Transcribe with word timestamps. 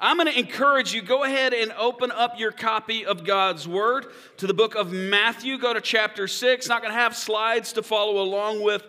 I'm 0.00 0.16
going 0.16 0.32
to 0.32 0.38
encourage 0.38 0.94
you 0.94 1.02
go 1.02 1.24
ahead 1.24 1.52
and 1.52 1.72
open 1.72 2.12
up 2.12 2.38
your 2.38 2.52
copy 2.52 3.04
of 3.04 3.24
God's 3.24 3.66
Word 3.66 4.06
to 4.36 4.46
the 4.46 4.54
book 4.54 4.76
of 4.76 4.92
Matthew. 4.92 5.58
Go 5.58 5.74
to 5.74 5.80
chapter 5.80 6.28
6. 6.28 6.68
Not 6.68 6.82
going 6.82 6.94
to 6.94 7.00
have 7.00 7.16
slides 7.16 7.72
to 7.72 7.82
follow 7.82 8.22
along 8.22 8.62
with 8.62 8.84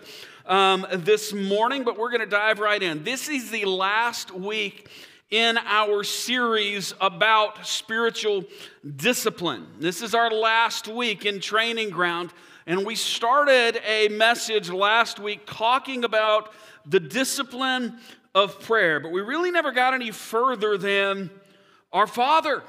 um, 0.46 0.86
this 0.92 1.34
morning, 1.34 1.84
but 1.84 1.98
we're 1.98 2.12
going 2.12 2.20
to 2.20 2.28
dive 2.28 2.60
right 2.60 2.82
in. 2.84 3.04
This 3.04 3.28
is 3.28 3.50
the 3.50 3.66
last 3.66 4.30
week 4.30 4.88
in 5.32 5.58
our 5.66 6.04
series 6.04 6.94
about 7.02 7.66
spiritual 7.66 8.44
discipline. 8.96 9.66
This 9.80 10.04
is 10.04 10.14
our 10.14 10.30
last 10.30 10.88
week 10.88 11.26
in 11.26 11.40
training 11.40 11.90
ground, 11.90 12.30
and 12.68 12.86
we 12.86 12.94
started 12.94 13.82
a 13.84 14.10
message 14.10 14.70
last 14.70 15.20
week 15.20 15.42
talking 15.48 16.04
about 16.04 16.54
the 16.86 17.00
discipline 17.00 17.98
of 18.44 18.60
prayer, 18.62 19.00
but 19.00 19.12
we 19.12 19.22
really 19.22 19.52
never 19.52 19.72
got 19.72 19.94
any 19.94 20.12
further 20.12 20.78
than 20.78 21.30
our 21.92 22.08
Father. 22.08 22.64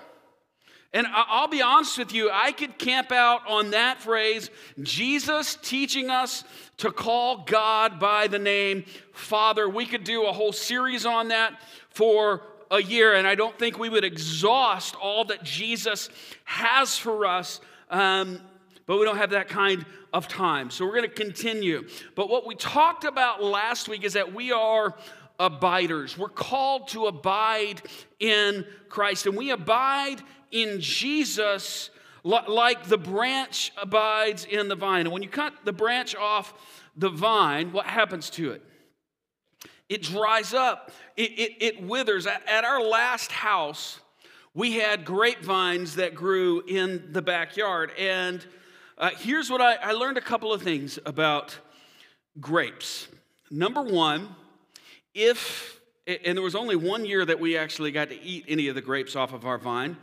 And 0.92 1.06
I'll 1.08 1.46
be 1.46 1.62
honest 1.62 1.96
with 1.98 2.12
you, 2.12 2.30
I 2.32 2.50
could 2.50 2.76
camp 2.76 3.12
out 3.12 3.42
on 3.48 3.70
that 3.70 4.00
phrase 4.00 4.50
Jesus 4.82 5.56
teaching 5.62 6.10
us 6.10 6.42
to 6.78 6.90
call 6.90 7.44
God 7.44 8.00
by 8.00 8.26
the 8.26 8.40
name 8.40 8.84
Father. 9.12 9.68
We 9.68 9.86
could 9.86 10.02
do 10.02 10.26
a 10.26 10.32
whole 10.32 10.52
series 10.52 11.06
on 11.06 11.28
that 11.28 11.60
for 11.90 12.42
a 12.72 12.82
year, 12.82 13.14
and 13.14 13.26
I 13.26 13.36
don't 13.36 13.56
think 13.56 13.78
we 13.78 13.88
would 13.88 14.04
exhaust 14.04 14.96
all 14.96 15.24
that 15.26 15.44
Jesus 15.44 16.08
has 16.44 16.96
for 16.96 17.24
us, 17.24 17.60
um, 17.90 18.40
but 18.86 18.98
we 18.98 19.04
don't 19.04 19.16
have 19.16 19.30
that 19.30 19.48
kind 19.48 19.86
of 20.12 20.26
time. 20.26 20.70
So 20.70 20.84
we're 20.84 20.96
going 20.96 21.08
to 21.08 21.14
continue. 21.14 21.86
But 22.16 22.28
what 22.28 22.46
we 22.46 22.56
talked 22.56 23.04
about 23.04 23.42
last 23.42 23.88
week 23.88 24.02
is 24.02 24.14
that 24.14 24.34
we 24.34 24.50
are 24.50 24.96
abiders. 25.40 26.16
We're 26.16 26.28
called 26.28 26.88
to 26.88 27.06
abide 27.06 27.82
in 28.20 28.64
Christ, 28.88 29.26
and 29.26 29.36
we 29.36 29.50
abide 29.50 30.22
in 30.52 30.80
Jesus 30.80 31.90
like 32.22 32.84
the 32.84 32.98
branch 32.98 33.72
abides 33.80 34.44
in 34.44 34.68
the 34.68 34.76
vine. 34.76 35.06
And 35.06 35.12
when 35.12 35.22
you 35.22 35.28
cut 35.28 35.54
the 35.64 35.72
branch 35.72 36.14
off 36.14 36.52
the 36.94 37.08
vine, 37.08 37.72
what 37.72 37.86
happens 37.86 38.28
to 38.30 38.52
it? 38.52 38.62
It 39.88 40.02
dries 40.02 40.54
up, 40.54 40.92
it, 41.16 41.30
it, 41.32 41.52
it 41.60 41.82
withers. 41.82 42.26
At, 42.26 42.64
our 42.64 42.82
last 42.82 43.32
house, 43.32 43.98
we 44.54 44.74
had 44.74 45.04
grapevines 45.04 45.96
that 45.96 46.14
grew 46.14 46.62
in 46.68 47.08
the 47.10 47.22
backyard. 47.22 47.90
And 47.98 48.44
uh, 48.98 49.10
here's 49.18 49.50
what 49.50 49.60
I, 49.60 49.76
I 49.76 49.92
learned 49.92 50.18
a 50.18 50.20
couple 50.20 50.52
of 50.52 50.62
things 50.62 50.98
about 51.06 51.58
grapes. 52.38 53.08
Number 53.50 53.82
one, 53.82 54.28
if, 55.14 55.80
and 56.06 56.36
there 56.36 56.42
was 56.42 56.54
only 56.54 56.76
one 56.76 57.04
year 57.04 57.24
that 57.24 57.40
we 57.40 57.56
actually 57.56 57.92
got 57.92 58.10
to 58.10 58.22
eat 58.22 58.44
any 58.48 58.68
of 58.68 58.74
the 58.74 58.80
grapes 58.80 59.16
off 59.16 59.32
of 59.32 59.44
our 59.44 59.58
vine, 59.58 59.96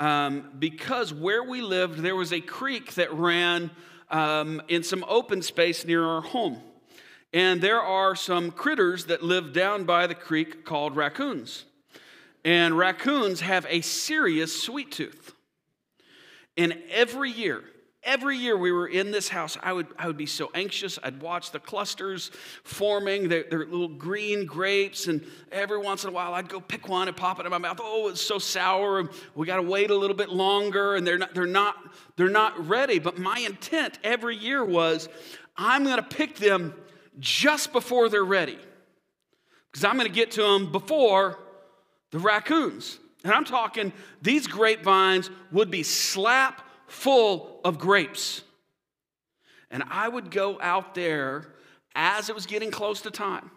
um, 0.00 0.50
because 0.58 1.12
where 1.12 1.42
we 1.42 1.60
lived, 1.60 2.00
there 2.00 2.16
was 2.16 2.32
a 2.32 2.40
creek 2.40 2.94
that 2.94 3.12
ran 3.12 3.70
um, 4.10 4.60
in 4.68 4.82
some 4.82 5.04
open 5.08 5.42
space 5.42 5.84
near 5.84 6.04
our 6.04 6.22
home. 6.22 6.60
And 7.32 7.62
there 7.62 7.80
are 7.80 8.14
some 8.14 8.50
critters 8.50 9.06
that 9.06 9.22
live 9.22 9.52
down 9.52 9.84
by 9.84 10.06
the 10.06 10.14
creek 10.14 10.64
called 10.64 10.96
raccoons. 10.96 11.64
And 12.44 12.76
raccoons 12.76 13.40
have 13.40 13.66
a 13.68 13.80
serious 13.80 14.62
sweet 14.62 14.92
tooth. 14.92 15.34
And 16.56 16.76
every 16.90 17.30
year, 17.30 17.62
Every 18.04 18.36
year 18.36 18.56
we 18.56 18.72
were 18.72 18.88
in 18.88 19.12
this 19.12 19.28
house, 19.28 19.56
I 19.62 19.72
would, 19.72 19.86
I 19.96 20.08
would 20.08 20.16
be 20.16 20.26
so 20.26 20.50
anxious. 20.54 20.98
I'd 21.04 21.22
watch 21.22 21.52
the 21.52 21.60
clusters 21.60 22.32
forming, 22.64 23.28
their, 23.28 23.44
their 23.44 23.60
little 23.60 23.86
green 23.86 24.44
grapes, 24.44 25.06
and 25.06 25.24
every 25.52 25.78
once 25.78 26.02
in 26.02 26.10
a 26.10 26.12
while 26.12 26.34
I'd 26.34 26.48
go 26.48 26.58
pick 26.58 26.88
one 26.88 27.06
and 27.06 27.16
pop 27.16 27.38
it 27.38 27.46
in 27.46 27.50
my 27.50 27.58
mouth. 27.58 27.78
Oh, 27.80 28.08
it's 28.08 28.20
so 28.20 28.40
sour, 28.40 29.08
we 29.36 29.46
got 29.46 29.56
to 29.56 29.62
wait 29.62 29.90
a 29.90 29.96
little 29.96 30.16
bit 30.16 30.30
longer, 30.30 30.96
and 30.96 31.06
they're 31.06 31.18
not, 31.18 31.32
they're, 31.32 31.46
not, 31.46 31.76
they're 32.16 32.28
not 32.28 32.68
ready. 32.68 32.98
But 32.98 33.18
my 33.18 33.38
intent 33.38 34.00
every 34.02 34.36
year 34.36 34.64
was 34.64 35.08
I'm 35.56 35.84
going 35.84 35.96
to 35.96 36.02
pick 36.02 36.36
them 36.36 36.74
just 37.20 37.72
before 37.72 38.08
they're 38.08 38.24
ready, 38.24 38.58
because 39.70 39.84
I'm 39.84 39.94
going 39.94 40.08
to 40.08 40.12
get 40.12 40.32
to 40.32 40.42
them 40.42 40.72
before 40.72 41.38
the 42.10 42.18
raccoons. 42.18 42.98
And 43.22 43.32
I'm 43.32 43.44
talking, 43.44 43.92
these 44.20 44.48
grapevines 44.48 45.30
would 45.52 45.70
be 45.70 45.84
slap 45.84 46.68
full 46.92 47.58
of 47.64 47.78
grapes. 47.78 48.42
And 49.70 49.82
I 49.90 50.06
would 50.06 50.30
go 50.30 50.60
out 50.60 50.94
there 50.94 51.46
as 51.94 52.28
it 52.28 52.34
was 52.34 52.44
getting 52.44 52.70
close 52.70 53.00
to 53.00 53.10
time. 53.10 53.50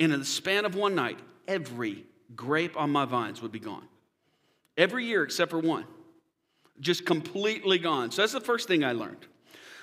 And 0.00 0.12
in 0.12 0.18
the 0.18 0.26
span 0.26 0.64
of 0.64 0.74
one 0.74 0.96
night, 0.96 1.18
every 1.46 2.04
grape 2.34 2.76
on 2.76 2.90
my 2.90 3.04
vines 3.04 3.40
would 3.40 3.52
be 3.52 3.60
gone. 3.60 3.86
Every 4.76 5.06
year 5.06 5.22
except 5.22 5.52
for 5.52 5.60
one. 5.60 5.84
Just 6.80 7.06
completely 7.06 7.78
gone. 7.78 8.10
So 8.10 8.22
that's 8.22 8.32
the 8.32 8.40
first 8.40 8.66
thing 8.66 8.84
I 8.84 8.92
learned. 8.92 9.24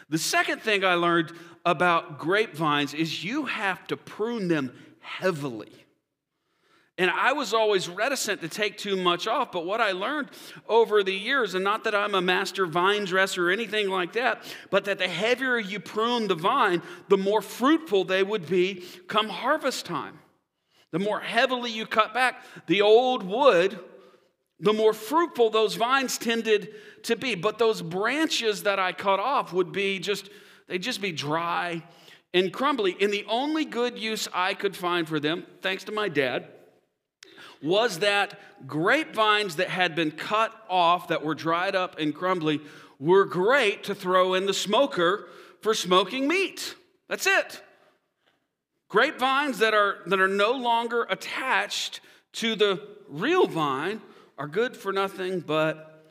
The 0.10 0.20
second 0.20 0.62
thing 0.62 0.84
I 0.84 0.96
learned 0.96 1.32
about 1.66 2.20
grapevines 2.20 2.94
is 2.94 3.24
you 3.24 3.46
have 3.46 3.88
to 3.88 3.98
prune 3.98 4.50
them 4.50 4.74
heavily. 5.00 5.83
And 6.98 7.10
I 7.10 7.34
was 7.34 7.56
always 7.56 7.90
reticent 7.90 8.42
to 8.42 8.48
take 8.48 8.78
too 8.78 8.96
much 8.96 9.28
off, 9.28 9.52
but 9.52 9.66
what 9.66 9.82
I 9.82 9.94
learned 9.94 10.30
over 10.70 11.04
the 11.04 11.14
years, 11.14 11.56
and 11.56 11.64
not 11.64 11.86
that 11.86 11.96
I'm 11.96 12.14
a 12.14 12.22
master 12.22 12.68
vine 12.68 13.06
dresser 13.06 13.50
or 13.50 13.52
anything 13.52 13.90
like 13.90 14.14
that, 14.14 14.44
but 14.70 14.86
that 14.86 15.00
the 15.00 15.08
heavier 15.08 15.58
you 15.58 15.80
prune 15.80 16.28
the 16.28 16.36
vine, 16.36 16.84
the 17.10 17.18
more 17.18 17.42
fruitful 17.42 18.04
they 18.04 18.22
would 18.22 18.48
be 18.48 18.84
come 19.08 19.28
harvest 19.28 19.88
time. 19.88 20.20
The 20.92 21.00
more 21.00 21.20
heavily 21.20 21.72
you 21.72 21.88
cut 21.88 22.14
back 22.14 22.44
the 22.68 22.84
old 22.84 23.24
wood, 23.24 23.80
the 24.60 24.74
more 24.74 24.94
fruitful 24.94 25.50
those 25.50 25.74
vines 25.74 26.20
tended 26.20 26.70
to 27.04 27.16
be. 27.16 27.34
But 27.34 27.58
those 27.58 27.82
branches 27.82 28.64
that 28.64 28.78
I 28.78 28.92
cut 28.92 29.20
off 29.20 29.52
would 29.52 29.72
be 29.72 29.98
just, 29.98 30.30
they'd 30.68 30.84
just 30.84 31.02
be 31.02 31.12
dry 31.12 31.84
and 32.36 32.54
crumbly. 32.54 32.96
And 33.02 33.12
the 33.12 33.26
only 33.28 33.66
good 33.66 33.98
use 33.98 34.28
I 34.32 34.54
could 34.54 34.76
find 34.76 35.08
for 35.08 35.20
them, 35.20 35.48
thanks 35.64 35.84
to 35.86 35.92
my 35.92 36.08
dad, 36.08 36.48
was 37.64 38.00
that 38.00 38.40
grapevines 38.68 39.56
that 39.56 39.70
had 39.70 39.96
been 39.96 40.12
cut 40.12 40.54
off, 40.70 41.08
that 41.08 41.24
were 41.24 41.34
dried 41.34 41.76
up 41.76 41.98
and 41.98 42.14
crumbly, 42.14 42.60
were 43.00 43.26
great 43.26 43.86
to 43.86 43.96
throw 43.96 44.34
in 44.34 44.46
the 44.46 44.54
smoker 44.54 45.28
for 45.62 45.74
smoking 45.74 46.28
meat. 46.28 46.76
That's 47.08 47.26
it. 47.26 47.62
Grapevines 48.90 49.60
that 49.60 49.74
are, 49.74 50.00
that 50.06 50.20
are 50.20 50.28
no 50.28 50.52
longer 50.52 51.04
attached 51.10 52.02
to 52.34 52.56
the 52.56 52.82
real 53.08 53.48
vine 53.48 54.02
are 54.38 54.48
good 54.48 54.76
for 54.76 54.92
nothing 54.92 55.40
but 55.40 56.06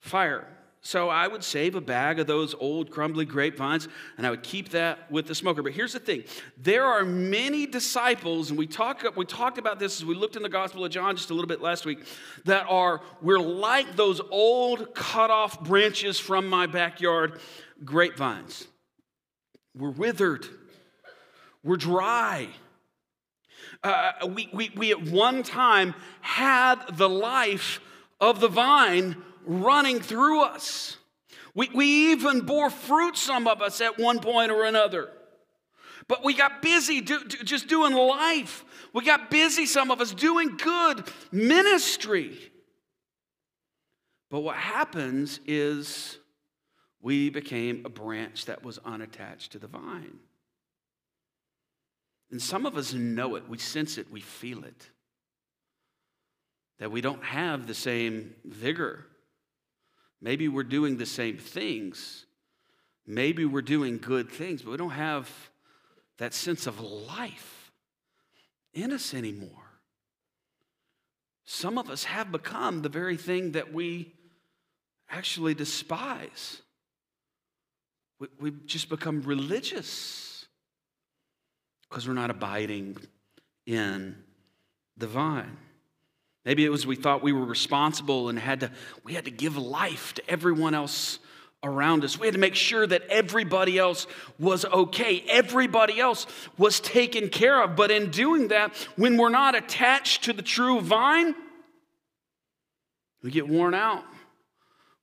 fire. 0.00 0.46
So 0.86 1.08
I 1.08 1.26
would 1.26 1.42
save 1.42 1.76
a 1.76 1.80
bag 1.80 2.18
of 2.20 2.26
those 2.26 2.54
old 2.54 2.90
crumbly 2.90 3.24
grapevines 3.24 3.88
and 4.18 4.26
I 4.26 4.30
would 4.30 4.42
keep 4.42 4.68
that 4.70 5.10
with 5.10 5.26
the 5.26 5.34
smoker. 5.34 5.62
But 5.62 5.72
here's 5.72 5.94
the 5.94 5.98
thing 5.98 6.24
there 6.58 6.84
are 6.84 7.06
many 7.06 7.66
disciples, 7.66 8.50
and 8.50 8.58
we, 8.58 8.66
talk, 8.66 9.02
we 9.16 9.24
talked 9.24 9.56
about 9.56 9.78
this 9.78 9.98
as 9.98 10.04
we 10.04 10.14
looked 10.14 10.36
in 10.36 10.42
the 10.42 10.48
Gospel 10.50 10.84
of 10.84 10.90
John 10.90 11.16
just 11.16 11.30
a 11.30 11.34
little 11.34 11.48
bit 11.48 11.62
last 11.62 11.86
week, 11.86 12.04
that 12.44 12.66
are, 12.68 13.00
we're 13.22 13.40
like 13.40 13.96
those 13.96 14.20
old 14.30 14.94
cut 14.94 15.30
off 15.30 15.64
branches 15.64 16.20
from 16.20 16.48
my 16.48 16.66
backyard 16.66 17.40
grapevines. 17.82 18.68
We're 19.74 19.88
withered, 19.88 20.46
we're 21.62 21.76
dry. 21.76 22.48
Uh, 23.82 24.12
we, 24.28 24.50
we, 24.52 24.70
we 24.76 24.90
at 24.90 25.02
one 25.02 25.42
time 25.42 25.94
had 26.20 26.76
the 26.92 27.08
life 27.08 27.80
of 28.20 28.40
the 28.40 28.48
vine 28.48 29.16
running 29.46 30.00
through 30.00 30.42
us. 30.42 30.96
We, 31.54 31.70
we 31.72 32.12
even 32.12 32.40
bore 32.40 32.70
fruit, 32.70 33.16
some 33.16 33.46
of 33.46 33.62
us, 33.62 33.80
at 33.80 33.98
one 33.98 34.18
point 34.18 34.50
or 34.50 34.64
another. 34.64 35.10
But 36.08 36.24
we 36.24 36.34
got 36.34 36.60
busy 36.60 37.00
do, 37.00 37.22
do, 37.24 37.44
just 37.44 37.68
doing 37.68 37.94
life. 37.94 38.64
We 38.92 39.04
got 39.04 39.30
busy, 39.30 39.66
some 39.66 39.90
of 39.90 40.00
us, 40.00 40.12
doing 40.12 40.56
good 40.56 41.04
ministry. 41.32 42.36
But 44.30 44.40
what 44.40 44.56
happens 44.56 45.40
is 45.46 46.18
we 47.00 47.30
became 47.30 47.82
a 47.84 47.88
branch 47.88 48.46
that 48.46 48.64
was 48.64 48.78
unattached 48.84 49.52
to 49.52 49.58
the 49.58 49.66
vine. 49.66 50.18
And 52.30 52.42
some 52.42 52.66
of 52.66 52.76
us 52.76 52.92
know 52.92 53.36
it, 53.36 53.48
we 53.48 53.58
sense 53.58 53.96
it, 53.96 54.10
we 54.10 54.20
feel 54.20 54.64
it. 54.64 54.90
That 56.80 56.90
we 56.90 57.00
don't 57.00 57.22
have 57.22 57.66
the 57.66 57.74
same 57.74 58.34
vigor 58.44 59.06
Maybe 60.20 60.48
we're 60.48 60.62
doing 60.62 60.96
the 60.96 61.06
same 61.06 61.36
things. 61.36 62.26
Maybe 63.06 63.44
we're 63.44 63.62
doing 63.62 63.98
good 63.98 64.30
things, 64.30 64.62
but 64.62 64.70
we 64.70 64.76
don't 64.76 64.90
have 64.90 65.30
that 66.18 66.32
sense 66.32 66.66
of 66.66 66.80
life 66.80 67.72
in 68.72 68.92
us 68.92 69.14
anymore. 69.14 69.50
Some 71.44 71.76
of 71.76 71.90
us 71.90 72.04
have 72.04 72.32
become 72.32 72.82
the 72.82 72.88
very 72.88 73.16
thing 73.16 73.52
that 73.52 73.72
we 73.72 74.14
actually 75.10 75.54
despise. 75.54 76.62
We've 78.40 78.64
just 78.64 78.88
become 78.88 79.22
religious 79.22 80.46
because 81.88 82.08
we're 82.08 82.14
not 82.14 82.30
abiding 82.30 82.96
in 83.66 84.16
the 84.96 85.06
vine. 85.06 85.58
Maybe 86.44 86.64
it 86.64 86.68
was 86.68 86.86
we 86.86 86.96
thought 86.96 87.22
we 87.22 87.32
were 87.32 87.44
responsible 87.44 88.28
and 88.28 88.38
had 88.38 88.60
to, 88.60 88.70
we 89.02 89.14
had 89.14 89.24
to 89.24 89.30
give 89.30 89.56
life 89.56 90.14
to 90.14 90.30
everyone 90.30 90.74
else 90.74 91.18
around 91.62 92.04
us. 92.04 92.18
We 92.18 92.26
had 92.26 92.34
to 92.34 92.40
make 92.40 92.54
sure 92.54 92.86
that 92.86 93.02
everybody 93.08 93.78
else 93.78 94.06
was 94.38 94.66
okay. 94.66 95.24
Everybody 95.28 95.98
else 95.98 96.26
was 96.58 96.80
taken 96.80 97.30
care 97.30 97.62
of. 97.62 97.74
But 97.76 97.90
in 97.90 98.10
doing 98.10 98.48
that, 98.48 98.76
when 98.96 99.16
we're 99.16 99.30
not 99.30 99.54
attached 99.54 100.24
to 100.24 100.34
the 100.34 100.42
true 100.42 100.80
vine, 100.80 101.34
we 103.22 103.30
get 103.30 103.48
worn 103.48 103.72
out. 103.72 104.04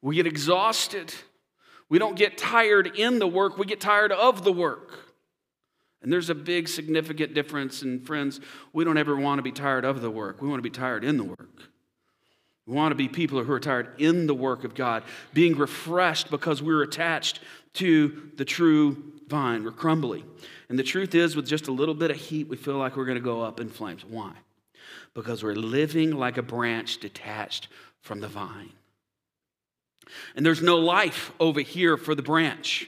We 0.01 0.15
get 0.15 0.27
exhausted. 0.27 1.11
We 1.89 1.97
don't 1.99 2.15
get 2.15 2.37
tired 2.37 2.95
in 2.97 3.19
the 3.19 3.27
work, 3.27 3.57
we 3.57 3.65
get 3.65 3.81
tired 3.81 4.13
of 4.13 4.43
the 4.43 4.53
work. 4.53 5.10
And 6.01 6.11
there's 6.11 6.29
a 6.29 6.35
big 6.35 6.67
significant 6.67 7.33
difference. 7.33 7.81
And 7.81 8.05
friends, 8.05 8.39
we 8.73 8.83
don't 8.83 8.97
ever 8.97 9.15
want 9.15 9.39
to 9.39 9.43
be 9.43 9.51
tired 9.51 9.85
of 9.85 10.01
the 10.01 10.09
work. 10.09 10.41
We 10.41 10.47
want 10.47 10.59
to 10.59 10.69
be 10.69 10.75
tired 10.75 11.03
in 11.03 11.17
the 11.17 11.23
work. 11.23 11.69
We 12.65 12.73
want 12.73 12.91
to 12.91 12.95
be 12.95 13.07
people 13.07 13.43
who 13.43 13.51
are 13.51 13.59
tired 13.59 13.99
in 13.99 14.27
the 14.27 14.33
work 14.33 14.63
of 14.63 14.75
God, 14.75 15.03
being 15.33 15.57
refreshed 15.57 16.29
because 16.29 16.61
we're 16.61 16.83
attached 16.83 17.39
to 17.73 18.31
the 18.37 18.45
true 18.45 19.13
vine. 19.27 19.63
We're 19.63 19.71
crumbly. 19.71 20.23
And 20.69 20.77
the 20.77 20.83
truth 20.83 21.15
is, 21.15 21.35
with 21.35 21.47
just 21.47 21.67
a 21.67 21.71
little 21.71 21.95
bit 21.95 22.11
of 22.11 22.17
heat, 22.17 22.47
we 22.47 22.57
feel 22.57 22.77
like 22.77 22.95
we're 22.95 23.05
going 23.05 23.17
to 23.17 23.23
go 23.23 23.41
up 23.41 23.59
in 23.59 23.69
flames. 23.69 24.05
Why? 24.05 24.31
Because 25.13 25.43
we're 25.43 25.55
living 25.55 26.11
like 26.11 26.37
a 26.37 26.43
branch 26.43 26.99
detached 26.99 27.67
from 28.01 28.21
the 28.21 28.27
vine. 28.27 28.71
And 30.35 30.45
there's 30.45 30.61
no 30.61 30.77
life 30.77 31.31
over 31.39 31.61
here 31.61 31.97
for 31.97 32.15
the 32.15 32.21
branch. 32.21 32.87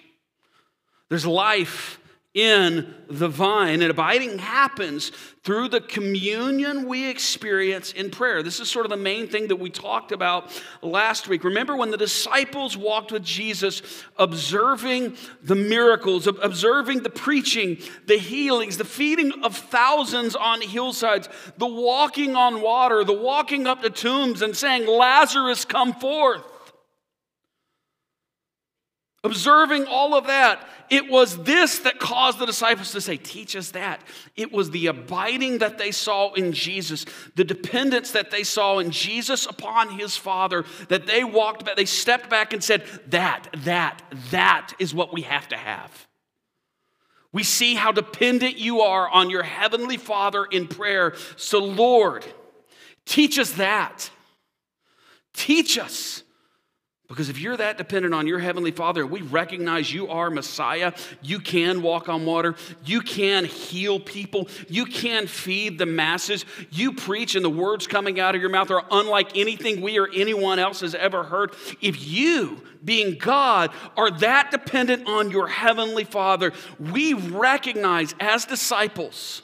There's 1.10 1.26
life 1.26 2.00
in 2.34 2.96
the 3.10 3.28
vine. 3.28 3.82
And 3.82 3.92
abiding 3.92 4.40
happens 4.40 5.12
through 5.44 5.68
the 5.68 5.82
communion 5.82 6.88
we 6.88 7.08
experience 7.10 7.92
in 7.92 8.10
prayer. 8.10 8.42
This 8.42 8.60
is 8.60 8.72
sort 8.72 8.86
of 8.86 8.90
the 8.90 8.98
main 8.98 9.28
thing 9.28 9.50
that 9.50 9.58
we 9.58 9.70
talked 9.70 10.12
about 10.12 10.50
last 10.82 11.28
week. 11.28 11.44
Remember 11.44 11.76
when 11.76 11.92
the 11.92 11.98
disciples 11.98 12.76
walked 12.76 13.12
with 13.12 13.24
Jesus, 13.24 13.84
observing 14.18 15.16
the 15.44 15.56
miracles, 15.56 16.26
observing 16.26 17.04
the 17.04 17.10
preaching, 17.10 17.78
the 18.08 18.18
healings, 18.18 18.78
the 18.78 18.86
feeding 18.86 19.44
of 19.44 19.56
thousands 19.56 20.36
on 20.36 20.62
hillsides, 20.62 21.30
the 21.58 21.68
walking 21.68 22.36
on 22.36 22.62
water, 22.62 23.04
the 23.04 23.14
walking 23.14 23.68
up 23.68 23.84
to 23.84 23.90
tombs 23.90 24.42
and 24.42 24.56
saying, 24.58 24.88
Lazarus, 24.88 25.66
come 25.66 25.94
forth. 25.94 26.42
Observing 29.26 29.86
all 29.86 30.16
of 30.16 30.28
that, 30.28 30.68
it 30.94 31.10
was 31.10 31.42
this 31.44 31.80
that 31.80 31.98
caused 31.98 32.38
the 32.38 32.46
disciples 32.46 32.92
to 32.92 33.02
say, 33.02 33.18
Teach 33.18 33.56
us 33.56 33.72
that. 33.72 34.02
It 34.36 34.52
was 34.52 34.70
the 34.70 34.86
abiding 34.88 35.58
that 35.58 35.80
they 35.80 35.90
saw 35.90 36.34
in 36.34 36.54
Jesus, 36.54 37.08
the 37.36 37.44
dependence 37.44 38.12
that 38.12 38.30
they 38.30 38.44
saw 38.44 38.78
in 38.78 38.92
Jesus 38.92 39.48
upon 39.48 39.98
his 39.98 40.16
Father, 40.16 40.66
that 40.90 41.08
they 41.08 41.24
walked 41.24 41.66
back, 41.66 41.78
they 41.78 41.86
stepped 41.86 42.30
back 42.30 42.54
and 42.54 42.64
said, 42.64 42.86
That, 43.08 43.48
that, 43.64 44.04
that 44.30 44.74
is 44.78 44.94
what 44.94 45.12
we 45.12 45.24
have 45.24 45.48
to 45.48 45.58
have. 45.58 46.08
We 47.32 47.42
see 47.42 47.74
how 47.74 47.92
dependent 47.92 48.60
you 48.60 48.82
are 48.82 49.10
on 49.10 49.32
your 49.32 49.42
heavenly 49.42 49.98
Father 49.98 50.46
in 50.46 50.68
prayer. 50.68 51.16
So, 51.38 51.58
Lord, 51.58 52.24
teach 53.06 53.40
us 53.40 53.54
that. 53.54 54.12
Teach 55.34 55.80
us 55.80 56.23
because 57.14 57.30
if 57.30 57.38
you're 57.38 57.56
that 57.56 57.78
dependent 57.78 58.16
on 58.16 58.26
your 58.26 58.40
Heavenly 58.40 58.72
Father, 58.72 59.06
we 59.06 59.22
recognize 59.22 59.94
you 59.94 60.08
are 60.08 60.32
Messiah, 60.32 60.94
you 61.22 61.40
can 61.40 61.84
walk 61.84 62.10
on 62.10 62.26
water, 62.26 62.56
you 62.84 63.02
can 63.02 63.46
heal 63.46 64.00
people, 64.00 64.48
you 64.68 64.86
can 64.86 65.28
feed 65.28 65.78
the 65.78 65.86
masses, 65.86 66.44
you 66.72 66.92
preach, 66.92 67.36
and 67.36 67.46
the 67.46 67.52
words 67.52 67.86
coming 67.86 68.20
out 68.20 68.34
of 68.34 68.42
your 68.42 68.50
mouth 68.50 68.72
are 68.72 68.84
unlike 68.90 69.38
anything 69.38 69.80
we 69.80 70.00
or 70.00 70.10
anyone 70.12 70.58
else 70.58 70.80
has 70.80 70.96
ever 70.96 71.22
heard. 71.22 71.54
If 71.82 72.04
you, 72.08 72.64
being 72.84 73.20
God, 73.20 73.70
are 73.96 74.10
that 74.10 74.50
dependent 74.50 75.08
on 75.08 75.30
your 75.30 75.48
Heavenly 75.48 76.06
Father, 76.06 76.52
we 76.80 77.14
recognize 77.14 78.16
as 78.20 78.46
disciples 78.46 79.44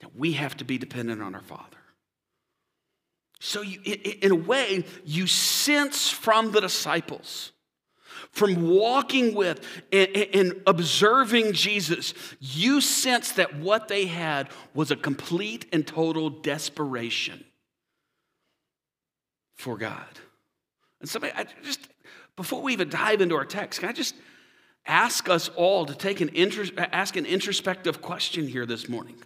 that 0.00 0.16
we 0.16 0.32
have 0.32 0.56
to 0.56 0.64
be 0.64 0.78
dependent 0.78 1.22
on 1.22 1.36
our 1.36 1.42
Father. 1.42 1.76
So, 3.44 3.60
you, 3.60 3.78
in 3.84 4.32
a 4.32 4.36
way, 4.36 4.84
you 5.04 5.26
sense 5.26 6.08
from 6.08 6.52
the 6.52 6.62
disciples, 6.62 7.52
from 8.30 8.70
walking 8.70 9.34
with 9.34 9.60
and, 9.92 10.62
observing 10.66 11.52
Jesus, 11.52 12.14
you 12.40 12.80
sense 12.80 13.32
that 13.32 13.54
what 13.56 13.88
they 13.88 14.06
had 14.06 14.48
was 14.72 14.90
a 14.90 14.96
complete 14.96 15.66
and 15.74 15.86
total 15.86 16.30
desperation 16.30 17.44
for 19.52 19.76
God. 19.76 20.08
And 21.02 21.08
somebody, 21.10 21.34
I 21.36 21.44
just, 21.62 21.86
before 22.36 22.62
we 22.62 22.72
even 22.72 22.88
dive 22.88 23.20
into 23.20 23.34
our 23.34 23.44
text, 23.44 23.80
can 23.80 23.90
I 23.90 23.92
just 23.92 24.14
ask 24.86 25.28
us 25.28 25.50
all 25.50 25.84
to 25.84 25.94
take 25.94 26.22
an 26.22 26.30
ask 26.78 27.16
an 27.16 27.26
introspective 27.26 28.00
question 28.00 28.48
here 28.48 28.64
this 28.64 28.88
morning? 28.88 29.22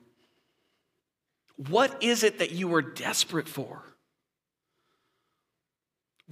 What 1.69 2.03
is 2.03 2.25
it 2.25 2.41
that 2.41 2.51
you 2.51 2.75
are 2.75 2.83
desperate 2.83 3.49
for? 3.49 3.85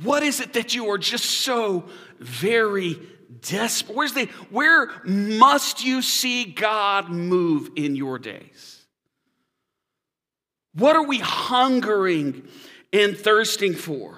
What 0.03 0.23
is 0.23 0.41
it 0.41 0.53
that 0.55 0.75
you 0.75 0.91
are 0.91 0.99
just 0.99 1.25
so 1.25 1.89
very 2.19 3.01
desperate? 3.41 3.97
Where's 3.97 4.13
the, 4.13 4.27
where 4.51 4.91
must 5.05 5.85
you 5.85 6.03
see 6.03 6.45
God 6.45 7.09
move 7.09 7.71
in 7.77 7.97
your 7.97 8.19
days? 8.19 8.85
What 10.75 10.97
are 10.97 11.07
we 11.07 11.19
hungering 11.19 12.47
and 12.93 13.17
thirsting 13.17 13.75
for? 13.75 14.17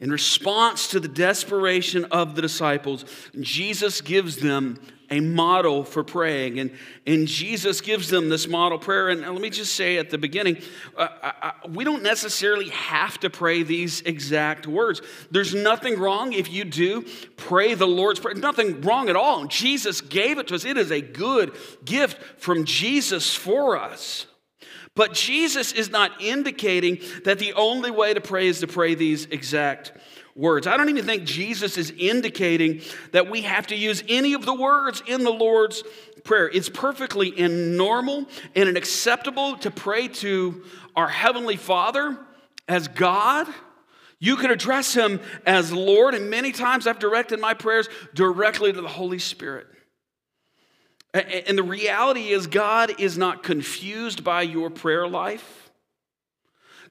In 0.00 0.10
response 0.10 0.88
to 0.88 0.98
the 0.98 1.06
desperation 1.06 2.06
of 2.06 2.34
the 2.34 2.42
disciples, 2.42 3.04
Jesus 3.38 4.00
gives 4.00 4.38
them 4.38 4.80
a 5.12 5.20
model 5.20 5.84
for 5.84 6.02
praying. 6.02 6.58
And, 6.58 6.70
and 7.06 7.28
Jesus 7.28 7.82
gives 7.82 8.08
them 8.08 8.30
this 8.30 8.48
model 8.48 8.78
prayer. 8.78 9.10
And 9.10 9.20
let 9.20 9.40
me 9.40 9.50
just 9.50 9.74
say 9.74 9.98
at 9.98 10.08
the 10.08 10.16
beginning, 10.16 10.56
uh, 10.96 11.08
I, 11.22 11.32
I, 11.42 11.68
we 11.68 11.84
don't 11.84 12.02
necessarily 12.02 12.70
have 12.70 13.20
to 13.20 13.28
pray 13.28 13.62
these 13.62 14.00
exact 14.00 14.66
words. 14.66 15.02
There's 15.30 15.54
nothing 15.54 15.98
wrong 16.00 16.32
if 16.32 16.50
you 16.50 16.64
do 16.64 17.04
pray 17.36 17.74
the 17.74 17.86
Lord's 17.86 18.20
Prayer. 18.20 18.34
Nothing 18.34 18.80
wrong 18.80 19.10
at 19.10 19.16
all. 19.16 19.44
Jesus 19.44 20.00
gave 20.00 20.38
it 20.38 20.48
to 20.48 20.54
us, 20.54 20.64
it 20.64 20.78
is 20.78 20.90
a 20.90 21.02
good 21.02 21.54
gift 21.84 22.40
from 22.40 22.64
Jesus 22.64 23.34
for 23.34 23.76
us. 23.76 24.26
But 24.94 25.12
Jesus 25.12 25.72
is 25.72 25.90
not 25.90 26.22
indicating 26.22 27.00
that 27.24 27.38
the 27.38 27.52
only 27.52 27.90
way 27.90 28.14
to 28.14 28.20
pray 28.20 28.48
is 28.48 28.60
to 28.60 28.66
pray 28.66 28.94
these 28.94 29.26
exact 29.26 29.92
words. 30.34 30.66
I 30.66 30.76
don't 30.76 30.88
even 30.88 31.04
think 31.04 31.24
Jesus 31.24 31.76
is 31.76 31.92
indicating 31.96 32.80
that 33.12 33.30
we 33.30 33.42
have 33.42 33.66
to 33.68 33.76
use 33.76 34.02
any 34.08 34.32
of 34.34 34.44
the 34.46 34.54
words 34.54 35.02
in 35.06 35.24
the 35.24 35.30
Lord's 35.32 35.82
Prayer. 36.24 36.48
It's 36.48 36.68
perfectly 36.68 37.36
and 37.36 37.76
normal 37.76 38.26
and 38.54 38.76
acceptable 38.76 39.56
to 39.58 39.70
pray 39.70 40.06
to 40.08 40.62
our 40.94 41.08
Heavenly 41.08 41.56
Father 41.56 42.16
as 42.68 42.86
God. 42.86 43.48
You 44.20 44.36
can 44.36 44.52
address 44.52 44.94
Him 44.94 45.20
as 45.44 45.72
Lord, 45.72 46.14
and 46.14 46.30
many 46.30 46.52
times 46.52 46.86
I've 46.86 47.00
directed 47.00 47.40
my 47.40 47.54
prayers 47.54 47.88
directly 48.14 48.72
to 48.72 48.80
the 48.80 48.88
Holy 48.88 49.18
Spirit. 49.18 49.66
And 51.12 51.58
the 51.58 51.64
reality 51.64 52.28
is, 52.28 52.46
God 52.46 53.00
is 53.00 53.18
not 53.18 53.42
confused 53.42 54.22
by 54.22 54.42
your 54.42 54.70
prayer 54.70 55.08
life. 55.08 55.70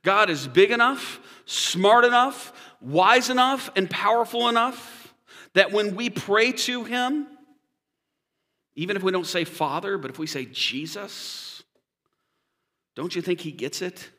God 0.03 0.29
is 0.29 0.48
big 0.48 0.71
enough, 0.71 1.19
smart 1.45 2.05
enough, 2.05 2.51
wise 2.81 3.29
enough, 3.29 3.69
and 3.75 3.89
powerful 3.89 4.50
enough 4.50 5.13
that 5.53 5.71
when 5.71 5.95
we 5.95 6.09
pray 6.09 6.51
to 6.51 6.83
Him, 6.83 7.27
even 8.75 8.95
if 8.95 9.03
we 9.03 9.11
don't 9.11 9.27
say 9.27 9.43
Father, 9.43 9.97
but 9.97 10.11
if 10.11 10.19
we 10.19 10.27
say 10.27 10.45
Jesus, 10.45 11.63
don't 12.95 13.15
you 13.15 13.21
think 13.21 13.41
He 13.41 13.51
gets 13.51 13.81
it? 13.81 14.09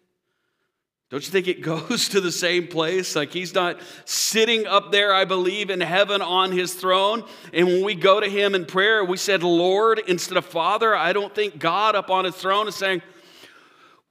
Don't 1.13 1.23
you 1.27 1.31
think 1.31 1.47
it 1.47 1.61
goes 1.61 2.09
to 2.09 2.23
the 2.23 2.33
same 2.33 2.67
place? 2.67 3.15
Like 3.15 3.33
he's 3.33 3.55
not 3.55 3.79
sitting 4.07 4.67
up 4.67 4.91
there, 4.91 5.15
I 5.15 5.27
believe, 5.27 5.69
in 5.69 5.81
heaven 5.83 6.23
on 6.23 6.51
his 6.51 6.73
throne. 6.73 7.25
And 7.53 7.67
when 7.67 7.85
we 7.85 7.95
go 7.95 8.19
to 8.19 8.29
him 8.29 8.55
in 8.55 8.65
prayer, 8.65 9.05
we 9.05 9.19
said 9.19 9.43
Lord 9.43 10.01
instead 10.09 10.39
of 10.39 10.47
Father. 10.47 10.97
I 10.97 11.13
don't 11.13 11.35
think 11.35 11.59
God 11.59 11.95
up 11.95 12.11
on 12.11 12.25
his 12.25 12.35
throne 12.35 12.67
is 12.67 12.75
saying, 12.75 13.03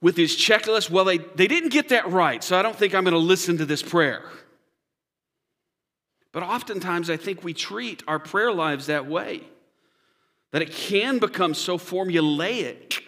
with 0.00 0.16
his 0.16 0.36
checklist, 0.36 0.90
well, 0.90 1.04
they, 1.04 1.18
they 1.18 1.48
didn't 1.48 1.70
get 1.70 1.90
that 1.90 2.08
right, 2.10 2.42
so 2.42 2.56
I 2.56 2.62
don't 2.62 2.74
think 2.74 2.94
I'm 2.94 3.04
going 3.04 3.12
to 3.14 3.18
listen 3.18 3.58
to 3.58 3.64
this 3.64 3.82
prayer. 3.82 4.22
But 6.32 6.42
oftentimes, 6.42 7.10
I 7.10 7.18
think 7.18 7.44
we 7.44 7.52
treat 7.52 8.02
our 8.08 8.18
prayer 8.18 8.52
lives 8.52 8.86
that 8.86 9.06
way, 9.06 9.42
that 10.50 10.62
it 10.62 10.72
can 10.72 11.18
become 11.18 11.54
so 11.54 11.78
formulaic 11.78 13.02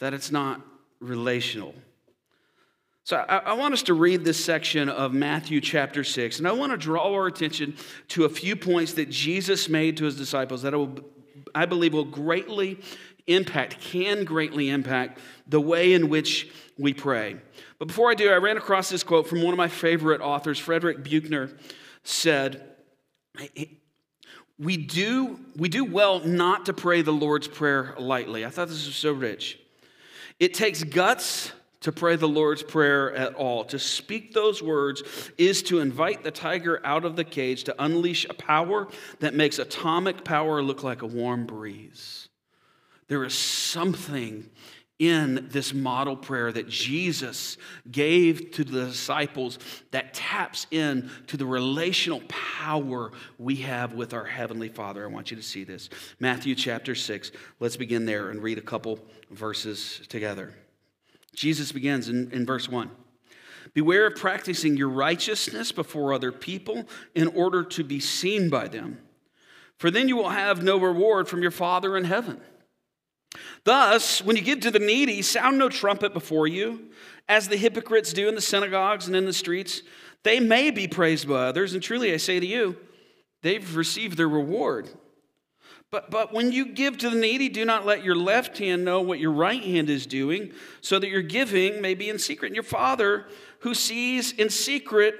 that 0.00 0.12
it's 0.12 0.32
not 0.32 0.60
relational. 1.00 1.74
So 3.04 3.16
I, 3.28 3.36
I, 3.36 3.52
want 3.52 3.74
us 3.74 3.82
to 3.84 3.94
read 3.94 4.24
this 4.24 4.42
section 4.42 4.88
of 4.88 5.12
Matthew 5.12 5.60
chapter 5.60 6.02
6, 6.02 6.38
and 6.38 6.48
I 6.48 6.52
want 6.52 6.72
to 6.72 6.78
draw 6.78 7.12
our 7.12 7.26
attention 7.26 7.76
to 8.08 8.24
a 8.24 8.28
few 8.28 8.56
points 8.56 8.94
that 8.94 9.10
Jesus 9.10 9.68
made 9.68 9.98
to 9.98 10.04
his 10.04 10.16
disciples 10.16 10.62
that 10.62 10.72
I, 10.72 10.78
will, 10.78 10.98
I 11.54 11.66
believe 11.66 11.92
will 11.92 12.04
greatly 12.04 12.80
impact, 13.26 13.80
can 13.80 14.24
greatly 14.24 14.70
impact 14.70 15.18
the 15.46 15.60
way 15.60 15.92
in 15.92 16.08
which 16.08 16.50
we 16.78 16.94
pray. 16.94 17.36
But 17.78 17.88
before 17.88 18.10
I 18.10 18.14
do, 18.14 18.30
I 18.30 18.36
ran 18.36 18.56
across 18.56 18.88
this 18.88 19.02
quote 19.02 19.28
from 19.28 19.42
one 19.42 19.52
of 19.52 19.58
my 19.58 19.68
favorite 19.68 20.22
authors, 20.22 20.58
Frederick 20.58 21.04
Buechner 21.04 21.50
said, 22.04 22.62
we 24.58 24.76
do, 24.76 25.40
we 25.56 25.68
do 25.68 25.84
well 25.84 26.20
not 26.20 26.66
to 26.66 26.72
pray 26.72 27.02
the 27.02 27.12
Lord's 27.12 27.48
Prayer 27.48 27.94
lightly. 27.98 28.46
I 28.46 28.50
thought 28.50 28.68
this 28.68 28.86
was 28.86 28.94
so 28.94 29.12
rich. 29.12 29.58
It 30.38 30.54
takes 30.54 30.84
guts 30.84 31.52
to 31.80 31.92
pray 31.92 32.16
the 32.16 32.28
Lord's 32.28 32.62
Prayer 32.62 33.12
at 33.14 33.34
all. 33.34 33.64
To 33.64 33.78
speak 33.78 34.32
those 34.32 34.62
words 34.62 35.02
is 35.36 35.62
to 35.64 35.80
invite 35.80 36.22
the 36.22 36.30
tiger 36.30 36.80
out 36.84 37.04
of 37.04 37.16
the 37.16 37.24
cage, 37.24 37.64
to 37.64 37.82
unleash 37.82 38.26
a 38.30 38.34
power 38.34 38.88
that 39.20 39.34
makes 39.34 39.58
atomic 39.58 40.24
power 40.24 40.62
look 40.62 40.82
like 40.82 41.02
a 41.02 41.06
warm 41.06 41.46
breeze. 41.46 42.28
There 43.08 43.24
is 43.24 43.34
something 43.34 44.48
in 44.98 45.48
this 45.50 45.74
model 45.74 46.16
prayer 46.16 46.52
that 46.52 46.68
Jesus 46.68 47.56
gave 47.90 48.52
to 48.52 48.62
the 48.62 48.86
disciples 48.86 49.58
that 49.90 50.14
taps 50.14 50.66
in 50.70 51.10
to 51.26 51.36
the 51.36 51.46
relational 51.46 52.22
power 52.28 53.10
we 53.38 53.56
have 53.56 53.94
with 53.94 54.14
our 54.14 54.24
heavenly 54.24 54.68
Father. 54.68 55.04
I 55.04 55.08
want 55.08 55.30
you 55.30 55.36
to 55.36 55.42
see 55.42 55.64
this. 55.64 55.90
Matthew 56.20 56.54
chapter 56.54 56.94
6. 56.94 57.32
Let's 57.58 57.76
begin 57.76 58.06
there 58.06 58.30
and 58.30 58.42
read 58.42 58.58
a 58.58 58.62
couple 58.62 59.00
verses 59.30 60.00
together. 60.08 60.54
Jesus 61.34 61.72
begins 61.72 62.08
in, 62.08 62.30
in 62.30 62.46
verse 62.46 62.68
1. 62.68 62.88
Beware 63.72 64.06
of 64.06 64.14
practicing 64.14 64.76
your 64.76 64.88
righteousness 64.88 65.72
before 65.72 66.12
other 66.12 66.30
people 66.30 66.84
in 67.16 67.26
order 67.28 67.64
to 67.64 67.82
be 67.82 67.98
seen 67.98 68.48
by 68.48 68.68
them, 68.68 69.00
for 69.76 69.90
then 69.90 70.06
you 70.06 70.16
will 70.16 70.28
have 70.28 70.62
no 70.62 70.78
reward 70.78 71.26
from 71.28 71.42
your 71.42 71.50
Father 71.50 71.96
in 71.96 72.04
heaven. 72.04 72.40
Thus, 73.64 74.22
when 74.22 74.36
you 74.36 74.42
give 74.42 74.60
to 74.60 74.70
the 74.70 74.78
needy, 74.78 75.22
sound 75.22 75.58
no 75.58 75.68
trumpet 75.68 76.12
before 76.12 76.46
you, 76.46 76.90
as 77.28 77.48
the 77.48 77.56
hypocrites 77.56 78.12
do 78.12 78.28
in 78.28 78.34
the 78.34 78.40
synagogues 78.40 79.06
and 79.06 79.16
in 79.16 79.24
the 79.24 79.32
streets. 79.32 79.82
They 80.22 80.40
may 80.40 80.70
be 80.70 80.88
praised 80.88 81.28
by 81.28 81.46
others, 81.46 81.74
and 81.74 81.82
truly 81.82 82.12
I 82.12 82.18
say 82.18 82.40
to 82.40 82.46
you, 82.46 82.76
they've 83.42 83.76
received 83.76 84.16
their 84.16 84.28
reward. 84.28 84.88
But, 85.90 86.10
but 86.10 86.32
when 86.32 86.50
you 86.50 86.72
give 86.72 86.98
to 86.98 87.10
the 87.10 87.16
needy, 87.16 87.48
do 87.48 87.64
not 87.64 87.86
let 87.86 88.02
your 88.02 88.16
left 88.16 88.58
hand 88.58 88.84
know 88.84 89.00
what 89.00 89.20
your 89.20 89.30
right 89.30 89.62
hand 89.62 89.88
is 89.88 90.06
doing, 90.06 90.52
so 90.80 90.98
that 90.98 91.08
your 91.08 91.22
giving 91.22 91.80
may 91.80 91.94
be 91.94 92.08
in 92.10 92.18
secret. 92.18 92.48
And 92.48 92.56
your 92.56 92.64
Father, 92.64 93.26
who 93.60 93.74
sees 93.74 94.32
in 94.32 94.50
secret, 94.50 95.14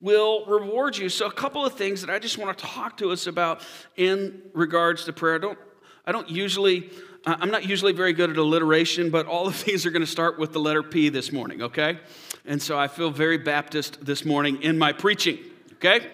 will 0.00 0.44
reward 0.46 0.98
you. 0.98 1.08
So, 1.08 1.26
a 1.26 1.32
couple 1.32 1.64
of 1.64 1.74
things 1.74 2.02
that 2.02 2.10
I 2.10 2.18
just 2.18 2.36
want 2.36 2.58
to 2.58 2.64
talk 2.64 2.98
to 2.98 3.12
us 3.12 3.26
about 3.26 3.62
in 3.96 4.42
regards 4.52 5.06
to 5.06 5.12
prayer. 5.12 5.36
I 5.36 5.38
don't, 5.38 5.58
I 6.04 6.12
don't 6.12 6.28
usually 6.28 6.90
I'm 7.26 7.50
not 7.50 7.66
usually 7.66 7.92
very 7.92 8.12
good 8.12 8.30
at 8.30 8.36
alliteration, 8.36 9.10
but 9.10 9.26
all 9.26 9.46
of 9.46 9.64
these 9.64 9.86
are 9.86 9.90
going 9.90 10.02
to 10.02 10.06
start 10.06 10.38
with 10.38 10.52
the 10.52 10.60
letter 10.60 10.82
P 10.82 11.08
this 11.08 11.32
morning, 11.32 11.62
okay? 11.62 11.98
And 12.44 12.60
so 12.60 12.78
I 12.78 12.88
feel 12.88 13.10
very 13.10 13.38
Baptist 13.38 14.04
this 14.04 14.26
morning 14.26 14.62
in 14.62 14.76
my 14.76 14.92
preaching, 14.92 15.38
okay? 15.74 16.10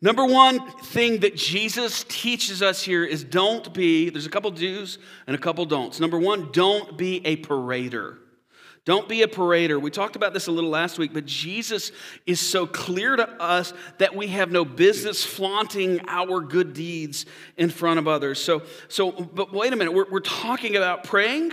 Number 0.00 0.24
one 0.24 0.70
thing 0.82 1.20
that 1.20 1.34
Jesus 1.34 2.04
teaches 2.08 2.62
us 2.62 2.82
here 2.82 3.04
is 3.04 3.24
don't 3.24 3.72
be, 3.72 4.10
there's 4.10 4.26
a 4.26 4.30
couple 4.30 4.50
do's 4.50 4.98
and 5.26 5.34
a 5.34 5.38
couple 5.38 5.64
don'ts. 5.64 5.98
Number 5.98 6.18
one, 6.18 6.52
don't 6.52 6.96
be 6.96 7.24
a 7.26 7.36
parader. 7.38 8.18
Don't 8.84 9.08
be 9.08 9.22
a 9.22 9.26
parader. 9.26 9.80
We 9.80 9.90
talked 9.90 10.14
about 10.14 10.34
this 10.34 10.46
a 10.46 10.52
little 10.52 10.68
last 10.68 10.98
week, 10.98 11.14
but 11.14 11.24
Jesus 11.24 11.90
is 12.26 12.38
so 12.38 12.66
clear 12.66 13.16
to 13.16 13.26
us 13.40 13.72
that 13.96 14.14
we 14.14 14.26
have 14.28 14.52
no 14.52 14.64
business 14.64 15.24
flaunting 15.24 16.00
our 16.06 16.42
good 16.42 16.74
deeds 16.74 17.24
in 17.56 17.70
front 17.70 17.98
of 17.98 18.06
others. 18.06 18.42
So, 18.42 18.62
so 18.88 19.10
but 19.10 19.54
wait 19.54 19.72
a 19.72 19.76
minute, 19.76 19.92
we're, 19.92 20.10
we're 20.10 20.20
talking 20.20 20.76
about 20.76 21.04
praying, 21.04 21.52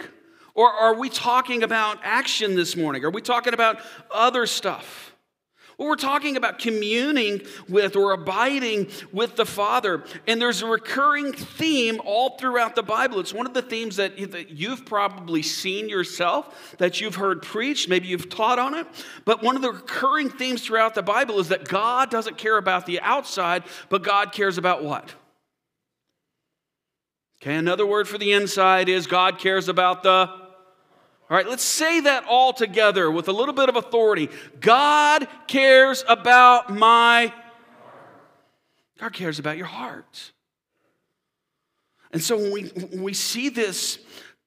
or 0.55 0.69
are 0.69 0.95
we 0.95 1.07
talking 1.07 1.63
about 1.63 1.99
action 2.03 2.55
this 2.55 2.75
morning? 2.75 3.05
Are 3.05 3.09
we 3.09 3.21
talking 3.21 3.53
about 3.53 3.79
other 4.11 4.45
stuff? 4.45 5.10
Well, 5.81 5.89
we're 5.89 5.95
talking 5.95 6.37
about 6.37 6.59
communing 6.59 7.41
with 7.67 7.95
or 7.95 8.11
abiding 8.11 8.91
with 9.11 9.35
the 9.35 9.47
Father. 9.47 10.03
And 10.27 10.39
there's 10.39 10.61
a 10.61 10.67
recurring 10.67 11.33
theme 11.33 11.99
all 12.05 12.37
throughout 12.37 12.75
the 12.75 12.83
Bible. 12.83 13.19
It's 13.19 13.33
one 13.33 13.47
of 13.47 13.55
the 13.55 13.63
themes 13.63 13.95
that 13.95 14.51
you've 14.51 14.85
probably 14.85 15.41
seen 15.41 15.89
yourself, 15.89 16.75
that 16.77 17.01
you've 17.01 17.15
heard 17.15 17.41
preached, 17.41 17.89
maybe 17.89 18.07
you've 18.09 18.29
taught 18.29 18.59
on 18.59 18.75
it. 18.75 18.85
But 19.25 19.41
one 19.41 19.55
of 19.55 19.63
the 19.63 19.71
recurring 19.71 20.29
themes 20.29 20.63
throughout 20.63 20.93
the 20.93 21.01
Bible 21.01 21.39
is 21.39 21.47
that 21.47 21.67
God 21.67 22.11
doesn't 22.11 22.37
care 22.37 22.57
about 22.57 22.85
the 22.85 23.01
outside, 23.01 23.63
but 23.89 24.03
God 24.03 24.33
cares 24.33 24.59
about 24.59 24.83
what? 24.83 25.15
Okay, 27.41 27.55
another 27.55 27.87
word 27.87 28.07
for 28.07 28.19
the 28.19 28.33
inside 28.33 28.87
is 28.87 29.07
God 29.07 29.39
cares 29.39 29.67
about 29.67 30.03
the 30.03 30.40
all 31.31 31.37
right, 31.37 31.47
let's 31.47 31.63
say 31.63 32.01
that 32.01 32.25
all 32.27 32.51
together 32.51 33.09
with 33.09 33.29
a 33.29 33.31
little 33.31 33.53
bit 33.53 33.69
of 33.69 33.77
authority. 33.77 34.27
God 34.59 35.29
cares 35.47 36.03
about 36.09 36.69
my 36.69 37.33
God 38.99 39.13
cares 39.13 39.39
about 39.39 39.55
your 39.55 39.65
heart. 39.65 40.33
And 42.11 42.21
so 42.21 42.35
when 42.35 42.51
we, 42.51 42.63
when 42.63 43.01
we 43.01 43.13
see 43.13 43.47
this 43.47 43.99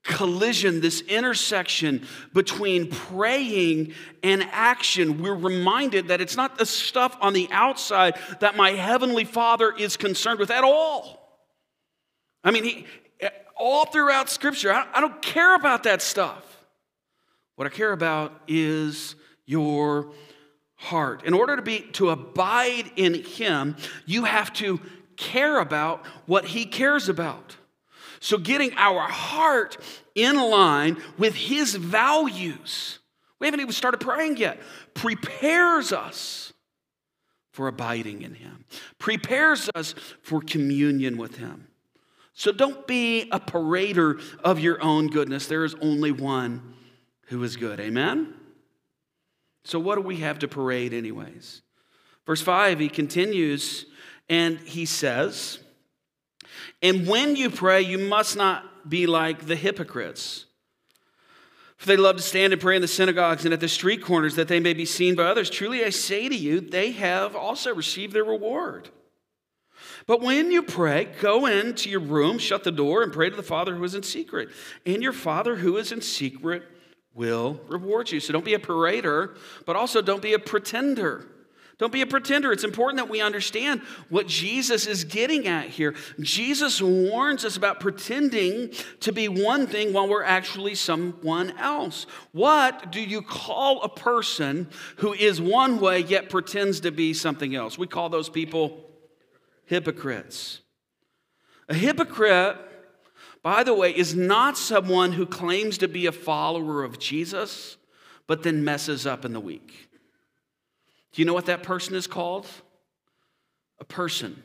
collision, 0.03 0.83
this 0.83 1.01
intersection 1.01 2.07
between 2.35 2.91
praying 2.91 3.95
and 4.23 4.47
action, 4.53 5.23
we're 5.23 5.35
reminded 5.35 6.09
that 6.09 6.21
it's 6.21 6.37
not 6.37 6.59
the 6.59 6.67
stuff 6.67 7.17
on 7.23 7.33
the 7.33 7.49
outside 7.51 8.19
that 8.41 8.57
my 8.57 8.73
heavenly 8.73 9.25
Father 9.25 9.73
is 9.75 9.97
concerned 9.97 10.39
with 10.39 10.51
at 10.51 10.65
all. 10.65 11.41
I 12.45 12.51
mean, 12.51 12.65
he, 12.65 12.87
all 13.57 13.87
throughout 13.87 14.29
Scripture, 14.29 14.71
I, 14.71 14.87
I 14.93 15.01
don't 15.01 15.23
care 15.23 15.55
about 15.55 15.85
that 15.85 16.03
stuff. 16.03 16.54
What 17.57 17.67
I 17.67 17.71
care 17.71 17.93
about 17.93 18.33
is 18.49 19.15
your 19.47 20.13
heart. 20.77 21.25
In 21.25 21.35
order 21.35 21.57
to 21.57 21.63
be 21.63 21.81
to 21.93 22.11
abide 22.11 22.91
in 22.97 23.15
him, 23.15 23.77
you 24.07 24.25
have 24.25 24.53
to 24.55 24.81
care 25.17 25.61
about 25.61 26.05
what 26.27 26.45
he 26.45 26.65
cares 26.65 27.09
about. 27.09 27.57
So 28.21 28.39
getting 28.39 28.73
our 28.77 29.03
heart 29.03 29.77
in 30.15 30.37
line 30.37 30.97
with 31.19 31.35
his 31.35 31.75
values. 31.75 32.99
We 33.39 33.47
haven't 33.47 33.61
even 33.61 33.73
started 33.73 33.99
praying 33.99 34.39
yet. 34.39 34.61
Prepares 34.95 35.93
us 35.93 36.53
for 37.53 37.69
abiding 37.69 38.23
in 38.23 38.35
him. 38.35 38.65
Prepares 38.99 39.71
us 39.75 39.95
for 40.23 40.41
communion 40.41 41.17
with 41.17 41.37
him. 41.37 41.69
So 42.33 42.51
don't 42.51 42.87
be 42.87 43.29
a 43.31 43.39
parader 43.39 44.21
of 44.43 44.59
your 44.59 44.83
own 44.83 45.07
goodness. 45.07 45.47
There 45.47 45.65
is 45.65 45.77
only 45.81 46.11
one 46.11 46.74
who 47.27 47.43
is 47.43 47.57
good. 47.57 47.81
Amen? 47.81 48.35
So, 49.65 49.79
what 49.79 49.97
do 49.97 50.03
we 50.03 50.17
have 50.17 50.39
to 50.41 50.49
parade, 50.49 50.93
anyways? 50.93 51.63
Verse 52.27 52.41
5, 52.41 52.81
he 52.81 52.89
continues 52.89 53.87
and 54.29 54.59
he 54.61 54.87
says, 54.87 55.59
And 56.83 57.07
when 57.07 57.37
you 57.37 57.51
pray, 57.51 57.83
you 57.83 57.99
must 57.99 58.37
not 58.37 58.89
be 58.89 59.07
like 59.07 59.47
the 59.47 59.57
hypocrites. 59.57 60.47
For 61.77 61.87
they 61.87 61.97
love 61.97 62.17
to 62.17 62.23
stand 62.23 62.53
and 62.53 62.63
pray 62.63 62.77
in 62.77 62.83
the 62.83 62.89
synagogues 62.89 63.45
and 63.45 63.53
at 63.53 63.61
the 63.61 63.69
street 63.69 64.03
corners 64.03 64.37
that 64.37 64.49
they 64.49 64.61
may 64.61 64.73
be 64.73 64.87
seen 64.87 65.15
by 65.15 65.25
others. 65.25 65.51
Truly, 65.51 65.85
I 65.85 65.91
say 65.91 66.29
to 66.29 66.35
you, 66.35 66.61
they 66.61 66.93
have 66.93 67.37
also 67.37 67.75
received 67.75 68.15
their 68.15 68.25
reward. 68.25 68.89
But 70.07 70.21
when 70.21 70.51
you 70.51 70.63
pray, 70.63 71.09
go 71.21 71.47
into 71.47 71.91
your 71.91 72.01
room, 72.01 72.39
shut 72.39 72.65
the 72.65 72.71
door, 72.71 73.03
and 73.03 73.13
pray 73.13 73.29
to 73.29 73.37
the 73.37 73.43
Father 73.43 73.75
who 73.75 73.85
is 73.85 73.95
in 73.95 74.03
secret. 74.03 74.51
And 74.87 75.03
your 75.03 75.13
Father 75.13 75.57
who 75.57 75.77
is 75.77 75.93
in 75.93 76.01
secret 76.01 76.63
will 77.15 77.61
reward 77.69 78.11
you. 78.11 78.21
So 78.21 78.33
don't 78.33 78.45
be 78.45 78.55
a 78.55 78.59
parader, 78.59 79.37
but 79.67 79.77
also 79.77 80.03
don't 80.03 80.23
be 80.23 80.35
a 80.35 80.39
pretender. 80.39 81.27
Don't 81.79 81.93
be 81.93 82.03
a 82.03 82.07
pretender. 82.07 82.53
It's 82.53 82.63
important 82.63 82.99
that 82.99 83.11
we 83.11 83.21
understand 83.21 83.81
what 84.09 84.29
Jesus 84.29 84.87
is 84.87 85.03
getting 85.03 85.49
at 85.49 85.69
here. 85.69 85.95
Jesus 86.21 86.81
warns 86.81 87.45
us 87.45 87.57
about 87.57 87.81
pretending 87.81 88.71
to 89.01 89.13
be 89.13 89.27
one 89.27 89.67
thing 89.67 89.93
while 89.93 90.09
we're 90.09 90.23
actually 90.23 90.77
someone 90.77 91.51
else. 91.59 92.07
What 92.31 92.93
do 92.93 93.01
you 93.01 93.23
call 93.23 93.83
a 93.83 93.89
person 93.89 94.69
who 94.99 95.15
is 95.15 95.41
one 95.41 95.81
way 95.81 96.01
yet 96.01 96.31
pretends 96.31 96.81
to 96.81 96.93
be 96.93 97.13
something 97.13 97.57
else? 97.57 97.77
We 97.77 97.89
call 97.89 98.09
those 98.09 98.29
people 98.29 98.89
hypocrites. 99.65 100.61
A 101.69 101.75
hypocrite 101.75 102.57
by 103.45 103.63
the 103.63 103.75
way, 103.75 103.95
is 103.95 104.17
not 104.17 104.57
someone 104.57 105.13
who 105.13 105.27
claims 105.27 105.77
to 105.79 105.87
be 105.87 106.07
a 106.07 106.13
follower 106.13 106.83
of 106.83 106.99
Jesus, 106.99 107.77
but 108.27 108.43
then 108.43 108.65
messes 108.65 109.07
up 109.07 109.27
in 109.27 109.35
the 109.35 109.39
week. 109.39 109.91
Do 111.13 111.21
you 111.21 111.27
know 111.27 111.35
what 111.35 111.45
that 111.45 111.63
person 111.63 111.95
is 111.95 112.07
called? 112.07 112.47
A 113.81 113.85
person, 113.85 114.43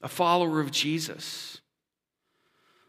a 0.00 0.06
follower 0.06 0.60
of 0.60 0.70
Jesus. 0.70 1.60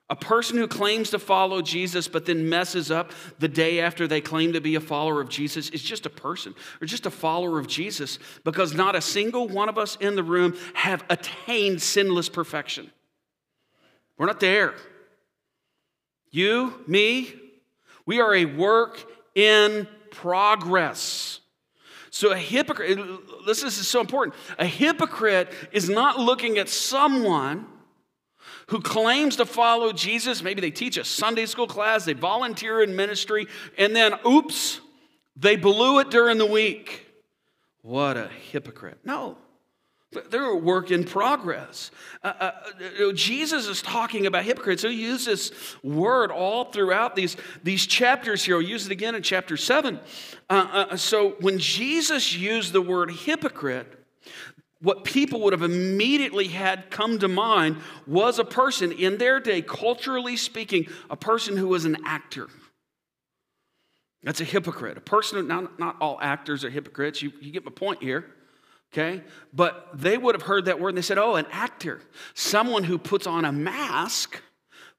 A 0.07 0.15
person 0.15 0.57
who 0.57 0.67
claims 0.67 1.09
to 1.11 1.19
follow 1.19 1.63
Jesus 1.63 2.07
but 2.07 2.25
then 2.27 2.47
messes 2.47 2.91
up 2.91 3.13
the 3.39 3.47
day 3.47 3.79
after 3.79 4.07
they 4.07 4.21
claim 4.21 4.53
to 4.53 4.61
be 4.61 4.75
a 4.75 4.81
follower 4.81 5.19
of 5.19 5.29
Jesus 5.29 5.69
is 5.69 5.81
just 5.81 6.05
a 6.05 6.11
person 6.11 6.53
or 6.79 6.85
just 6.85 7.07
a 7.07 7.11
follower 7.11 7.57
of 7.57 7.65
Jesus 7.65 8.19
because 8.43 8.75
not 8.75 8.95
a 8.95 9.01
single 9.01 9.47
one 9.47 9.69
of 9.69 9.79
us 9.79 9.95
in 9.95 10.15
the 10.15 10.23
room 10.23 10.55
have 10.75 11.03
attained 11.09 11.81
sinless 11.81 12.29
perfection. 12.29 12.91
We're 14.21 14.27
not 14.27 14.39
there. 14.39 14.75
You, 16.29 16.83
me, 16.85 17.33
we 18.05 18.19
are 18.19 18.35
a 18.35 18.45
work 18.45 19.03
in 19.33 19.87
progress. 20.11 21.39
So, 22.11 22.31
a 22.31 22.37
hypocrite, 22.37 22.99
this 23.47 23.63
is 23.63 23.87
so 23.87 23.99
important. 23.99 24.35
A 24.59 24.65
hypocrite 24.67 25.51
is 25.71 25.89
not 25.89 26.19
looking 26.19 26.59
at 26.59 26.69
someone 26.69 27.65
who 28.67 28.79
claims 28.79 29.37
to 29.37 29.45
follow 29.47 29.91
Jesus. 29.91 30.43
Maybe 30.43 30.61
they 30.61 30.69
teach 30.69 30.97
a 30.97 31.03
Sunday 31.03 31.47
school 31.47 31.65
class, 31.65 32.05
they 32.05 32.13
volunteer 32.13 32.83
in 32.83 32.95
ministry, 32.95 33.47
and 33.75 33.95
then, 33.95 34.13
oops, 34.23 34.81
they 35.35 35.55
blew 35.55 35.97
it 35.97 36.11
during 36.11 36.37
the 36.37 36.45
week. 36.45 37.07
What 37.81 38.17
a 38.17 38.27
hypocrite. 38.27 38.99
No. 39.03 39.39
They're 40.29 40.43
a 40.43 40.57
work 40.57 40.91
in 40.91 41.05
progress. 41.05 41.89
Uh, 42.21 42.33
uh, 42.37 42.51
uh, 43.01 43.11
Jesus 43.13 43.67
is 43.67 43.81
talking 43.81 44.25
about 44.25 44.43
hypocrites. 44.43 44.81
He'll 44.81 44.91
use 44.91 45.23
this 45.23 45.51
word 45.83 46.31
all 46.31 46.65
throughout 46.65 47.15
these, 47.15 47.37
these 47.63 47.87
chapters 47.87 48.43
here. 48.43 48.59
He'll 48.59 48.69
use 48.69 48.85
it 48.85 48.91
again 48.91 49.15
in 49.15 49.23
chapter 49.23 49.55
7. 49.55 49.99
Uh, 50.49 50.53
uh, 50.53 50.97
so 50.97 51.35
when 51.39 51.59
Jesus 51.59 52.35
used 52.35 52.73
the 52.73 52.81
word 52.81 53.11
hypocrite, 53.11 53.87
what 54.81 55.05
people 55.05 55.41
would 55.41 55.53
have 55.53 55.61
immediately 55.61 56.47
had 56.47 56.91
come 56.91 57.17
to 57.19 57.29
mind 57.29 57.77
was 58.05 58.37
a 58.37 58.43
person 58.45 58.91
in 58.91 59.17
their 59.17 59.39
day, 59.39 59.61
culturally 59.61 60.35
speaking, 60.35 60.87
a 61.09 61.15
person 61.15 61.55
who 61.55 61.69
was 61.69 61.85
an 61.85 61.97
actor. 62.05 62.49
That's 64.23 64.41
a 64.41 64.45
hypocrite. 64.45 64.97
A 64.97 65.01
person, 65.01 65.47
not, 65.47 65.79
not 65.79 65.95
all 66.01 66.19
actors 66.21 66.65
are 66.65 66.69
hypocrites. 66.69 67.21
You, 67.21 67.31
you 67.39 67.51
get 67.51 67.63
my 67.63 67.71
point 67.71 68.03
here. 68.03 68.25
Okay? 68.93 69.24
But 69.53 69.89
they 69.93 70.17
would 70.17 70.36
have 70.36 70.41
heard 70.41 70.65
that 70.65 70.79
word 70.79 70.89
and 70.89 70.98
they 70.98 71.01
said, 71.01 71.17
oh, 71.17 71.36
an 71.36 71.48
actor. 71.51 72.01
Someone 72.33 72.83
who 72.83 72.98
puts 72.98 73.25
on 73.25 73.45
a 73.45 73.51
mask, 73.51 74.41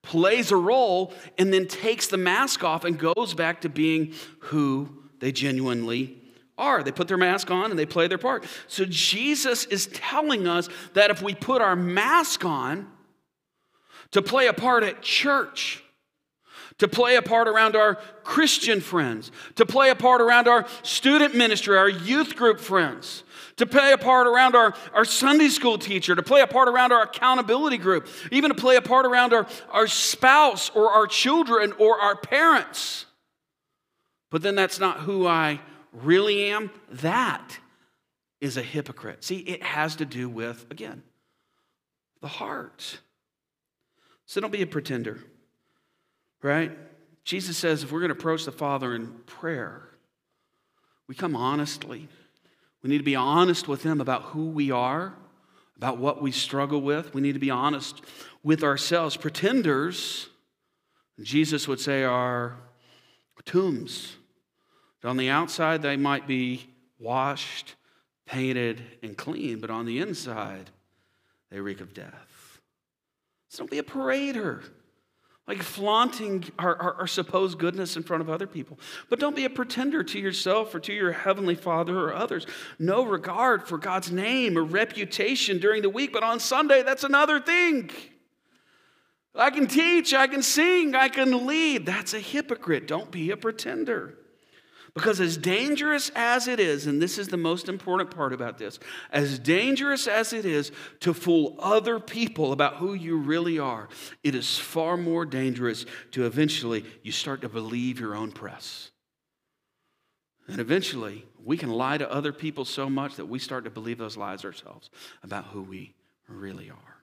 plays 0.02 0.50
a 0.50 0.56
role, 0.56 1.12
and 1.38 1.52
then 1.52 1.66
takes 1.66 2.06
the 2.06 2.16
mask 2.16 2.64
off 2.64 2.84
and 2.84 2.98
goes 2.98 3.34
back 3.34 3.60
to 3.62 3.68
being 3.68 4.14
who 4.40 4.88
they 5.20 5.30
genuinely 5.30 6.16
are. 6.56 6.82
They 6.82 6.92
put 6.92 7.08
their 7.08 7.18
mask 7.18 7.50
on 7.50 7.70
and 7.70 7.78
they 7.78 7.86
play 7.86 8.08
their 8.08 8.18
part. 8.18 8.46
So 8.66 8.84
Jesus 8.86 9.64
is 9.66 9.86
telling 9.88 10.46
us 10.46 10.68
that 10.94 11.10
if 11.10 11.22
we 11.22 11.34
put 11.34 11.60
our 11.60 11.76
mask 11.76 12.44
on 12.44 12.90
to 14.12 14.22
play 14.22 14.46
a 14.46 14.52
part 14.52 14.84
at 14.84 15.02
church, 15.02 15.82
to 16.78 16.88
play 16.88 17.16
a 17.16 17.22
part 17.22 17.46
around 17.46 17.76
our 17.76 17.96
Christian 18.24 18.80
friends, 18.80 19.30
to 19.56 19.66
play 19.66 19.90
a 19.90 19.94
part 19.94 20.20
around 20.20 20.48
our 20.48 20.66
student 20.82 21.34
ministry, 21.34 21.76
our 21.76 21.88
youth 21.88 22.36
group 22.36 22.58
friends, 22.58 23.22
to 23.56 23.66
play 23.66 23.92
a 23.92 23.98
part 23.98 24.26
around 24.26 24.54
our, 24.54 24.74
our 24.94 25.04
Sunday 25.04 25.48
school 25.48 25.78
teacher, 25.78 26.14
to 26.14 26.22
play 26.22 26.40
a 26.40 26.46
part 26.46 26.68
around 26.68 26.92
our 26.92 27.02
accountability 27.02 27.78
group, 27.78 28.06
even 28.30 28.50
to 28.50 28.54
play 28.54 28.76
a 28.76 28.82
part 28.82 29.06
around 29.06 29.32
our, 29.32 29.46
our 29.70 29.86
spouse 29.86 30.70
or 30.70 30.90
our 30.90 31.06
children 31.06 31.72
or 31.78 32.00
our 32.00 32.16
parents. 32.16 33.06
But 34.30 34.42
then 34.42 34.54
that's 34.54 34.80
not 34.80 35.00
who 35.00 35.26
I 35.26 35.60
really 35.92 36.50
am. 36.50 36.70
That 36.90 37.58
is 38.40 38.56
a 38.56 38.62
hypocrite. 38.62 39.22
See, 39.22 39.38
it 39.38 39.62
has 39.62 39.96
to 39.96 40.04
do 40.04 40.28
with, 40.28 40.66
again, 40.70 41.02
the 42.20 42.28
heart. 42.28 42.98
So 44.26 44.40
don't 44.40 44.50
be 44.50 44.62
a 44.62 44.66
pretender, 44.66 45.18
right? 46.42 46.72
Jesus 47.24 47.56
says 47.56 47.82
if 47.82 47.92
we're 47.92 48.00
going 48.00 48.08
to 48.08 48.18
approach 48.18 48.44
the 48.44 48.52
Father 48.52 48.94
in 48.94 49.08
prayer, 49.26 49.88
we 51.06 51.14
come 51.14 51.36
honestly. 51.36 52.08
We 52.82 52.90
need 52.90 52.98
to 52.98 53.04
be 53.04 53.16
honest 53.16 53.68
with 53.68 53.82
Him 53.82 54.00
about 54.00 54.22
who 54.22 54.46
we 54.46 54.70
are, 54.70 55.14
about 55.76 55.98
what 55.98 56.20
we 56.20 56.32
struggle 56.32 56.80
with. 56.80 57.14
We 57.14 57.20
need 57.20 57.32
to 57.32 57.38
be 57.38 57.50
honest 57.50 58.02
with 58.42 58.62
ourselves. 58.64 59.16
Pretenders, 59.16 60.28
Jesus 61.20 61.68
would 61.68 61.80
say, 61.80 62.04
are 62.04 62.56
tombs. 63.44 64.16
On 65.04 65.16
the 65.16 65.30
outside, 65.30 65.82
they 65.82 65.96
might 65.96 66.28
be 66.28 66.68
washed, 66.98 67.74
painted, 68.26 68.80
and 69.02 69.16
clean, 69.16 69.58
but 69.58 69.70
on 69.70 69.84
the 69.84 69.98
inside, 69.98 70.70
they 71.50 71.60
reek 71.60 71.80
of 71.80 71.92
death. 71.92 72.60
So 73.48 73.58
don't 73.58 73.70
be 73.70 73.78
a 73.78 73.82
parader 73.82 74.62
like 75.52 75.62
flaunting 75.62 76.42
our, 76.58 76.74
our, 76.76 76.94
our, 76.94 77.06
supposed 77.06 77.58
goodness 77.58 77.98
in 77.98 78.02
front 78.02 78.22
of 78.22 78.30
other 78.30 78.46
people. 78.46 78.78
But 79.10 79.20
don't 79.20 79.36
be 79.36 79.44
a 79.44 79.50
pretender 79.50 80.02
to 80.02 80.18
yourself 80.18 80.74
or 80.74 80.80
to 80.80 80.94
your 80.94 81.12
heavenly 81.12 81.56
Father 81.56 81.98
or 81.98 82.14
others. 82.14 82.46
No 82.78 83.04
regard 83.04 83.68
for 83.68 83.76
God's 83.76 84.10
name 84.10 84.56
or 84.56 84.64
reputation 84.64 85.58
during 85.58 85.82
the 85.82 85.90
week, 85.90 86.10
but 86.10 86.22
on 86.22 86.40
Sunday, 86.40 86.82
that's 86.82 87.04
another 87.04 87.38
thing. 87.38 87.90
I 89.34 89.50
can 89.50 89.66
teach, 89.66 90.14
I 90.14 90.26
can 90.26 90.42
sing, 90.42 90.94
I 90.94 91.10
can 91.10 91.46
lead. 91.46 91.84
That's 91.84 92.14
a 92.14 92.20
hypocrite. 92.20 92.86
Don't 92.86 93.10
be 93.10 93.30
a 93.30 93.36
pretender. 93.36 94.16
Because 94.94 95.20
as 95.20 95.38
dangerous 95.38 96.10
as 96.14 96.48
it 96.48 96.60
is, 96.60 96.86
and 96.86 97.00
this 97.00 97.16
is 97.16 97.28
the 97.28 97.38
most 97.38 97.68
important 97.70 98.10
part 98.10 98.34
about 98.34 98.58
this, 98.58 98.78
as 99.10 99.38
dangerous 99.38 100.06
as 100.06 100.34
it 100.34 100.44
is 100.44 100.70
to 101.00 101.14
fool 101.14 101.56
other 101.60 101.98
people 101.98 102.52
about 102.52 102.76
who 102.76 102.92
you 102.92 103.16
really 103.16 103.58
are, 103.58 103.88
it 104.22 104.34
is 104.34 104.58
far 104.58 104.98
more 104.98 105.24
dangerous 105.24 105.86
to 106.10 106.26
eventually 106.26 106.84
you 107.02 107.10
start 107.10 107.40
to 107.40 107.48
believe 107.48 107.98
your 107.98 108.14
own 108.14 108.32
press. 108.32 108.90
And 110.46 110.60
eventually, 110.60 111.24
we 111.42 111.56
can 111.56 111.70
lie 111.70 111.96
to 111.96 112.12
other 112.12 112.32
people 112.32 112.66
so 112.66 112.90
much 112.90 113.16
that 113.16 113.26
we 113.26 113.38
start 113.38 113.64
to 113.64 113.70
believe 113.70 113.96
those 113.96 114.18
lies 114.18 114.44
ourselves 114.44 114.90
about 115.22 115.46
who 115.46 115.62
we 115.62 115.94
really 116.28 116.68
are. 116.68 117.02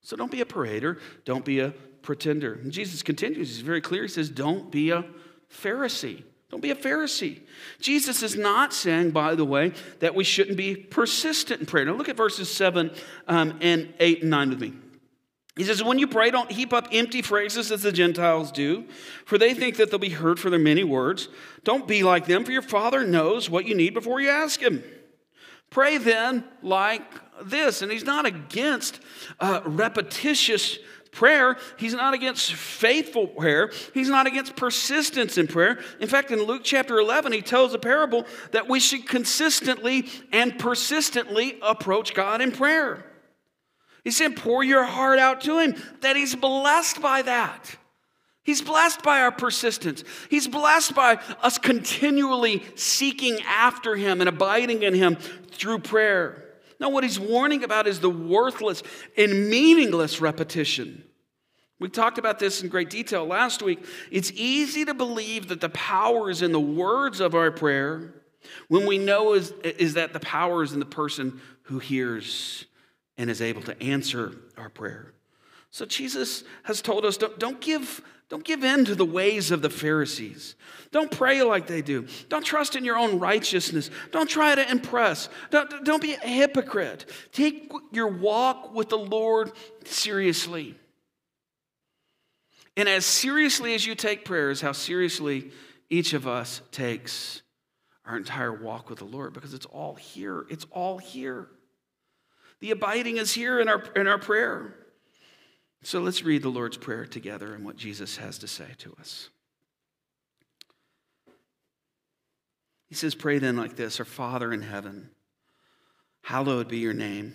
So 0.00 0.16
don't 0.16 0.30
be 0.30 0.40
a 0.40 0.46
parader, 0.46 1.00
don't 1.26 1.44
be 1.44 1.60
a 1.60 1.74
pretender. 2.00 2.54
And 2.54 2.72
Jesus 2.72 3.02
continues, 3.02 3.48
he's 3.48 3.60
very 3.60 3.80
clear. 3.82 4.02
He 4.02 4.08
says, 4.08 4.30
Don't 4.30 4.70
be 4.70 4.90
a 4.90 5.04
Pharisee. 5.50 6.22
Don't 6.50 6.60
be 6.60 6.70
a 6.70 6.76
Pharisee. 6.76 7.40
Jesus 7.80 8.22
is 8.22 8.36
not 8.36 8.72
saying, 8.72 9.10
by 9.10 9.34
the 9.34 9.44
way, 9.44 9.72
that 10.00 10.14
we 10.14 10.24
shouldn't 10.24 10.56
be 10.56 10.76
persistent 10.76 11.60
in 11.60 11.66
prayer. 11.66 11.84
Now 11.84 11.94
look 11.94 12.08
at 12.08 12.16
verses 12.16 12.52
7 12.52 12.90
um, 13.26 13.58
and 13.60 13.92
8 13.98 14.22
and 14.22 14.30
9 14.30 14.50
with 14.50 14.60
me. 14.60 14.72
He 15.56 15.64
says, 15.64 15.82
When 15.82 15.98
you 15.98 16.06
pray, 16.06 16.30
don't 16.30 16.50
heap 16.50 16.72
up 16.72 16.88
empty 16.92 17.22
phrases 17.22 17.70
as 17.70 17.82
the 17.82 17.92
Gentiles 17.92 18.50
do, 18.50 18.84
for 19.24 19.38
they 19.38 19.54
think 19.54 19.76
that 19.76 19.90
they'll 19.90 19.98
be 19.98 20.08
heard 20.08 20.40
for 20.40 20.50
their 20.50 20.58
many 20.58 20.84
words. 20.84 21.28
Don't 21.62 21.86
be 21.86 22.02
like 22.02 22.26
them, 22.26 22.44
for 22.44 22.52
your 22.52 22.62
Father 22.62 23.06
knows 23.06 23.48
what 23.48 23.66
you 23.66 23.74
need 23.74 23.94
before 23.94 24.20
you 24.20 24.30
ask 24.30 24.60
Him. 24.60 24.82
Pray 25.70 25.98
then 25.98 26.44
like 26.62 27.02
this. 27.42 27.82
And 27.82 27.90
He's 27.90 28.04
not 28.04 28.26
against 28.26 29.00
uh, 29.40 29.60
repetitious 29.64 30.78
prayer. 31.14 31.56
He's 31.78 31.94
not 31.94 32.14
against 32.14 32.52
faithful 32.52 33.26
prayer. 33.26 33.70
He's 33.94 34.08
not 34.08 34.26
against 34.26 34.56
persistence 34.56 35.38
in 35.38 35.46
prayer. 35.46 35.78
In 36.00 36.08
fact, 36.08 36.30
in 36.30 36.42
Luke 36.42 36.62
chapter 36.64 36.98
11, 36.98 37.32
he 37.32 37.42
tells 37.42 37.72
a 37.72 37.78
parable 37.78 38.26
that 38.50 38.68
we 38.68 38.80
should 38.80 39.08
consistently 39.08 40.08
and 40.32 40.58
persistently 40.58 41.58
approach 41.62 42.14
God 42.14 42.40
in 42.40 42.52
prayer. 42.52 43.04
He 44.02 44.10
said, 44.10 44.36
pour 44.36 44.62
your 44.62 44.84
heart 44.84 45.18
out 45.18 45.40
to 45.42 45.58
him, 45.58 45.74
that 46.02 46.16
he's 46.16 46.34
blessed 46.34 47.00
by 47.00 47.22
that. 47.22 47.76
He's 48.42 48.60
blessed 48.60 49.02
by 49.02 49.22
our 49.22 49.32
persistence. 49.32 50.04
He's 50.28 50.46
blessed 50.46 50.94
by 50.94 51.18
us 51.40 51.56
continually 51.56 52.62
seeking 52.74 53.38
after 53.46 53.96
him 53.96 54.20
and 54.20 54.28
abiding 54.28 54.82
in 54.82 54.92
him 54.92 55.16
through 55.50 55.78
prayer. 55.78 56.43
No, 56.80 56.88
what 56.88 57.04
he's 57.04 57.20
warning 57.20 57.64
about 57.64 57.86
is 57.86 58.00
the 58.00 58.10
worthless 58.10 58.82
and 59.16 59.48
meaningless 59.48 60.20
repetition. 60.20 61.04
We 61.80 61.88
talked 61.88 62.18
about 62.18 62.38
this 62.38 62.62
in 62.62 62.68
great 62.68 62.90
detail 62.90 63.26
last 63.26 63.62
week. 63.62 63.84
It's 64.10 64.32
easy 64.32 64.84
to 64.84 64.94
believe 64.94 65.48
that 65.48 65.60
the 65.60 65.68
power 65.70 66.30
is 66.30 66.42
in 66.42 66.52
the 66.52 66.60
words 66.60 67.20
of 67.20 67.34
our 67.34 67.50
prayer 67.50 68.14
when 68.68 68.86
we 68.86 68.98
know 68.98 69.32
is, 69.32 69.50
is 69.62 69.94
that 69.94 70.12
the 70.12 70.20
power 70.20 70.62
is 70.62 70.72
in 70.72 70.78
the 70.78 70.86
person 70.86 71.40
who 71.62 71.78
hears 71.78 72.66
and 73.16 73.30
is 73.30 73.40
able 73.40 73.62
to 73.62 73.82
answer 73.82 74.34
our 74.56 74.68
prayer. 74.68 75.13
So 75.74 75.84
Jesus 75.84 76.44
has 76.62 76.80
told 76.80 77.04
us 77.04 77.16
don't, 77.16 77.36
don't 77.36 77.60
give 77.60 78.00
don't 78.28 78.44
give 78.44 78.62
in 78.62 78.84
to 78.84 78.94
the 78.94 79.04
ways 79.04 79.50
of 79.50 79.60
the 79.60 79.68
Pharisees. 79.68 80.54
Don't 80.92 81.10
pray 81.10 81.42
like 81.42 81.66
they 81.66 81.82
do. 81.82 82.06
Don't 82.28 82.44
trust 82.44 82.76
in 82.76 82.84
your 82.84 82.96
own 82.96 83.18
righteousness. 83.18 83.90
Don't 84.12 84.30
try 84.30 84.54
to 84.54 84.70
impress. 84.70 85.28
Don't, 85.50 85.84
don't 85.84 86.00
be 86.00 86.12
a 86.12 86.28
hypocrite. 86.28 87.06
Take 87.32 87.72
your 87.90 88.06
walk 88.06 88.72
with 88.72 88.88
the 88.88 88.96
Lord 88.96 89.50
seriously. 89.84 90.76
And 92.76 92.88
as 92.88 93.04
seriously 93.04 93.74
as 93.74 93.84
you 93.84 93.96
take 93.96 94.24
prayer 94.24 94.50
is 94.50 94.60
how 94.60 94.72
seriously 94.72 95.50
each 95.90 96.12
of 96.12 96.28
us 96.28 96.62
takes 96.70 97.42
our 98.06 98.16
entire 98.16 98.52
walk 98.52 98.90
with 98.90 99.00
the 99.00 99.06
Lord 99.06 99.32
because 99.32 99.54
it's 99.54 99.66
all 99.66 99.96
here. 99.96 100.46
It's 100.48 100.66
all 100.70 100.98
here. 100.98 101.48
The 102.60 102.70
abiding 102.70 103.16
is 103.16 103.32
here 103.32 103.58
in 103.58 103.68
our, 103.68 103.82
in 103.96 104.06
our 104.06 104.18
prayer. 104.18 104.76
So 105.84 106.00
let's 106.00 106.22
read 106.22 106.40
the 106.40 106.48
Lord's 106.48 106.78
Prayer 106.78 107.04
together 107.04 107.54
and 107.54 107.62
what 107.62 107.76
Jesus 107.76 108.16
has 108.16 108.38
to 108.38 108.48
say 108.48 108.68
to 108.78 108.96
us. 108.98 109.28
He 112.88 112.94
says, 112.94 113.14
Pray 113.14 113.38
then 113.38 113.58
like 113.58 113.76
this 113.76 113.98
Our 113.98 114.06
Father 114.06 114.50
in 114.50 114.62
heaven, 114.62 115.10
hallowed 116.22 116.68
be 116.68 116.78
your 116.78 116.94
name. 116.94 117.34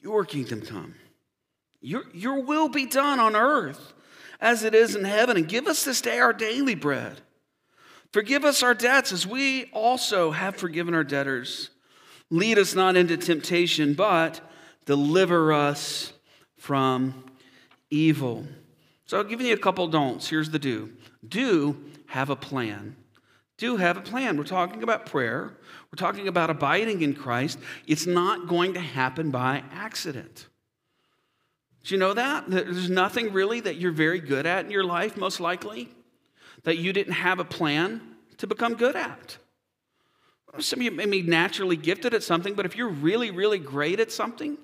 Your 0.00 0.24
kingdom 0.24 0.60
come. 0.60 0.94
Your, 1.80 2.04
your 2.12 2.40
will 2.40 2.68
be 2.68 2.86
done 2.86 3.18
on 3.18 3.34
earth 3.34 3.94
as 4.40 4.62
it 4.62 4.74
is 4.74 4.94
in 4.94 5.04
heaven, 5.04 5.36
and 5.36 5.48
give 5.48 5.66
us 5.66 5.84
this 5.84 6.00
day 6.00 6.20
our 6.20 6.32
daily 6.32 6.76
bread. 6.76 7.20
Forgive 8.12 8.44
us 8.44 8.62
our 8.62 8.74
debts 8.74 9.10
as 9.10 9.26
we 9.26 9.64
also 9.72 10.30
have 10.30 10.54
forgiven 10.54 10.94
our 10.94 11.02
debtors. 11.02 11.70
Lead 12.30 12.60
us 12.60 12.76
not 12.76 12.94
into 12.94 13.16
temptation, 13.16 13.94
but 13.94 14.40
deliver 14.86 15.52
us 15.52 16.13
from 16.64 17.22
evil. 17.90 18.46
So 19.04 19.18
I'll 19.18 19.24
give 19.24 19.42
you 19.42 19.52
a 19.52 19.58
couple 19.58 19.86
don'ts. 19.86 20.30
Here's 20.30 20.48
the 20.48 20.58
do. 20.58 20.92
Do 21.28 21.76
have 22.06 22.30
a 22.30 22.36
plan. 22.36 22.96
Do 23.58 23.76
have 23.76 23.98
a 23.98 24.00
plan. 24.00 24.38
We're 24.38 24.44
talking 24.44 24.82
about 24.82 25.04
prayer. 25.04 25.58
We're 25.92 25.98
talking 25.98 26.26
about 26.26 26.48
abiding 26.48 27.02
in 27.02 27.12
Christ. 27.14 27.58
It's 27.86 28.06
not 28.06 28.48
going 28.48 28.72
to 28.74 28.80
happen 28.80 29.30
by 29.30 29.62
accident. 29.72 30.46
Do 31.84 31.94
you 31.94 32.00
know 32.00 32.14
that? 32.14 32.48
There's 32.48 32.88
nothing 32.88 33.34
really 33.34 33.60
that 33.60 33.76
you're 33.76 33.92
very 33.92 34.18
good 34.18 34.46
at 34.46 34.64
in 34.64 34.70
your 34.70 34.84
life, 34.84 35.18
most 35.18 35.40
likely, 35.40 35.90
that 36.62 36.78
you 36.78 36.94
didn't 36.94 37.12
have 37.12 37.40
a 37.40 37.44
plan 37.44 38.00
to 38.38 38.46
become 38.46 38.74
good 38.74 38.96
at. 38.96 39.36
Some 40.60 40.78
of 40.78 40.84
you 40.84 40.92
may 40.92 41.04
be 41.04 41.20
naturally 41.20 41.76
gifted 41.76 42.14
at 42.14 42.22
something, 42.22 42.54
but 42.54 42.64
if 42.64 42.74
you're 42.74 42.88
really, 42.88 43.30
really 43.30 43.58
great 43.58 44.00
at 44.00 44.10
something, 44.10 44.56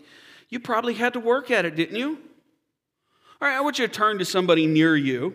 you 0.51 0.61
probably 0.61 0.95
had 0.95 1.15
to 1.15 1.21
work 1.21 1.51
at 1.51 1.65
it, 1.65 1.77
didn't 1.77 1.97
you? 1.97 2.19
All 3.41 3.49
right, 3.49 3.57
I 3.57 3.61
want 3.61 3.79
you 3.79 3.87
to 3.87 3.93
turn 3.93 4.19
to 4.19 4.25
somebody 4.25 4.67
near 4.67 4.95
you 4.95 5.35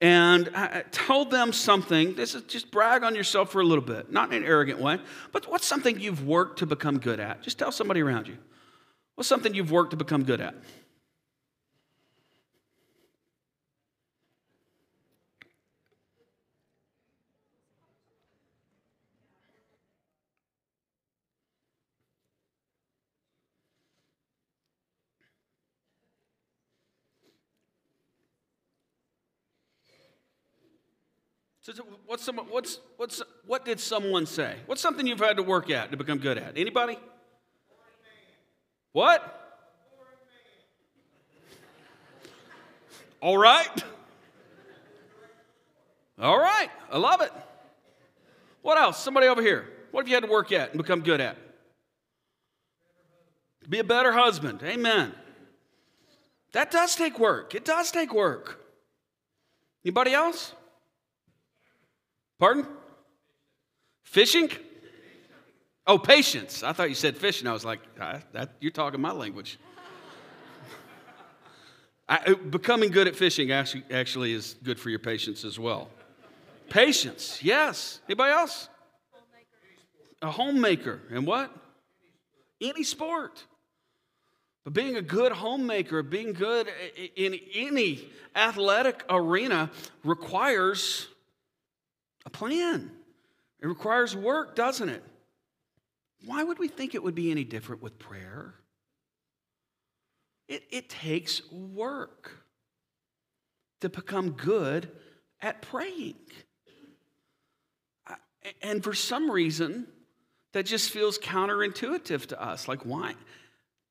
and 0.00 0.48
uh, 0.54 0.82
tell 0.90 1.24
them 1.24 1.52
something. 1.52 2.14
This 2.14 2.34
is 2.34 2.42
just 2.44 2.70
brag 2.70 3.02
on 3.02 3.14
yourself 3.14 3.50
for 3.50 3.60
a 3.60 3.64
little 3.64 3.84
bit, 3.84 4.10
not 4.10 4.32
in 4.32 4.42
an 4.42 4.48
arrogant 4.48 4.80
way, 4.80 4.98
but 5.32 5.46
what's 5.50 5.66
something 5.66 6.00
you've 6.00 6.26
worked 6.26 6.60
to 6.60 6.66
become 6.66 6.98
good 6.98 7.20
at? 7.20 7.42
Just 7.42 7.58
tell 7.58 7.72
somebody 7.72 8.00
around 8.00 8.26
you. 8.26 8.38
What's 9.16 9.28
something 9.28 9.52
you've 9.52 9.70
worked 9.70 9.90
to 9.90 9.96
become 9.96 10.24
good 10.24 10.40
at? 10.40 10.54
So 31.62 31.72
what's 32.06 32.24
some, 32.24 32.36
what's, 32.36 32.80
what's, 32.96 33.22
what 33.46 33.64
did 33.66 33.80
someone 33.80 34.24
say? 34.24 34.56
What's 34.66 34.80
something 34.80 35.06
you've 35.06 35.20
had 35.20 35.36
to 35.36 35.42
work 35.42 35.68
at 35.70 35.90
to 35.90 35.96
become 35.96 36.18
good 36.18 36.38
at? 36.38 36.56
Anybody? 36.56 36.98
What? 38.92 39.36
All 43.20 43.36
right. 43.36 43.84
All 46.18 46.38
right. 46.38 46.70
I 46.90 46.96
love 46.96 47.20
it. 47.20 47.32
What 48.62 48.78
else? 48.78 48.98
Somebody 48.98 49.26
over 49.26 49.42
here. 49.42 49.68
What 49.90 50.02
have 50.02 50.08
you 50.08 50.14
had 50.14 50.24
to 50.24 50.30
work 50.30 50.52
at 50.52 50.70
and 50.70 50.78
become 50.78 51.02
good 51.02 51.20
at? 51.20 51.36
Be 53.68 53.80
a 53.80 53.84
better 53.84 54.12
husband. 54.12 54.62
Amen. 54.62 55.12
That 56.52 56.70
does 56.70 56.96
take 56.96 57.18
work. 57.18 57.54
It 57.54 57.64
does 57.64 57.90
take 57.90 58.12
work. 58.14 58.64
Anybody 59.84 60.12
else? 60.12 60.54
Pardon? 62.40 62.66
Fishing? 64.02 64.50
Oh, 65.86 65.98
patience. 65.98 66.62
I 66.62 66.72
thought 66.72 66.88
you 66.88 66.94
said 66.94 67.16
fishing. 67.16 67.46
I 67.46 67.52
was 67.52 67.66
like, 67.66 67.80
ah, 68.00 68.20
that, 68.32 68.54
you're 68.60 68.72
talking 68.72 69.00
my 69.00 69.12
language. 69.12 69.58
I, 72.08 72.16
uh, 72.26 72.34
becoming 72.34 72.90
good 72.90 73.06
at 73.06 73.14
fishing 73.14 73.52
actually, 73.52 73.84
actually 73.92 74.32
is 74.32 74.56
good 74.64 74.80
for 74.80 74.88
your 74.88 74.98
patience 74.98 75.44
as 75.44 75.58
well. 75.58 75.90
Patience, 76.70 77.40
yes. 77.42 78.00
Anybody 78.08 78.32
else? 78.32 78.68
A 80.22 80.30
homemaker. 80.30 81.02
And 81.10 81.26
what? 81.26 81.54
Any 82.60 82.84
sport. 82.84 83.44
But 84.64 84.72
being 84.72 84.96
a 84.96 85.02
good 85.02 85.32
homemaker, 85.32 86.02
being 86.02 86.32
good 86.32 86.68
in 87.16 87.38
any 87.54 88.08
athletic 88.34 89.04
arena 89.10 89.70
requires 90.04 91.08
plan. 92.32 92.90
It 93.60 93.66
requires 93.66 94.16
work, 94.16 94.56
doesn't 94.56 94.88
it? 94.88 95.02
Why 96.24 96.42
would 96.42 96.58
we 96.58 96.68
think 96.68 96.94
it 96.94 97.02
would 97.02 97.14
be 97.14 97.30
any 97.30 97.44
different 97.44 97.82
with 97.82 97.98
prayer? 97.98 98.54
It, 100.48 100.64
it 100.70 100.88
takes 100.88 101.42
work 101.50 102.32
to 103.80 103.88
become 103.88 104.32
good 104.32 104.90
at 105.40 105.62
praying. 105.62 106.16
And 108.62 108.82
for 108.82 108.94
some 108.94 109.30
reason, 109.30 109.86
that 110.52 110.66
just 110.66 110.90
feels 110.90 111.18
counterintuitive 111.18 112.26
to 112.26 112.42
us. 112.42 112.68
Like, 112.68 112.84
why? 112.84 113.14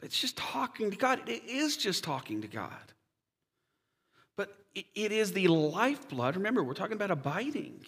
It's 0.01 0.19
just 0.19 0.37
talking 0.37 0.91
to 0.91 0.97
God. 0.97 1.27
It 1.27 1.45
is 1.45 1.77
just 1.77 2.03
talking 2.03 2.41
to 2.41 2.47
God. 2.47 2.73
But 4.35 4.55
it 4.73 5.11
is 5.11 5.33
the 5.33 5.47
lifeblood. 5.47 6.35
Remember, 6.35 6.63
we're 6.63 6.73
talking 6.73 6.95
about 6.95 7.11
abiding. 7.11 7.81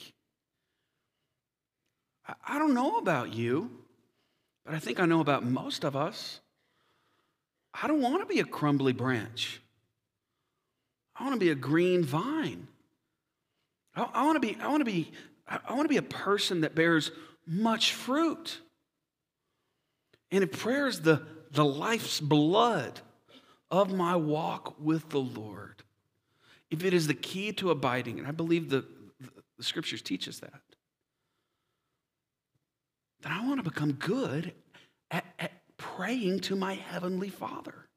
I 2.45 2.59
don't 2.59 2.73
know 2.73 2.97
about 2.97 3.33
you, 3.33 3.71
but 4.65 4.73
I 4.73 4.79
think 4.79 4.99
I 4.99 5.05
know 5.05 5.21
about 5.21 5.43
most 5.43 5.83
of 5.83 5.95
us. 5.95 6.39
I 7.73 7.87
don't 7.87 8.01
want 8.01 8.21
to 8.21 8.25
be 8.25 8.39
a 8.39 8.45
crumbly 8.45 8.93
branch. 8.93 9.61
I 11.15 11.23
want 11.23 11.35
to 11.35 11.39
be 11.39 11.51
a 11.51 11.55
green 11.55 12.03
vine. 12.03 12.67
I, 13.95 14.23
want 14.23 14.35
to 14.35 14.39
be, 14.39 14.57
I 14.61 14.67
want 14.69 14.81
to 14.81 14.85
be, 14.85 15.11
I 15.47 15.73
want 15.73 15.83
to 15.83 15.89
be 15.89 15.97
a 15.97 16.01
person 16.01 16.61
that 16.61 16.75
bears 16.75 17.11
much 17.45 17.93
fruit. 17.93 18.59
And 20.31 20.43
if 20.43 20.59
prayer 20.59 20.87
is 20.87 21.01
the, 21.01 21.23
the 21.51 21.65
life's 21.65 22.19
blood 22.19 23.01
of 23.69 23.93
my 23.93 24.15
walk 24.15 24.79
with 24.79 25.09
the 25.09 25.19
Lord, 25.19 25.83
if 26.69 26.85
it 26.85 26.93
is 26.93 27.07
the 27.07 27.13
key 27.13 27.51
to 27.53 27.69
abiding, 27.71 28.19
and 28.19 28.27
I 28.27 28.31
believe 28.31 28.69
the, 28.69 28.85
the 29.57 29.63
scriptures 29.63 30.01
teach 30.01 30.27
us 30.27 30.39
that, 30.39 30.61
then 33.21 33.31
I 33.31 33.45
want 33.45 33.63
to 33.63 33.69
become 33.69 33.93
good 33.93 34.53
at, 35.09 35.25
at 35.39 35.51
praying 35.77 36.39
to 36.41 36.55
my 36.55 36.73
heavenly 36.73 37.29
Father. 37.29 37.87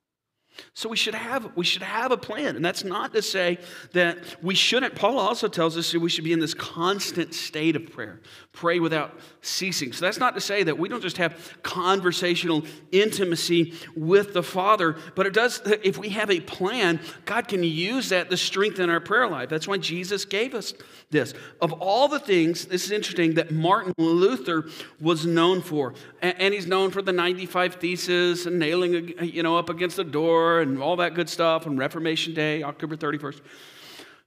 So 0.72 0.88
we 0.88 0.96
should 0.96 1.14
have 1.14 1.50
we 1.56 1.64
should 1.64 1.82
have 1.82 2.12
a 2.12 2.16
plan, 2.16 2.56
and 2.56 2.64
that's 2.64 2.84
not 2.84 3.12
to 3.14 3.22
say 3.22 3.58
that 3.92 4.18
we 4.42 4.54
shouldn't. 4.54 4.94
Paul 4.94 5.18
also 5.18 5.48
tells 5.48 5.76
us 5.76 5.90
that 5.92 6.00
we 6.00 6.08
should 6.08 6.24
be 6.24 6.32
in 6.32 6.40
this 6.40 6.54
constant 6.54 7.34
state 7.34 7.74
of 7.76 7.90
prayer, 7.90 8.20
pray 8.52 8.78
without 8.78 9.18
ceasing. 9.40 9.92
So 9.92 10.04
that's 10.04 10.18
not 10.18 10.34
to 10.34 10.40
say 10.40 10.62
that 10.62 10.78
we 10.78 10.88
don't 10.88 11.02
just 11.02 11.16
have 11.16 11.58
conversational 11.62 12.64
intimacy 12.92 13.74
with 13.96 14.32
the 14.32 14.42
Father, 14.42 14.96
but 15.14 15.26
it 15.26 15.32
does. 15.32 15.60
If 15.64 15.98
we 15.98 16.10
have 16.10 16.30
a 16.30 16.40
plan, 16.40 17.00
God 17.24 17.48
can 17.48 17.64
use 17.64 18.10
that 18.10 18.30
to 18.30 18.36
strengthen 18.36 18.90
our 18.90 19.00
prayer 19.00 19.28
life. 19.28 19.48
That's 19.48 19.66
why 19.66 19.78
Jesus 19.78 20.24
gave 20.24 20.54
us 20.54 20.74
this. 21.14 21.32
Of 21.62 21.72
all 21.72 22.08
the 22.08 22.18
things, 22.18 22.66
this 22.66 22.84
is 22.84 22.90
interesting 22.90 23.34
that 23.34 23.50
Martin 23.50 23.94
Luther 23.96 24.68
was 25.00 25.24
known 25.24 25.62
for, 25.62 25.94
and 26.20 26.52
he's 26.52 26.66
known 26.66 26.90
for 26.90 27.00
the 27.00 27.12
95 27.12 27.76
Theses 27.76 28.44
and 28.44 28.58
nailing, 28.58 29.14
you 29.22 29.42
know, 29.42 29.56
up 29.56 29.70
against 29.70 29.96
the 29.96 30.04
door 30.04 30.60
and 30.60 30.82
all 30.82 30.96
that 30.96 31.14
good 31.14 31.30
stuff 31.30 31.66
on 31.66 31.78
Reformation 31.78 32.34
Day, 32.34 32.62
October 32.62 32.96
31st. 32.96 33.40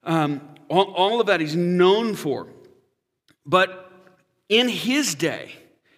Um, 0.03 0.41
all, 0.69 0.91
all 0.93 1.21
of 1.21 1.27
that 1.27 1.39
he's 1.39 1.55
known 1.55 2.15
for. 2.15 2.47
But 3.45 3.91
in 4.49 4.69
his 4.69 5.13
day, 5.13 5.51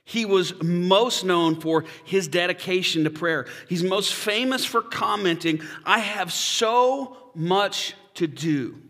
he 0.04 0.26
was 0.26 0.62
most 0.64 1.24
known 1.24 1.62
for 1.62 1.86
his 2.04 2.28
dedication 2.28 3.04
to 3.04 3.12
prayer. 3.12 3.46
He's 3.70 3.84
most 3.84 4.14
famous 4.14 4.66
for 4.66 4.82
commenting, 4.82 5.62
I 5.86 6.00
have 6.00 6.34
so 6.34 7.32
much 7.36 7.94
to 8.16 8.26
do 8.28 8.82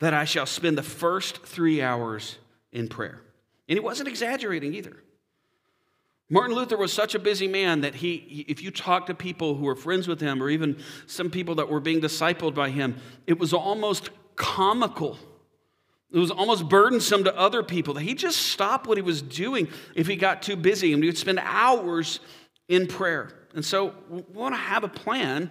that 0.00 0.12
I 0.12 0.24
shall 0.24 0.46
spend 0.46 0.76
the 0.76 0.82
first 0.82 1.42
three 1.46 1.80
hours 1.80 2.36
in 2.72 2.88
prayer. 2.88 3.20
And 3.68 3.76
he 3.76 3.80
wasn't 3.80 4.08
exaggerating 4.08 4.74
either. 4.74 4.96
Martin 6.28 6.54
Luther 6.54 6.76
was 6.76 6.92
such 6.92 7.14
a 7.14 7.18
busy 7.18 7.48
man 7.48 7.80
that 7.80 7.96
he, 7.96 8.44
if 8.48 8.62
you 8.62 8.70
talk 8.70 9.06
to 9.06 9.14
people 9.14 9.56
who 9.56 9.64
were 9.64 9.74
friends 9.74 10.06
with 10.06 10.20
him, 10.20 10.40
or 10.42 10.48
even 10.48 10.78
some 11.06 11.28
people 11.28 11.56
that 11.56 11.68
were 11.68 11.80
being 11.80 12.00
discipled 12.00 12.54
by 12.54 12.70
him, 12.70 12.96
it 13.26 13.38
was 13.38 13.52
almost 13.52 14.10
comical. 14.36 15.18
It 16.12 16.18
was 16.18 16.30
almost 16.30 16.68
burdensome 16.68 17.24
to 17.24 17.36
other 17.36 17.62
people 17.64 17.94
that 17.94 18.02
he 18.02 18.14
just 18.14 18.38
stopped 18.38 18.86
what 18.86 18.96
he 18.96 19.02
was 19.02 19.22
doing 19.22 19.68
if 19.94 20.06
he 20.06 20.16
got 20.16 20.42
too 20.42 20.56
busy 20.56 20.92
and 20.92 21.02
he 21.02 21.08
would 21.08 21.18
spend 21.18 21.40
hours 21.40 22.20
in 22.68 22.86
prayer. 22.86 23.32
And 23.54 23.64
so 23.64 23.94
we 24.08 24.22
want 24.32 24.54
to 24.54 24.60
have 24.60 24.84
a 24.84 24.88
plan 24.88 25.50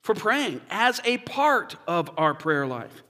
for 0.00 0.14
praying 0.14 0.62
as 0.70 1.00
a 1.04 1.18
part 1.18 1.76
of 1.86 2.10
our 2.16 2.34
prayer 2.34 2.66
life. 2.66 3.02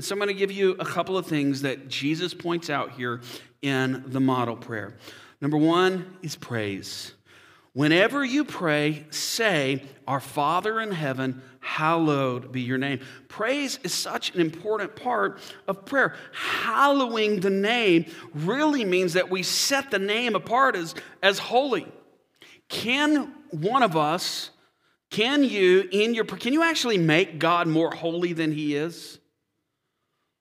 And 0.00 0.04
so 0.06 0.14
I'm 0.14 0.18
going 0.18 0.28
to 0.28 0.34
give 0.34 0.50
you 0.50 0.76
a 0.78 0.84
couple 0.86 1.18
of 1.18 1.26
things 1.26 1.60
that 1.60 1.90
Jesus 1.90 2.32
points 2.32 2.70
out 2.70 2.92
here 2.92 3.20
in 3.60 4.02
the 4.06 4.18
model 4.18 4.56
prayer. 4.56 4.96
Number 5.42 5.58
one 5.58 6.16
is 6.22 6.36
praise. 6.36 7.12
Whenever 7.74 8.24
you 8.24 8.46
pray, 8.46 9.04
say, 9.10 9.82
Our 10.08 10.20
Father 10.20 10.80
in 10.80 10.90
heaven, 10.90 11.42
hallowed 11.60 12.50
be 12.50 12.62
your 12.62 12.78
name. 12.78 13.00
Praise 13.28 13.78
is 13.82 13.92
such 13.92 14.34
an 14.34 14.40
important 14.40 14.96
part 14.96 15.38
of 15.68 15.84
prayer. 15.84 16.16
Hallowing 16.32 17.40
the 17.40 17.50
name 17.50 18.06
really 18.32 18.86
means 18.86 19.12
that 19.12 19.28
we 19.28 19.42
set 19.42 19.90
the 19.90 19.98
name 19.98 20.34
apart 20.34 20.76
as, 20.76 20.94
as 21.22 21.38
holy. 21.38 21.86
Can 22.70 23.34
one 23.50 23.82
of 23.82 23.98
us, 23.98 24.48
can 25.10 25.44
you, 25.44 25.86
in 25.92 26.14
your, 26.14 26.24
can 26.24 26.54
you 26.54 26.62
actually 26.62 26.96
make 26.96 27.38
God 27.38 27.68
more 27.68 27.90
holy 27.90 28.32
than 28.32 28.52
he 28.52 28.74
is? 28.74 29.18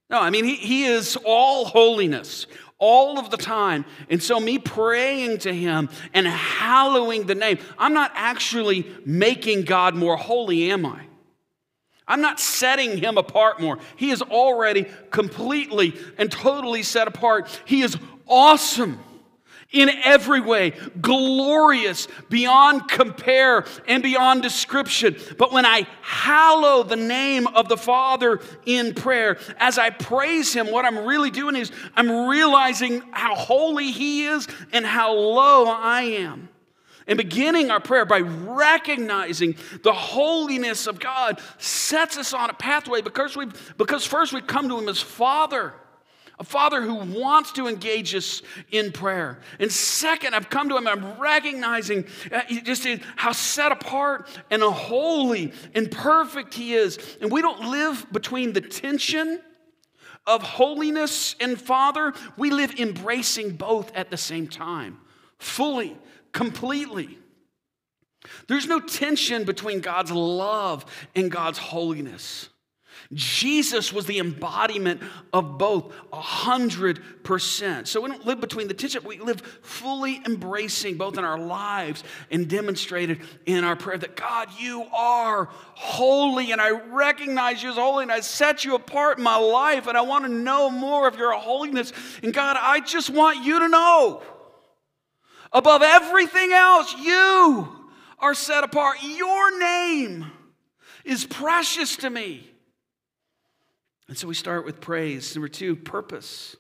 No, 0.10 0.19
I 0.19 0.30
mean, 0.30 0.45
he, 0.45 0.56
he 0.56 0.86
is 0.86 1.17
all 1.24 1.65
holiness, 1.65 2.48
all 2.80 3.19
of 3.19 3.30
the 3.30 3.38
time. 3.38 3.86
And 4.10 4.22
so, 4.22 4.39
me 4.39 4.58
praying 4.58 5.39
to 5.39 5.54
him 5.54 5.89
and 6.13 6.26
hallowing 6.28 7.28
the 7.28 7.36
name, 7.36 7.60
I'm 7.78 7.93
not 7.93 8.12
actually 8.15 8.91
making 9.06 9.63
God 9.63 9.95
more 9.95 10.17
holy, 10.17 10.72
am 10.72 10.86
I? 10.86 11.02
I'm 12.08 12.22
not 12.22 12.39
setting 12.39 12.98
him 12.98 13.19
apart 13.19 13.62
more. 13.62 13.78
He 13.95 14.10
is 14.10 14.24
already 14.24 14.88
completely 15.12 15.95
and 16.17 16.32
totally 16.32 16.82
set 16.82 17.08
apart. 17.08 17.48
He 17.65 17.84
is 17.84 17.95
awesome 18.28 19.00
in 19.72 19.90
every 20.04 20.42
way, 20.42 20.72
glorious 21.00 22.08
beyond 22.30 22.90
compare 22.90 23.66
and 23.88 24.02
beyond 24.02 24.42
description. 24.42 25.16
But 25.38 25.52
when 25.52 25.66
I 25.66 25.86
hallow 26.02 26.82
the 26.84 26.96
name 26.96 27.46
of 27.48 27.70
the 27.70 27.78
Father 27.78 28.40
in 28.66 28.96
prayer, 28.96 29.38
as 29.58 29.78
I 29.78 29.92
praise 29.92 30.54
Him, 30.54 30.72
what 30.72 30.86
I'm 30.86 31.06
really 31.06 31.30
doing 31.30 31.56
is 31.56 31.72
I'm 31.96 32.28
realizing 32.28 33.04
how 33.12 33.36
holy 33.36 33.92
He 33.92 34.26
is 34.26 34.48
and 34.74 34.86
how 34.86 35.14
low 35.14 35.68
I 35.68 36.02
am. 36.02 36.50
And 37.06 37.18
beginning 37.18 37.72
our 37.72 37.80
prayer 37.80 38.06
by 38.06 38.20
recognizing 38.20 39.56
the 39.84 39.94
holiness 39.94 40.88
of 40.88 41.00
God 41.00 41.42
sets 41.58 42.18
us 42.18 42.34
on 42.34 42.50
a 42.50 42.54
pathway 42.54 43.02
because, 43.02 43.36
we 43.36 43.48
because 43.78 44.06
first 44.06 44.34
we 44.34 44.42
come 44.42 44.68
to 44.70 44.78
Him 44.80 44.90
as 44.90 45.00
Father 45.00 45.74
a 46.39 46.43
father 46.43 46.82
who 46.82 46.95
wants 46.95 47.52
to 47.54 47.67
engage 47.67 48.15
us 48.15 48.41
in 48.71 48.91
prayer. 48.91 49.39
And 49.60 49.71
second, 49.71 50.34
I've 50.34 50.49
come 50.49 50.69
to 50.69 50.78
him, 50.78 50.88
I'm 50.88 51.19
recognizing 51.19 52.06
uh, 52.32 52.41
just 52.63 52.88
how 53.17 53.34
set 53.34 53.71
apart 53.71 54.30
and 54.49 54.63
holy 54.63 55.52
and 55.75 55.91
perfect 55.91 56.54
he 56.54 56.73
is. 56.73 56.97
And 57.21 57.32
we 57.32 57.41
don't 57.41 57.69
live 57.69 58.06
between 58.12 58.54
the 58.54 58.62
tension 58.62 59.41
of 60.25 60.43
holiness 60.43 61.36
and 61.39 61.60
father, 61.60 62.13
we 62.38 62.52
live 62.52 62.80
embracing 62.80 63.52
both 63.52 63.93
at 63.95 64.12
the 64.12 64.17
same 64.17 64.47
time, 64.47 64.99
fully, 65.39 65.97
completely. 66.34 67.17
There's 68.47 68.67
no 68.67 68.80
tension 68.80 69.43
between 69.43 69.80
God's 69.80 70.12
love 70.12 70.86
and 71.15 71.32
God's 71.32 71.58
holiness. 71.58 72.49
Jesus 73.13 73.91
was 73.91 74.06
the 74.06 74.19
embodiment 74.19 75.02
of 75.34 75.58
both, 75.58 75.95
a 76.13 76.22
hundred 76.22 77.24
percent. 77.24 77.88
So 77.88 78.02
we 78.02 78.10
don't 78.10 78.24
live 78.24 78.39
between 78.39 78.67
the 78.67 78.76
tension, 78.76 79.04
we 79.04 79.17
live 79.17 79.41
fully 79.63 80.22
embracing 80.28 80.98
both 80.98 81.17
in 81.17 81.24
our 81.24 81.39
lives 81.39 82.04
and 82.30 82.48
demonstrated 82.48 83.22
in 83.48 83.63
our 83.63 83.76
prayer 83.76 83.98
that 83.98 84.15
God, 84.15 84.50
you 84.60 84.84
are 84.93 85.50
holy, 85.52 86.52
and 86.52 86.62
I 86.62 86.69
recognize 86.69 87.63
you 87.63 87.72
as 87.72 87.78
holy, 87.78 88.04
and 88.04 88.12
I 88.12 88.19
set 88.19 88.63
you 88.63 88.76
apart 88.76 89.17
in 89.17 89.24
my 89.24 89.38
life, 89.38 89.88
and 89.88 89.98
I 89.98 90.02
want 90.02 90.26
to 90.26 90.32
know 90.32 90.69
more 90.69 91.08
of 91.08 91.15
your 91.17 91.34
holiness. 91.34 91.91
And 92.22 92.32
God, 92.32 92.58
I 92.60 92.80
just 92.80 93.10
want 93.10 93.43
you 93.43 93.58
to 93.58 93.69
know 93.69 94.22
above 95.52 95.82
everything 95.82 96.52
else, 96.54 96.95
you 97.00 97.67
are 98.19 98.36
set 98.36 98.63
apart. 98.63 98.98
Your 99.02 99.58
name 99.60 100.32
is 101.04 101.26
precious 101.26 101.95
to 101.98 102.10
me. 102.12 102.45
And 104.10 104.17
so 104.17 104.28
we 104.28 104.34
start 104.34 104.65
with 104.65 104.82
praise. 104.82 105.36
Number 105.36 105.48
two, 105.48 105.76
purpose. 105.76 106.56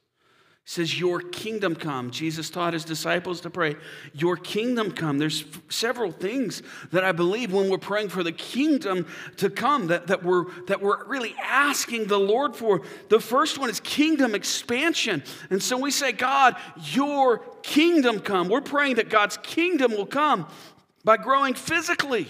He 0.63 0.69
says, 0.69 0.99
Your 0.99 1.19
kingdom 1.19 1.75
come. 1.75 2.11
Jesus 2.11 2.51
taught 2.51 2.73
his 2.73 2.85
disciples 2.85 3.41
to 3.41 3.49
pray, 3.49 3.75
Your 4.13 4.37
kingdom 4.37 4.91
come. 4.91 5.17
There's 5.17 5.41
f- 5.41 5.63
several 5.67 6.11
things 6.11 6.61
that 6.91 7.03
I 7.03 7.11
believe 7.11 7.51
when 7.51 7.67
we're 7.67 7.79
praying 7.79 8.09
for 8.09 8.21
the 8.21 8.31
kingdom 8.31 9.07
to 9.37 9.49
come 9.49 9.87
that, 9.87 10.05
that, 10.07 10.21
we're, 10.21 10.45
that 10.67 10.79
we're 10.79 11.03
really 11.05 11.33
asking 11.41 12.05
the 12.05 12.19
Lord 12.19 12.55
for. 12.55 12.83
The 13.09 13.19
first 13.19 13.57
one 13.57 13.71
is 13.71 13.79
kingdom 13.79 14.35
expansion. 14.35 15.23
And 15.49 15.61
so 15.61 15.75
we 15.75 15.89
say, 15.89 16.11
God, 16.11 16.55
Your 16.91 17.39
kingdom 17.63 18.19
come. 18.19 18.47
We're 18.47 18.61
praying 18.61 18.97
that 18.97 19.09
God's 19.09 19.37
kingdom 19.37 19.93
will 19.93 20.05
come 20.05 20.47
by 21.03 21.17
growing 21.17 21.55
physically. 21.55 22.27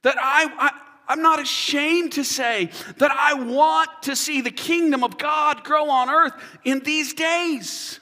That 0.00 0.16
I, 0.18 0.50
I 0.58 0.81
I'm 1.08 1.22
not 1.22 1.40
ashamed 1.40 2.12
to 2.12 2.24
say 2.24 2.70
that 2.98 3.10
I 3.10 3.34
want 3.34 3.90
to 4.02 4.16
see 4.16 4.40
the 4.40 4.50
kingdom 4.50 5.02
of 5.04 5.18
God 5.18 5.64
grow 5.64 5.90
on 5.90 6.08
earth 6.08 6.32
in 6.64 6.80
these 6.80 7.12
days. 7.14 8.00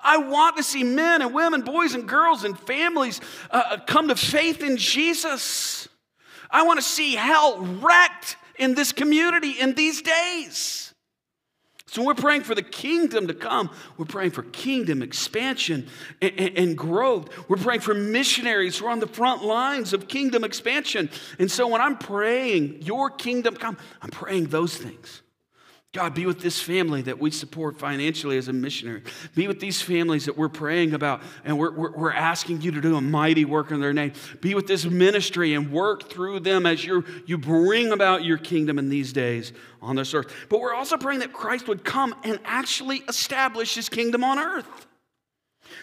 I 0.00 0.18
want 0.18 0.56
to 0.56 0.62
see 0.62 0.84
men 0.84 1.22
and 1.22 1.32
women, 1.34 1.62
boys 1.62 1.94
and 1.94 2.08
girls, 2.08 2.44
and 2.44 2.58
families 2.58 3.20
uh, 3.50 3.62
uh 3.70 3.76
come 3.86 4.08
to 4.08 4.16
faith 4.16 4.62
in 4.62 4.76
Jesus. 4.76 5.88
I 6.50 6.62
want 6.62 6.78
to 6.78 6.84
see 6.84 7.14
hell 7.14 7.58
wrecked 7.58 8.36
in 8.58 8.74
this 8.74 8.92
community 8.92 9.52
in 9.52 9.74
these 9.74 10.02
days. 10.02 10.83
So 11.94 12.02
we're 12.02 12.14
praying 12.14 12.42
for 12.42 12.56
the 12.56 12.62
kingdom 12.62 13.28
to 13.28 13.34
come. 13.34 13.70
We're 13.96 14.04
praying 14.04 14.32
for 14.32 14.42
kingdom 14.42 15.00
expansion 15.00 15.86
and, 16.20 16.32
and, 16.36 16.58
and, 16.58 16.76
growth. 16.76 17.48
We're 17.48 17.56
praying 17.56 17.82
for 17.82 17.94
missionaries 17.94 18.76
who 18.76 18.86
are 18.86 18.90
on 18.90 18.98
the 18.98 19.06
front 19.06 19.44
lines 19.44 19.92
of 19.92 20.08
kingdom 20.08 20.42
expansion. 20.42 21.08
And 21.38 21.48
so 21.48 21.68
when 21.68 21.80
I'm 21.80 21.96
praying, 21.96 22.82
your 22.82 23.10
kingdom 23.10 23.54
come, 23.54 23.78
I'm 24.02 24.10
praying 24.10 24.46
those 24.46 24.76
things. 24.76 25.22
God, 25.94 26.12
be 26.12 26.26
with 26.26 26.40
this 26.40 26.60
family 26.60 27.02
that 27.02 27.20
we 27.20 27.30
support 27.30 27.78
financially 27.78 28.36
as 28.36 28.48
a 28.48 28.52
missionary. 28.52 29.02
Be 29.36 29.46
with 29.46 29.60
these 29.60 29.80
families 29.80 30.24
that 30.24 30.36
we're 30.36 30.48
praying 30.48 30.92
about 30.92 31.22
and 31.44 31.56
we're, 31.56 31.70
we're, 31.70 31.92
we're, 31.92 32.12
asking 32.12 32.62
you 32.62 32.72
to 32.72 32.80
do 32.80 32.96
a 32.96 33.00
mighty 33.00 33.44
work 33.44 33.70
in 33.70 33.80
their 33.80 33.92
name. 33.92 34.12
Be 34.40 34.56
with 34.56 34.66
this 34.66 34.84
ministry 34.84 35.54
and 35.54 35.70
work 35.70 36.10
through 36.10 36.40
them 36.40 36.66
as 36.66 36.84
you 36.84 37.04
you 37.26 37.38
bring 37.38 37.92
about 37.92 38.24
your 38.24 38.38
kingdom 38.38 38.78
in 38.78 38.88
these 38.88 39.12
days 39.12 39.52
on 39.80 39.94
this 39.94 40.12
earth. 40.14 40.34
But 40.48 40.60
we're 40.60 40.74
also 40.74 40.96
praying 40.96 41.20
that 41.20 41.32
Christ 41.32 41.68
would 41.68 41.84
come 41.84 42.12
and 42.24 42.40
actually 42.44 42.98
establish 43.08 43.76
his 43.76 43.88
kingdom 43.88 44.24
on 44.24 44.40
earth. 44.40 44.86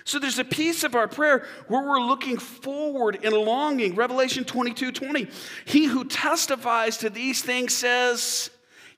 So 0.04 0.20
there's 0.20 0.40
a 0.40 0.46
piece 0.46 0.84
of 0.84 0.94
our 0.94 1.08
prayer 1.08 1.46
where 1.70 1.88
we're 1.88 2.02
looking 2.02 2.38
forward 2.38 3.20
and 3.24 3.34
longing. 3.34 3.96
Revelation 3.96 4.44
22 4.44 4.92
20. 4.92 5.28
He 5.64 5.86
who 5.86 6.04
testifies 6.04 6.98
to 6.98 7.10
these 7.10 7.42
things 7.42 7.74
says, 7.74 8.50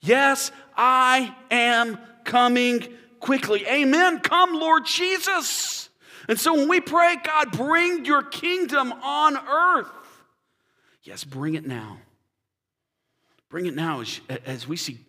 Yes, 0.04 0.52
I 0.75 1.36
am 1.51 1.97
coming 2.23 2.88
quickly. 3.19 3.65
Amen. 3.67 4.19
Come, 4.19 4.53
Lord 4.53 4.86
Jesus. 4.86 5.89
And 6.27 6.39
so 6.39 6.53
when 6.53 6.69
we 6.69 6.79
pray, 6.79 7.17
God, 7.23 7.51
bring 7.51 8.05
your 8.05 8.23
kingdom 8.23 8.91
on 8.91 9.38
earth. 9.38 9.91
Yes, 11.03 11.23
bring 11.23 11.55
it 11.55 11.65
now. 11.65 11.97
Bring 13.49 13.65
it 13.65 13.75
now 13.75 14.01
as, 14.01 14.19
as 14.45 14.67
we 14.67 14.77
see 14.77 14.99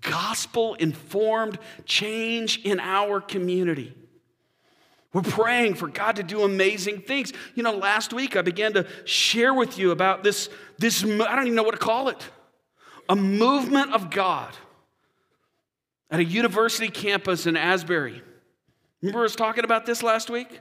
gospel 0.00 0.74
informed 0.74 1.58
change 1.84 2.60
in 2.64 2.78
our 2.78 3.20
community. 3.20 3.94
We're 5.12 5.22
praying 5.22 5.74
for 5.74 5.88
God 5.88 6.16
to 6.16 6.22
do 6.22 6.42
amazing 6.42 7.00
things. 7.00 7.32
You 7.54 7.62
know, 7.62 7.72
last 7.72 8.12
week 8.12 8.36
I 8.36 8.42
began 8.42 8.74
to 8.74 8.86
share 9.04 9.54
with 9.54 9.78
you 9.78 9.90
about 9.90 10.22
this, 10.22 10.50
this 10.78 11.02
I 11.02 11.08
don't 11.08 11.46
even 11.46 11.54
know 11.54 11.62
what 11.62 11.72
to 11.72 11.78
call 11.78 12.08
it, 12.08 12.22
a 13.08 13.16
movement 13.16 13.94
of 13.94 14.10
God 14.10 14.54
at 16.10 16.20
a 16.20 16.24
university 16.24 16.88
campus 16.88 17.46
in 17.46 17.56
Asbury. 17.56 18.22
Remember 19.02 19.24
us 19.24 19.36
talking 19.36 19.64
about 19.64 19.86
this 19.86 20.02
last 20.02 20.30
week? 20.30 20.60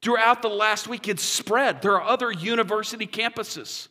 Throughout 0.00 0.42
the 0.42 0.48
last 0.48 0.88
week, 0.88 1.06
it's 1.06 1.22
spread. 1.22 1.82
There 1.82 1.92
are 1.92 2.02
other 2.02 2.32
university 2.32 3.06
campuses 3.06 3.88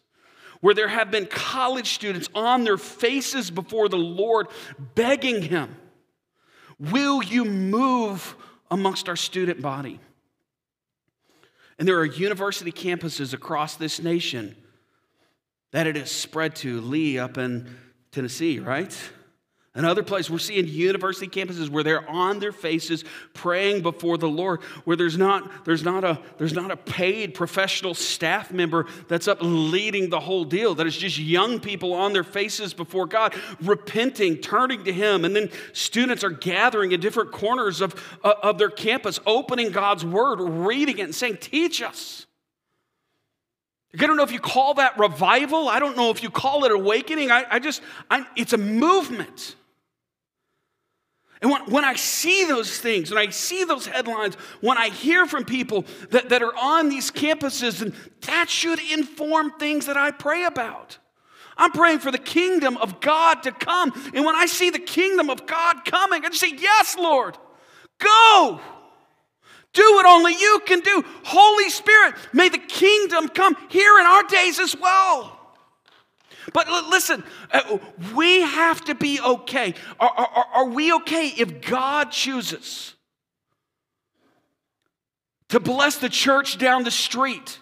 where 0.59 0.75
there 0.75 0.87
have 0.87 1.09
been 1.09 1.25
college 1.25 1.93
students 1.93 2.29
on 2.35 2.63
their 2.63 2.77
faces 2.77 3.49
before 3.49 3.89
the 3.89 3.97
Lord 3.97 4.47
begging 4.95 5.41
Him, 5.41 5.75
Will 6.81 7.21
you 7.21 7.45
move 7.45 8.35
amongst 8.71 9.07
our 9.07 9.15
student 9.15 9.61
body? 9.61 9.99
And 11.77 11.87
there 11.87 11.99
are 11.99 12.05
university 12.05 12.71
campuses 12.71 13.33
across 13.35 13.75
this 13.75 14.01
nation 14.01 14.55
that 15.71 15.85
it 15.85 15.95
has 15.95 16.09
spread 16.09 16.55
to. 16.57 16.81
Lee 16.81 17.19
up 17.19 17.37
in 17.37 17.69
Tennessee, 18.11 18.59
right? 18.59 18.97
Another 19.73 20.03
place, 20.03 20.29
we're 20.29 20.37
seeing 20.37 20.67
university 20.67 21.27
campuses 21.27 21.69
where 21.69 21.81
they're 21.81 22.07
on 22.09 22.39
their 22.39 22.51
faces 22.51 23.05
praying 23.33 23.81
before 23.81 24.17
the 24.17 24.27
Lord, 24.27 24.61
where 24.83 24.97
there's 24.97 25.17
not, 25.17 25.63
there's 25.63 25.81
not, 25.81 26.03
a, 26.03 26.19
there's 26.37 26.51
not 26.51 26.71
a 26.71 26.75
paid 26.75 27.33
professional 27.33 27.93
staff 27.93 28.51
member 28.51 28.85
that's 29.07 29.29
up 29.29 29.37
leading 29.39 30.09
the 30.09 30.19
whole 30.19 30.43
deal, 30.43 30.75
that 30.75 30.85
it's 30.87 30.97
just 30.97 31.17
young 31.17 31.57
people 31.61 31.93
on 31.93 32.11
their 32.11 32.25
faces 32.25 32.73
before 32.73 33.05
God, 33.05 33.33
repenting, 33.61 34.39
turning 34.39 34.83
to 34.83 34.91
Him. 34.91 35.23
And 35.23 35.33
then 35.33 35.49
students 35.71 36.25
are 36.25 36.31
gathering 36.31 36.91
in 36.91 36.99
different 36.99 37.31
corners 37.31 37.79
of, 37.79 37.95
uh, 38.25 38.33
of 38.43 38.57
their 38.57 38.69
campus, 38.69 39.21
opening 39.25 39.71
God's 39.71 40.03
Word, 40.03 40.41
reading 40.41 40.97
it, 40.97 41.03
and 41.03 41.15
saying, 41.15 41.37
Teach 41.37 41.81
us. 41.81 42.27
I 43.97 44.05
don't 44.05 44.17
know 44.17 44.23
if 44.23 44.33
you 44.33 44.39
call 44.39 44.73
that 44.75 44.97
revival. 44.97 45.69
I 45.69 45.79
don't 45.79 45.95
know 45.95 46.11
if 46.11 46.23
you 46.23 46.29
call 46.29 46.65
it 46.65 46.73
awakening. 46.73 47.31
I, 47.31 47.45
I 47.49 47.59
just, 47.59 47.81
I, 48.09 48.25
it's 48.35 48.51
a 48.51 48.57
movement. 48.57 49.55
And 51.41 51.49
when, 51.49 51.61
when 51.71 51.85
I 51.85 51.95
see 51.95 52.45
those 52.45 52.79
things, 52.79 53.09
when 53.09 53.17
I 53.17 53.31
see 53.31 53.63
those 53.63 53.87
headlines, 53.87 54.35
when 54.61 54.77
I 54.77 54.89
hear 54.89 55.25
from 55.25 55.43
people 55.43 55.85
that, 56.11 56.29
that 56.29 56.43
are 56.43 56.55
on 56.55 56.89
these 56.89 57.09
campuses, 57.09 57.81
and 57.81 57.93
that 58.21 58.49
should 58.49 58.79
inform 58.91 59.51
things 59.51 59.87
that 59.87 59.97
I 59.97 60.11
pray 60.11 60.45
about. 60.45 60.99
I'm 61.57 61.71
praying 61.71 61.99
for 61.99 62.11
the 62.11 62.17
kingdom 62.17 62.77
of 62.77 63.01
God 63.01 63.43
to 63.43 63.51
come. 63.51 63.91
And 64.13 64.23
when 64.23 64.35
I 64.35 64.45
see 64.45 64.69
the 64.69 64.79
kingdom 64.79 65.29
of 65.29 65.45
God 65.45 65.83
coming, 65.83 66.23
I 66.23 66.29
just 66.29 66.41
say, 66.41 66.53
Yes, 66.55 66.95
Lord, 66.97 67.37
go. 67.97 68.61
Do 69.73 69.83
what 69.93 70.05
only 70.05 70.33
you 70.33 70.61
can 70.65 70.81
do. 70.81 71.03
Holy 71.23 71.69
Spirit, 71.69 72.15
may 72.33 72.49
the 72.49 72.57
kingdom 72.57 73.29
come 73.29 73.55
here 73.69 73.99
in 73.99 74.05
our 74.05 74.23
days 74.23 74.59
as 74.59 74.75
well. 74.75 75.39
But 76.53 76.67
listen, 76.89 77.23
uh, 77.51 77.77
we 78.13 78.41
have 78.41 78.83
to 78.85 78.95
be 78.95 79.19
okay. 79.19 79.73
Are, 79.99 80.09
are, 80.09 80.45
are 80.53 80.65
we 80.67 80.93
okay 80.93 81.27
if 81.27 81.61
God 81.61 82.11
chooses 82.11 82.95
to 85.49 85.59
bless 85.59 85.97
the 85.97 86.09
church 86.09 86.57
down 86.57 86.83
the 86.83 86.91
street? 86.91 87.59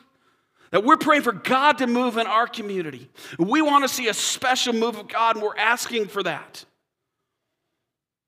That 0.72 0.84
we're 0.84 0.98
praying 0.98 1.24
for 1.24 1.32
God 1.32 1.80
to 1.80 1.88
move 1.88 2.18
in 2.18 2.28
our 2.28 2.46
community. 2.46 3.10
We 3.40 3.62
want 3.62 3.84
to 3.84 3.90
see 3.90 4.08
a 4.08 4.14
special 4.14 4.72
move 4.72 4.98
of 4.98 5.08
God, 5.08 5.36
and 5.36 5.44
we're 5.44 5.58
asking 5.58 6.10
for 6.10 6.22
that. 6.22 6.64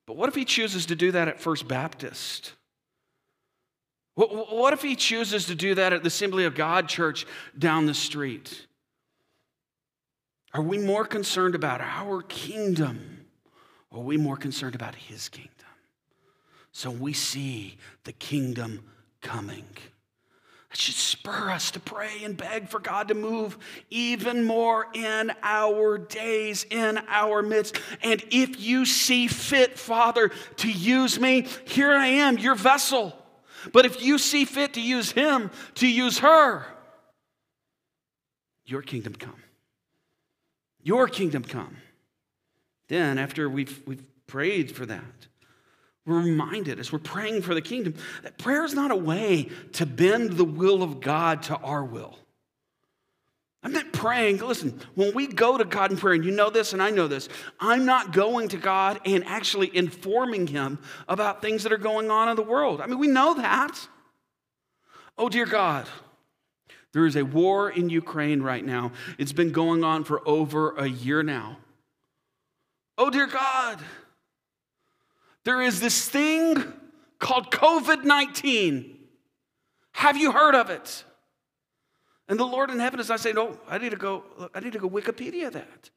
But 0.08 0.18
what 0.18 0.28
if 0.28 0.34
He 0.34 0.44
chooses 0.44 0.88
to 0.88 0.96
do 0.96 1.12
that 1.12 1.28
at 1.28 1.40
First 1.40 1.68
Baptist? 1.68 2.54
What 4.16 4.74
if 4.74 4.82
he 4.82 4.96
chooses 4.96 5.46
to 5.46 5.56
do 5.56 5.76
that 5.76 5.94
at 5.94 6.04
the 6.04 6.08
Assembly 6.08 6.46
of 6.46 6.54
God 6.54 6.90
church 6.90 7.26
down 7.58 7.86
the 7.86 7.94
street? 7.94 8.68
Are 10.54 10.62
we 10.62 10.78
more 10.78 11.06
concerned 11.06 11.56
about 11.56 11.82
our 11.82 12.22
kingdom 12.24 13.26
or 13.90 14.00
are 14.00 14.06
we 14.06 14.18
more 14.18 14.38
concerned 14.38 14.76
about 14.76 14.96
his 14.96 15.30
kingdom? 15.30 15.52
So 16.72 16.90
we 16.90 17.14
see 17.14 17.78
the 18.04 18.14
kingdom 18.14 18.84
coming. 19.22 19.66
That 20.70 20.78
should 20.78 20.96
spur 20.96 21.50
us 21.50 21.72
to 21.72 21.82
pray 21.82 22.24
and 22.24 22.38
beg 22.38 22.70
for 22.70 22.80
God 22.80 23.10
to 23.10 23.14
move 23.14 23.58
even 23.90 24.46
more 24.46 24.88
in 24.94 25.34
our 25.44 25.98
days, 25.98 26.66
in 26.70 26.98
our 27.10 27.42
midst. 27.42 27.78
And 28.02 28.24
if 28.32 28.60
you 28.62 28.86
see 28.86 29.28
fit, 29.28 29.78
Father, 29.78 30.32
to 30.58 30.72
use 30.72 31.20
me, 31.20 31.48
here 31.66 31.92
I 31.92 32.08
am, 32.08 32.38
your 32.38 32.56
vessel. 32.56 33.14
But 33.74 33.86
if 33.86 34.02
you 34.02 34.18
see 34.18 34.46
fit 34.46 34.74
to 34.76 34.82
use 34.82 35.12
him, 35.12 35.52
to 35.76 35.88
use 35.88 36.20
her, 36.20 36.66
your 38.66 38.82
kingdom 38.82 39.14
come. 39.14 39.36
Your 40.84 41.08
kingdom 41.08 41.44
come. 41.44 41.78
Then, 42.88 43.18
after 43.18 43.50
we've, 43.50 43.82
we've 43.86 44.04
prayed 44.28 44.72
for 44.72 44.86
that, 44.86 45.28
we're 46.06 46.22
reminded 46.22 46.80
as 46.80 46.92
we're 46.92 47.00
praying 47.00 47.44
for 47.44 47.54
the 47.54 47.62
kingdom 47.62 47.94
that 48.24 48.38
prayer 48.38 48.66
is 48.66 48.74
not 48.74 48.92
a 48.92 48.96
way 48.96 49.50
to 49.74 49.86
bend 49.86 50.34
the 50.34 50.44
will 50.44 50.82
of 50.82 51.00
God 51.00 51.44
to 51.44 51.56
our 51.58 51.86
will. 51.86 52.18
I'm 53.64 53.74
not 53.74 53.94
praying. 53.94 54.40
Listen, 54.40 54.80
when 54.96 55.14
we 55.14 55.28
go 55.28 55.58
to 55.58 55.64
God 55.64 55.92
in 55.92 55.98
prayer, 55.98 56.16
and 56.16 56.26
you 56.26 56.32
know 56.32 56.50
this 56.50 56.74
and 56.74 56.82
I 56.82 56.90
know 56.90 57.08
this, 57.08 57.30
I'm 57.60 57.86
not 57.86 58.12
going 58.12 58.48
to 58.50 58.58
God 58.58 59.00
and 59.06 59.24
actually 59.26 59.76
informing 59.76 60.48
Him 60.48 60.80
about 61.08 61.44
things 61.44 61.62
that 61.64 61.72
are 61.72 61.78
going 61.78 62.10
on 62.10 62.28
in 62.30 62.36
the 62.36 62.42
world. 62.42 62.82
I 62.82 62.88
mean, 62.88 62.98
we 62.98 63.08
know 63.08 63.36
that. 63.36 63.88
Oh, 65.16 65.30
dear 65.30 65.46
God, 65.46 65.88
there 66.94 67.06
is 67.06 67.16
a 67.16 67.24
war 67.24 67.70
in 67.70 67.90
Ukraine 67.90 68.42
right 68.42 68.66
now. 68.66 68.92
It's 69.18 69.32
been 69.32 69.52
going 69.52 69.84
on 69.84 70.04
for 70.04 70.28
over 70.28 70.72
a 70.72 70.88
year 70.88 71.24
now. 71.24 71.58
Oh, 72.98 73.10
dear 73.10 73.28
God, 73.28 73.80
there 75.44 75.62
is 75.62 75.80
this 75.80 76.08
thing 76.08 76.64
called 77.20 77.50
COVID 77.52 78.04
19. 78.04 78.98
Have 79.94 80.18
you 80.18 80.32
heard 80.32 80.56
of 80.56 80.70
it? 80.70 81.04
And 82.28 82.40
the 82.40 82.46
Lord 82.46 82.70
in 82.70 82.80
heaven 82.80 83.00
is 83.00 83.12
I 83.12 83.18
say, 83.18 83.34
no, 83.34 83.60
I 83.68 83.78
need 83.78 83.90
to 83.90 83.98
go, 83.98 84.24
I 84.54 84.60
need 84.60 84.74
to 84.74 84.80
go 84.80 84.90
Wikipedia 84.90 85.52
that. 85.52 85.90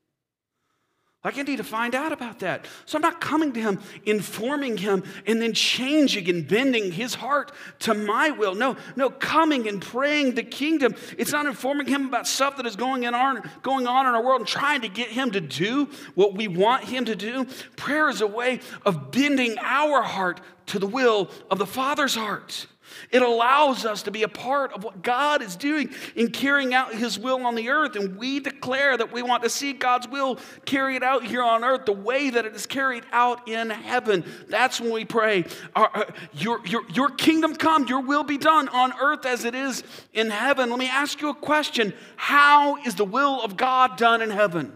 Like 1.24 1.38
I 1.38 1.42
need 1.42 1.56
to 1.56 1.64
find 1.64 1.94
out 1.94 2.12
about 2.12 2.40
that. 2.40 2.66
So 2.84 2.98
I'm 2.98 3.02
not 3.02 3.18
coming 3.18 3.52
to 3.54 3.60
him, 3.60 3.80
informing 4.04 4.76
him, 4.76 5.02
and 5.26 5.40
then 5.40 5.54
changing 5.54 6.28
and 6.28 6.46
bending 6.46 6.92
his 6.92 7.14
heart 7.14 7.50
to 7.80 7.94
my 7.94 8.30
will. 8.30 8.54
No, 8.54 8.76
no, 8.94 9.08
coming 9.08 9.66
and 9.66 9.80
praying 9.80 10.34
the 10.34 10.42
kingdom. 10.42 10.94
It's 11.16 11.32
not 11.32 11.46
informing 11.46 11.86
him 11.86 12.06
about 12.06 12.26
stuff 12.26 12.58
that 12.58 12.66
is 12.66 12.76
going, 12.76 13.04
in 13.04 13.14
our, 13.14 13.42
going 13.62 13.86
on 13.86 14.06
in 14.06 14.14
our 14.14 14.22
world 14.22 14.42
and 14.42 14.48
trying 14.48 14.82
to 14.82 14.88
get 14.88 15.08
him 15.08 15.30
to 15.30 15.40
do 15.40 15.88
what 16.14 16.34
we 16.34 16.46
want 16.46 16.84
him 16.84 17.06
to 17.06 17.16
do. 17.16 17.46
Prayer 17.76 18.10
is 18.10 18.20
a 18.20 18.26
way 18.26 18.60
of 18.84 19.10
bending 19.10 19.56
our 19.60 20.02
heart 20.02 20.42
to 20.66 20.78
the 20.78 20.86
will 20.86 21.30
of 21.50 21.58
the 21.58 21.66
Father's 21.66 22.14
heart. 22.14 22.66
It 23.10 23.22
allows 23.22 23.84
us 23.84 24.02
to 24.04 24.10
be 24.10 24.22
a 24.22 24.28
part 24.28 24.72
of 24.72 24.84
what 24.84 25.02
God 25.02 25.42
is 25.42 25.56
doing 25.56 25.90
in 26.14 26.30
carrying 26.30 26.74
out 26.74 26.94
His 26.94 27.18
will 27.18 27.44
on 27.46 27.54
the 27.54 27.70
earth. 27.70 27.96
And 27.96 28.16
we 28.16 28.40
declare 28.40 28.96
that 28.96 29.12
we 29.12 29.22
want 29.22 29.42
to 29.42 29.50
see 29.50 29.72
God's 29.72 30.08
will 30.08 30.38
carried 30.64 31.02
out 31.02 31.24
here 31.24 31.42
on 31.42 31.64
earth 31.64 31.86
the 31.86 31.92
way 31.92 32.30
that 32.30 32.44
it 32.44 32.54
is 32.54 32.66
carried 32.66 33.04
out 33.12 33.48
in 33.48 33.70
heaven. 33.70 34.24
That's 34.48 34.80
when 34.80 34.92
we 34.92 35.04
pray, 35.04 35.44
uh, 35.74 36.04
your, 36.34 36.64
your, 36.66 36.82
your 36.90 37.10
kingdom 37.10 37.56
come, 37.56 37.86
your 37.86 38.00
will 38.00 38.24
be 38.24 38.38
done 38.38 38.68
on 38.68 38.92
earth 39.00 39.26
as 39.26 39.44
it 39.44 39.54
is 39.54 39.82
in 40.12 40.30
heaven. 40.30 40.70
Let 40.70 40.78
me 40.78 40.88
ask 40.88 41.20
you 41.20 41.30
a 41.30 41.34
question 41.34 41.94
How 42.16 42.76
is 42.84 42.94
the 42.94 43.04
will 43.04 43.42
of 43.42 43.56
God 43.56 43.96
done 43.96 44.22
in 44.22 44.30
heaven? 44.30 44.72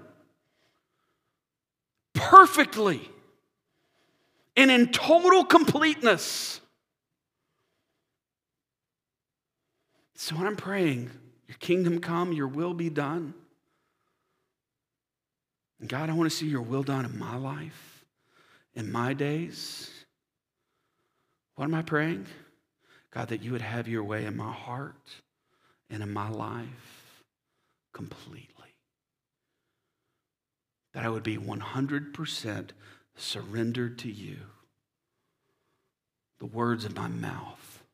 Perfectly 2.14 3.08
and 4.58 4.72
in 4.72 4.88
total 4.88 5.44
completeness. 5.44 6.57
So 10.20 10.34
when 10.34 10.48
I'm 10.48 10.56
praying, 10.56 11.12
your 11.46 11.56
kingdom 11.58 12.00
come, 12.00 12.32
your 12.32 12.48
will 12.48 12.74
be 12.74 12.90
done. 12.90 13.34
And 15.78 15.88
God, 15.88 16.10
I 16.10 16.12
want 16.12 16.28
to 16.28 16.36
see 16.36 16.48
your 16.48 16.60
will 16.60 16.82
done 16.82 17.04
in 17.04 17.16
my 17.16 17.36
life, 17.36 18.04
in 18.74 18.90
my 18.90 19.14
days. 19.14 19.90
What 21.54 21.66
am 21.66 21.74
I 21.74 21.82
praying? 21.82 22.26
God, 23.12 23.28
that 23.28 23.44
you 23.44 23.52
would 23.52 23.60
have 23.60 23.86
your 23.86 24.02
way 24.02 24.24
in 24.24 24.36
my 24.36 24.52
heart 24.52 25.08
and 25.88 26.02
in 26.02 26.12
my 26.12 26.28
life 26.28 27.22
completely. 27.92 28.74
That 30.94 31.04
I 31.04 31.10
would 31.10 31.22
be 31.22 31.38
100% 31.38 32.70
surrendered 33.14 33.98
to 34.00 34.10
you. 34.10 34.38
The 36.40 36.46
words 36.46 36.84
of 36.84 36.96
my 36.96 37.06
mouth, 37.06 37.84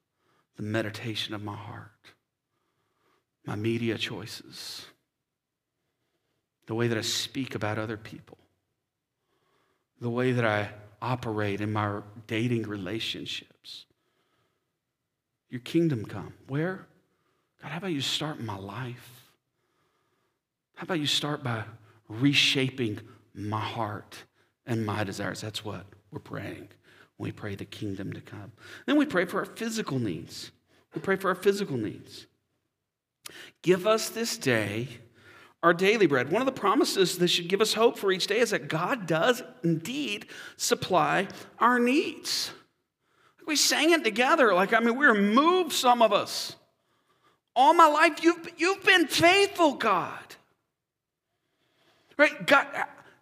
the 0.56 0.62
meditation 0.62 1.34
of 1.34 1.44
my 1.44 1.54
heart 1.54 2.13
my 3.46 3.56
media 3.56 3.98
choices, 3.98 4.86
the 6.66 6.74
way 6.74 6.88
that 6.88 6.98
I 6.98 7.02
speak 7.02 7.54
about 7.54 7.78
other 7.78 7.96
people, 7.96 8.38
the 10.00 10.10
way 10.10 10.32
that 10.32 10.44
I 10.44 10.70
operate 11.02 11.60
in 11.60 11.72
my 11.72 12.00
dating 12.26 12.62
relationships. 12.62 13.84
Your 15.50 15.60
kingdom 15.60 16.04
come. 16.04 16.32
Where? 16.48 16.86
God, 17.62 17.70
how 17.70 17.78
about 17.78 17.92
you 17.92 18.00
start 18.00 18.40
my 18.40 18.56
life? 18.56 19.30
How 20.74 20.84
about 20.84 20.98
you 20.98 21.06
start 21.06 21.44
by 21.44 21.64
reshaping 22.08 23.00
my 23.34 23.60
heart 23.60 24.24
and 24.66 24.84
my 24.84 25.04
desires? 25.04 25.42
That's 25.42 25.64
what 25.64 25.84
we're 26.10 26.18
praying 26.18 26.68
we 27.18 27.32
pray 27.32 27.54
the 27.54 27.64
kingdom 27.64 28.12
to 28.12 28.20
come. 28.20 28.52
Then 28.86 28.96
we 28.96 29.06
pray 29.06 29.24
for 29.24 29.38
our 29.38 29.44
physical 29.44 29.98
needs. 29.98 30.50
We 30.94 31.00
pray 31.00 31.16
for 31.16 31.28
our 31.28 31.34
physical 31.34 31.76
needs. 31.76 32.26
Give 33.62 33.86
us 33.86 34.08
this 34.10 34.36
day 34.36 34.88
our 35.64 35.72
daily 35.72 36.06
bread. 36.06 36.30
One 36.30 36.42
of 36.42 36.46
the 36.46 36.52
promises 36.52 37.16
that 37.16 37.28
should 37.28 37.48
give 37.48 37.62
us 37.62 37.72
hope 37.72 37.98
for 37.98 38.12
each 38.12 38.26
day 38.26 38.38
is 38.38 38.50
that 38.50 38.68
God 38.68 39.06
does 39.06 39.42
indeed 39.62 40.26
supply 40.58 41.26
our 41.58 41.78
needs. 41.78 42.50
We 43.46 43.56
sang 43.56 43.90
it 43.90 44.04
together. 44.04 44.52
Like, 44.52 44.74
I 44.74 44.80
mean, 44.80 44.98
we 44.98 45.06
were 45.06 45.14
moved, 45.14 45.72
some 45.72 46.02
of 46.02 46.12
us. 46.12 46.54
All 47.56 47.72
my 47.72 47.86
life, 47.86 48.22
you've, 48.22 48.46
you've 48.58 48.84
been 48.84 49.06
faithful, 49.06 49.72
God. 49.74 50.36
Right? 52.18 52.46
God, 52.46 52.66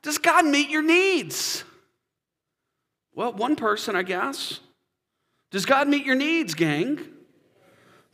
does 0.03 0.19
God 0.19 0.45
meet 0.45 0.69
your 0.69 0.83
needs? 0.83 1.63
Well, 3.15 3.33
one 3.33 3.55
person, 3.55 3.95
I 3.95 4.03
guess. 4.03 4.59
Does 5.53 5.65
God 5.65 5.87
meet 5.87 6.05
your 6.05 6.17
needs, 6.17 6.55
gang? 6.55 6.99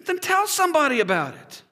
Then 0.00 0.18
tell 0.18 0.46
somebody 0.46 1.00
about 1.00 1.34
it. 1.34 1.62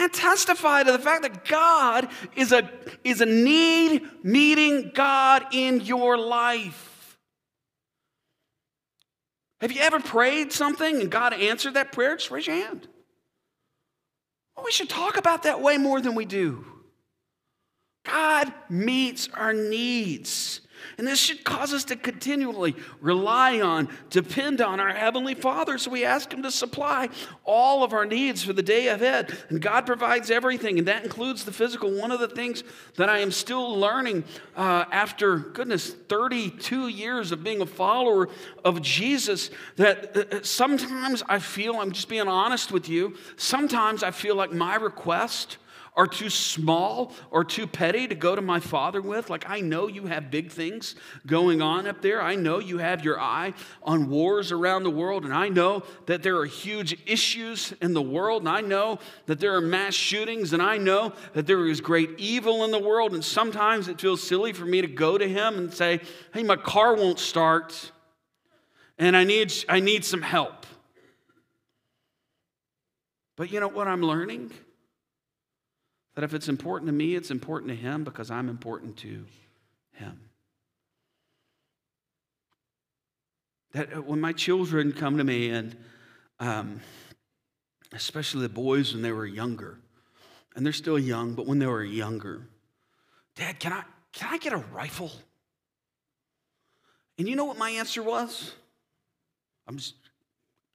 And 0.00 0.10
testify 0.10 0.82
to 0.82 0.92
the 0.92 0.98
fact 0.98 1.22
that 1.24 1.44
God 1.44 2.08
is 2.34 2.52
a, 2.52 2.70
is 3.04 3.20
a 3.20 3.26
need 3.26 4.08
meeting 4.22 4.92
God 4.94 5.44
in 5.52 5.82
your 5.82 6.16
life. 6.16 7.18
Have 9.60 9.72
you 9.72 9.82
ever 9.82 10.00
prayed 10.00 10.52
something 10.52 11.02
and 11.02 11.10
God 11.10 11.34
answered 11.34 11.74
that 11.74 11.92
prayer? 11.92 12.16
Just 12.16 12.30
raise 12.30 12.46
your 12.46 12.56
hand. 12.56 12.88
Oh, 14.56 14.62
we 14.64 14.72
should 14.72 14.88
talk 14.88 15.18
about 15.18 15.42
that 15.42 15.60
way 15.60 15.76
more 15.76 16.00
than 16.00 16.14
we 16.14 16.24
do. 16.24 16.64
God 18.06 18.50
meets 18.70 19.28
our 19.34 19.52
needs. 19.52 20.62
And 20.98 21.06
this 21.06 21.18
should 21.18 21.44
cause 21.44 21.72
us 21.72 21.84
to 21.84 21.96
continually 21.96 22.74
rely 23.00 23.60
on, 23.60 23.88
depend 24.10 24.60
on 24.60 24.80
our 24.80 24.92
Heavenly 24.92 25.34
Father. 25.34 25.78
So 25.78 25.90
we 25.90 26.04
ask 26.04 26.32
Him 26.32 26.42
to 26.42 26.50
supply 26.50 27.08
all 27.44 27.82
of 27.82 27.92
our 27.92 28.04
needs 28.04 28.44
for 28.44 28.52
the 28.52 28.62
day 28.62 28.88
ahead. 28.88 29.36
And 29.48 29.60
God 29.60 29.86
provides 29.86 30.30
everything, 30.30 30.78
and 30.78 30.88
that 30.88 31.04
includes 31.04 31.44
the 31.44 31.52
physical. 31.52 31.90
One 31.90 32.10
of 32.10 32.20
the 32.20 32.28
things 32.28 32.62
that 32.96 33.08
I 33.08 33.18
am 33.18 33.30
still 33.30 33.76
learning 33.76 34.24
uh, 34.56 34.84
after, 34.90 35.38
goodness, 35.38 35.90
32 36.08 36.88
years 36.88 37.32
of 37.32 37.42
being 37.42 37.60
a 37.60 37.66
follower 37.66 38.28
of 38.64 38.82
Jesus, 38.82 39.50
that 39.76 40.16
uh, 40.16 40.36
uh, 40.36 40.40
sometimes 40.42 41.22
I 41.28 41.38
feel, 41.38 41.76
I'm 41.76 41.92
just 41.92 42.08
being 42.08 42.28
honest 42.28 42.72
with 42.72 42.88
you, 42.88 43.16
sometimes 43.36 44.02
I 44.02 44.10
feel 44.10 44.36
like 44.36 44.52
my 44.52 44.76
request 44.76 45.58
are 46.00 46.06
too 46.06 46.30
small 46.30 47.12
or 47.30 47.44
too 47.44 47.66
petty 47.66 48.08
to 48.08 48.14
go 48.14 48.34
to 48.34 48.40
my 48.40 48.58
father 48.58 49.02
with. 49.02 49.28
Like, 49.28 49.44
I 49.50 49.60
know 49.60 49.86
you 49.86 50.06
have 50.06 50.30
big 50.30 50.50
things 50.50 50.94
going 51.26 51.60
on 51.60 51.86
up 51.86 52.00
there. 52.00 52.22
I 52.22 52.36
know 52.36 52.58
you 52.58 52.78
have 52.78 53.04
your 53.04 53.20
eye 53.20 53.52
on 53.82 54.08
wars 54.08 54.50
around 54.50 54.84
the 54.84 54.90
world, 54.90 55.26
and 55.26 55.34
I 55.34 55.50
know 55.50 55.82
that 56.06 56.22
there 56.22 56.38
are 56.38 56.46
huge 56.46 56.98
issues 57.04 57.74
in 57.82 57.92
the 57.92 58.00
world, 58.00 58.40
and 58.40 58.48
I 58.48 58.62
know 58.62 58.98
that 59.26 59.40
there 59.40 59.54
are 59.54 59.60
mass 59.60 59.92
shootings, 59.92 60.54
and 60.54 60.62
I 60.62 60.78
know 60.78 61.12
that 61.34 61.46
there 61.46 61.66
is 61.66 61.82
great 61.82 62.18
evil 62.18 62.64
in 62.64 62.70
the 62.70 62.78
world. 62.78 63.12
And 63.12 63.22
sometimes 63.22 63.86
it 63.86 64.00
feels 64.00 64.22
silly 64.22 64.54
for 64.54 64.64
me 64.64 64.80
to 64.80 64.88
go 64.88 65.18
to 65.18 65.28
him 65.28 65.58
and 65.58 65.70
say, 65.70 66.00
Hey, 66.32 66.42
my 66.42 66.56
car 66.56 66.94
won't 66.94 67.18
start, 67.18 67.92
and 68.98 69.14
I 69.14 69.24
need, 69.24 69.52
I 69.68 69.80
need 69.80 70.06
some 70.06 70.22
help. 70.22 70.64
But 73.36 73.52
you 73.52 73.60
know 73.60 73.68
what 73.68 73.86
I'm 73.86 74.00
learning? 74.00 74.50
That 76.20 76.24
if 76.24 76.34
it's 76.34 76.50
important 76.50 76.86
to 76.88 76.92
me, 76.92 77.14
it's 77.14 77.30
important 77.30 77.70
to 77.70 77.74
him 77.74 78.04
because 78.04 78.30
I'm 78.30 78.50
important 78.50 78.98
to 78.98 79.24
him. 79.92 80.20
That 83.72 83.96
uh, 83.96 84.02
when 84.02 84.20
my 84.20 84.34
children 84.34 84.92
come 84.92 85.16
to 85.16 85.24
me, 85.24 85.48
and 85.48 85.74
um, 86.38 86.82
especially 87.94 88.42
the 88.42 88.50
boys 88.50 88.92
when 88.92 89.00
they 89.00 89.12
were 89.12 89.24
younger, 89.24 89.78
and 90.54 90.66
they're 90.66 90.74
still 90.74 90.98
young, 90.98 91.32
but 91.32 91.46
when 91.46 91.58
they 91.58 91.66
were 91.66 91.82
younger, 91.82 92.46
Dad, 93.34 93.58
can 93.58 93.72
I, 93.72 93.84
can 94.12 94.28
I 94.30 94.36
get 94.36 94.52
a 94.52 94.58
rifle? 94.58 95.12
And 97.16 97.26
you 97.26 97.34
know 97.34 97.46
what 97.46 97.56
my 97.56 97.70
answer 97.70 98.02
was? 98.02 98.52
I'm 99.66 99.78
just 99.78 99.94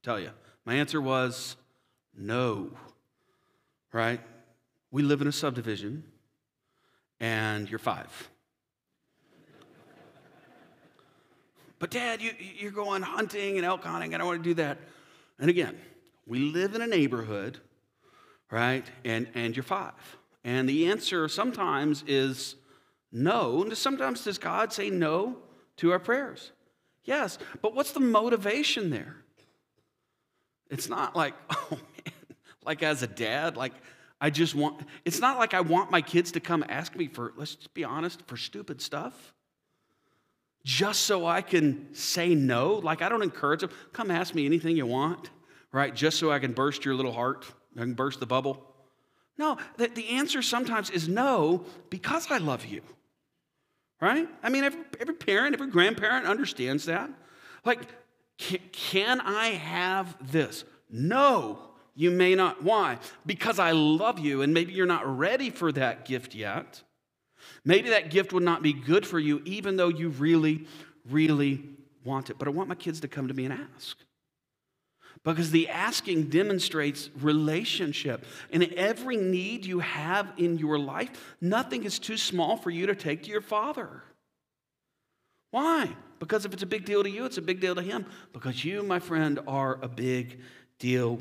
tell 0.02 0.18
you. 0.18 0.30
My 0.64 0.74
answer 0.74 1.00
was 1.00 1.54
no. 2.18 2.72
Right? 3.92 4.18
We 4.96 5.02
live 5.02 5.20
in 5.20 5.26
a 5.26 5.32
subdivision 5.32 6.02
and 7.20 7.68
you're 7.68 7.78
five. 7.78 8.30
but, 11.78 11.90
Dad, 11.90 12.22
you, 12.22 12.30
you're 12.58 12.70
going 12.70 13.02
hunting 13.02 13.58
and 13.58 13.66
elk 13.66 13.84
hunting, 13.84 14.14
and 14.14 14.22
I 14.22 14.24
want 14.24 14.42
to 14.42 14.48
do 14.48 14.54
that. 14.54 14.78
And 15.38 15.50
again, 15.50 15.76
we 16.24 16.38
live 16.38 16.74
in 16.74 16.80
a 16.80 16.86
neighborhood, 16.86 17.58
right? 18.50 18.86
And, 19.04 19.28
and 19.34 19.54
you're 19.54 19.64
five. 19.64 19.92
And 20.44 20.66
the 20.66 20.86
answer 20.86 21.28
sometimes 21.28 22.02
is 22.06 22.54
no. 23.12 23.64
And 23.64 23.76
sometimes 23.76 24.24
does 24.24 24.38
God 24.38 24.72
say 24.72 24.88
no 24.88 25.36
to 25.76 25.92
our 25.92 25.98
prayers? 25.98 26.52
Yes. 27.04 27.36
But 27.60 27.74
what's 27.74 27.92
the 27.92 28.00
motivation 28.00 28.88
there? 28.88 29.16
It's 30.70 30.88
not 30.88 31.14
like, 31.14 31.34
oh 31.50 31.66
man, 31.70 32.14
like 32.64 32.82
as 32.82 33.02
a 33.02 33.06
dad, 33.06 33.58
like 33.58 33.74
I 34.20 34.30
just 34.30 34.54
want, 34.54 34.80
it's 35.04 35.20
not 35.20 35.38
like 35.38 35.52
I 35.52 35.60
want 35.60 35.90
my 35.90 36.00
kids 36.00 36.32
to 36.32 36.40
come 36.40 36.64
ask 36.68 36.96
me 36.96 37.06
for, 37.06 37.32
let's 37.36 37.54
just 37.54 37.74
be 37.74 37.84
honest, 37.84 38.22
for 38.26 38.36
stupid 38.36 38.80
stuff. 38.80 39.34
Just 40.64 41.02
so 41.02 41.26
I 41.26 41.42
can 41.42 41.94
say 41.94 42.34
no. 42.34 42.74
Like, 42.74 43.02
I 43.02 43.08
don't 43.08 43.22
encourage 43.22 43.60
them, 43.60 43.70
come 43.92 44.10
ask 44.10 44.34
me 44.34 44.46
anything 44.46 44.76
you 44.76 44.86
want, 44.86 45.30
right? 45.70 45.94
Just 45.94 46.18
so 46.18 46.30
I 46.30 46.38
can 46.38 46.52
burst 46.52 46.84
your 46.84 46.94
little 46.94 47.12
heart, 47.12 47.46
I 47.76 47.80
can 47.80 47.94
burst 47.94 48.20
the 48.20 48.26
bubble. 48.26 48.74
No, 49.38 49.58
the, 49.76 49.88
the 49.88 50.08
answer 50.08 50.40
sometimes 50.40 50.88
is 50.88 51.08
no 51.08 51.66
because 51.90 52.30
I 52.30 52.38
love 52.38 52.64
you, 52.64 52.80
right? 54.00 54.26
I 54.42 54.48
mean, 54.48 54.64
every, 54.64 54.80
every 54.98 55.14
parent, 55.14 55.54
every 55.54 55.68
grandparent 55.68 56.26
understands 56.26 56.86
that. 56.86 57.10
Like, 57.64 57.80
can, 58.38 58.60
can 58.72 59.20
I 59.20 59.48
have 59.48 60.16
this? 60.32 60.64
No 60.90 61.66
you 61.96 62.10
may 62.10 62.34
not. 62.34 62.62
Why? 62.62 62.98
Because 63.24 63.58
I 63.58 63.72
love 63.72 64.18
you, 64.18 64.42
and 64.42 64.54
maybe 64.54 64.72
you're 64.72 64.86
not 64.86 65.18
ready 65.18 65.50
for 65.50 65.72
that 65.72 66.04
gift 66.04 66.34
yet. 66.34 66.82
Maybe 67.64 67.88
that 67.90 68.10
gift 68.10 68.32
would 68.32 68.42
not 68.42 68.62
be 68.62 68.72
good 68.74 69.06
for 69.06 69.18
you, 69.18 69.42
even 69.44 69.76
though 69.76 69.88
you 69.88 70.10
really, 70.10 70.66
really 71.10 71.64
want 72.04 72.30
it. 72.30 72.38
But 72.38 72.48
I 72.48 72.50
want 72.50 72.68
my 72.68 72.74
kids 72.74 73.00
to 73.00 73.08
come 73.08 73.28
to 73.28 73.34
me 73.34 73.46
and 73.46 73.58
ask. 73.74 73.96
Because 75.24 75.50
the 75.50 75.68
asking 75.68 76.24
demonstrates 76.24 77.10
relationship. 77.20 78.26
And 78.52 78.62
every 78.74 79.16
need 79.16 79.64
you 79.64 79.80
have 79.80 80.32
in 80.36 80.58
your 80.58 80.78
life, 80.78 81.34
nothing 81.40 81.84
is 81.84 81.98
too 81.98 82.16
small 82.16 82.56
for 82.56 82.70
you 82.70 82.86
to 82.86 82.94
take 82.94 83.24
to 83.24 83.30
your 83.30 83.40
father. 83.40 84.02
Why? 85.50 85.88
Because 86.18 86.44
if 86.44 86.52
it's 86.52 86.62
a 86.62 86.66
big 86.66 86.84
deal 86.84 87.02
to 87.02 87.10
you, 87.10 87.24
it's 87.24 87.38
a 87.38 87.42
big 87.42 87.60
deal 87.60 87.74
to 87.74 87.82
him. 87.82 88.06
Because 88.32 88.64
you, 88.64 88.82
my 88.82 88.98
friend, 88.98 89.40
are 89.48 89.78
a 89.82 89.88
big 89.88 90.40
deal 90.78 91.18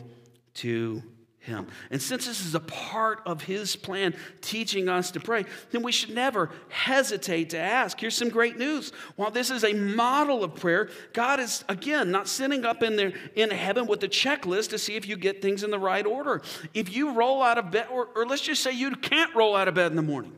to 0.56 1.03
him. 1.45 1.68
And 1.91 2.01
since 2.01 2.26
this 2.26 2.45
is 2.45 2.56
a 2.56 2.60
part 2.60 3.22
of 3.26 3.43
his 3.43 3.76
plan 3.76 4.16
teaching 4.41 4.89
us 4.89 5.12
to 5.12 5.20
pray, 5.20 5.45
then 5.72 5.84
we 5.84 5.91
should 5.91 6.14
never 6.14 6.49
hesitate 6.70 7.51
to 7.51 7.58
ask. 7.58 7.99
Here's 7.99 8.16
some 8.16 8.30
great 8.30 8.58
news. 8.58 8.91
While 9.16 9.32
this 9.32 9.51
is 9.51 9.64
a 9.64 9.74
model 9.74 10.43
of 10.43 10.56
prayer, 10.56 10.89
God 11.14 11.39
is 11.39 11.64
again 11.70 12.12
not 12.12 12.28
sitting 12.28 12.66
up 12.66 12.84
in 12.84 12.95
there 12.95 13.14
in 13.36 13.51
heaven 13.51 13.86
with 13.86 14.03
a 14.03 14.10
checklist 14.10 14.70
to 14.70 14.80
see 14.80 14.95
if 14.95 15.08
you 15.08 15.16
get 15.16 15.41
things 15.41 15.64
in 15.64 15.72
the 15.72 15.80
right 15.80 16.06
order. 16.06 16.41
If 16.74 16.93
you 16.95 17.14
roll 17.14 17.41
out 17.41 17.58
of 17.58 17.72
bed, 17.72 17.88
or, 17.91 18.10
or 18.16 18.26
let's 18.26 18.41
just 18.41 18.64
say 18.64 18.72
you 18.72 18.95
can't 18.95 19.34
roll 19.36 19.56
out 19.56 19.68
of 19.68 19.76
bed 19.76 19.91
in 19.91 19.95
the 19.95 20.01
morning. 20.01 20.38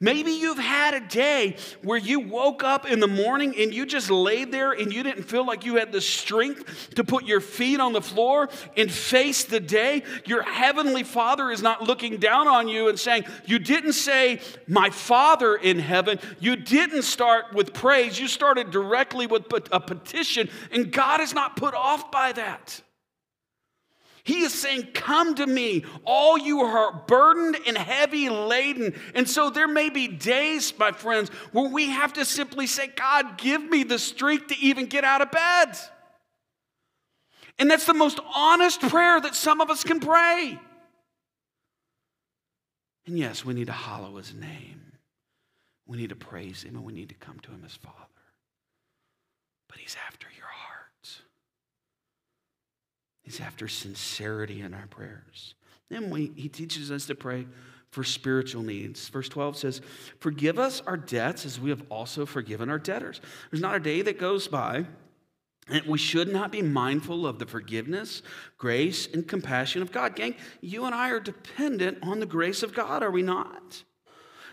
Maybe 0.00 0.30
you've 0.30 0.58
had 0.58 0.94
a 0.94 1.00
day 1.00 1.56
where 1.82 1.98
you 1.98 2.20
woke 2.20 2.62
up 2.62 2.86
in 2.86 3.00
the 3.00 3.08
morning 3.08 3.56
and 3.58 3.74
you 3.74 3.84
just 3.84 4.12
laid 4.12 4.52
there 4.52 4.70
and 4.70 4.92
you 4.92 5.02
didn't 5.02 5.24
feel 5.24 5.44
like 5.44 5.64
you 5.64 5.74
had 5.74 5.90
the 5.90 6.00
strength 6.00 6.94
to 6.94 7.02
put 7.02 7.24
your 7.24 7.40
feet 7.40 7.80
on 7.80 7.92
the 7.92 8.00
floor 8.00 8.48
and 8.76 8.92
face 8.92 9.42
the 9.42 9.58
day. 9.58 10.04
Your 10.24 10.42
heavenly 10.42 11.02
Father 11.02 11.50
is 11.50 11.62
not 11.62 11.82
looking 11.82 12.18
down 12.18 12.46
on 12.46 12.68
you 12.68 12.88
and 12.88 12.98
saying, 12.98 13.24
You 13.44 13.58
didn't 13.58 13.94
say, 13.94 14.40
My 14.68 14.88
Father 14.90 15.56
in 15.56 15.80
heaven. 15.80 16.20
You 16.38 16.54
didn't 16.54 17.02
start 17.02 17.52
with 17.52 17.72
praise. 17.72 18.20
You 18.20 18.28
started 18.28 18.70
directly 18.70 19.26
with 19.26 19.46
a 19.72 19.80
petition, 19.80 20.48
and 20.70 20.92
God 20.92 21.20
is 21.20 21.34
not 21.34 21.56
put 21.56 21.74
off 21.74 22.12
by 22.12 22.30
that. 22.32 22.82
He 24.28 24.40
is 24.40 24.52
saying, 24.52 24.88
Come 24.92 25.36
to 25.36 25.46
me, 25.46 25.86
all 26.04 26.36
you 26.36 26.60
are 26.60 26.92
burdened 27.06 27.56
and 27.66 27.78
heavy 27.78 28.28
laden. 28.28 28.92
And 29.14 29.26
so 29.26 29.48
there 29.48 29.66
may 29.66 29.88
be 29.88 30.06
days, 30.06 30.70
my 30.78 30.92
friends, 30.92 31.30
where 31.52 31.70
we 31.70 31.88
have 31.88 32.12
to 32.12 32.26
simply 32.26 32.66
say, 32.66 32.88
God, 32.88 33.38
give 33.38 33.62
me 33.62 33.84
the 33.84 33.98
strength 33.98 34.48
to 34.48 34.58
even 34.58 34.84
get 34.84 35.02
out 35.02 35.22
of 35.22 35.30
bed. 35.30 35.78
And 37.58 37.70
that's 37.70 37.86
the 37.86 37.94
most 37.94 38.20
honest 38.34 38.82
prayer 38.82 39.18
that 39.18 39.34
some 39.34 39.62
of 39.62 39.70
us 39.70 39.82
can 39.82 39.98
pray. 39.98 40.60
And 43.06 43.18
yes, 43.18 43.46
we 43.46 43.54
need 43.54 43.68
to 43.68 43.72
hallow 43.72 44.18
his 44.18 44.34
name. 44.34 44.92
We 45.86 45.96
need 45.96 46.10
to 46.10 46.16
praise 46.16 46.64
him 46.64 46.76
and 46.76 46.84
we 46.84 46.92
need 46.92 47.08
to 47.08 47.14
come 47.14 47.40
to 47.40 47.50
him 47.50 47.62
as 47.64 47.72
Father. 47.76 47.96
But 49.70 49.78
he's 49.78 49.96
after 50.06 50.26
your 50.36 50.44
heart. 50.44 50.77
He's 53.28 53.42
after 53.42 53.68
sincerity 53.68 54.62
in 54.62 54.72
our 54.72 54.86
prayers. 54.86 55.54
Then 55.90 56.08
we, 56.08 56.32
he 56.34 56.48
teaches 56.48 56.90
us 56.90 57.04
to 57.06 57.14
pray 57.14 57.46
for 57.90 58.02
spiritual 58.02 58.62
needs. 58.62 59.06
Verse 59.10 59.28
12 59.28 59.58
says, 59.58 59.80
Forgive 60.18 60.58
us 60.58 60.80
our 60.86 60.96
debts 60.96 61.44
as 61.44 61.60
we 61.60 61.68
have 61.68 61.82
also 61.90 62.24
forgiven 62.24 62.70
our 62.70 62.78
debtors. 62.78 63.20
There's 63.50 63.60
not 63.60 63.74
a 63.74 63.80
day 63.80 64.00
that 64.00 64.18
goes 64.18 64.48
by 64.48 64.86
and 65.68 65.84
we 65.84 65.98
should 65.98 66.32
not 66.32 66.50
be 66.50 66.62
mindful 66.62 67.26
of 67.26 67.38
the 67.38 67.44
forgiveness, 67.44 68.22
grace, 68.56 69.06
and 69.12 69.28
compassion 69.28 69.82
of 69.82 69.92
God. 69.92 70.16
Gang, 70.16 70.34
you 70.62 70.86
and 70.86 70.94
I 70.94 71.10
are 71.10 71.20
dependent 71.20 71.98
on 72.00 72.20
the 72.20 72.26
grace 72.26 72.62
of 72.62 72.72
God, 72.72 73.02
are 73.02 73.10
we 73.10 73.20
not? 73.20 73.84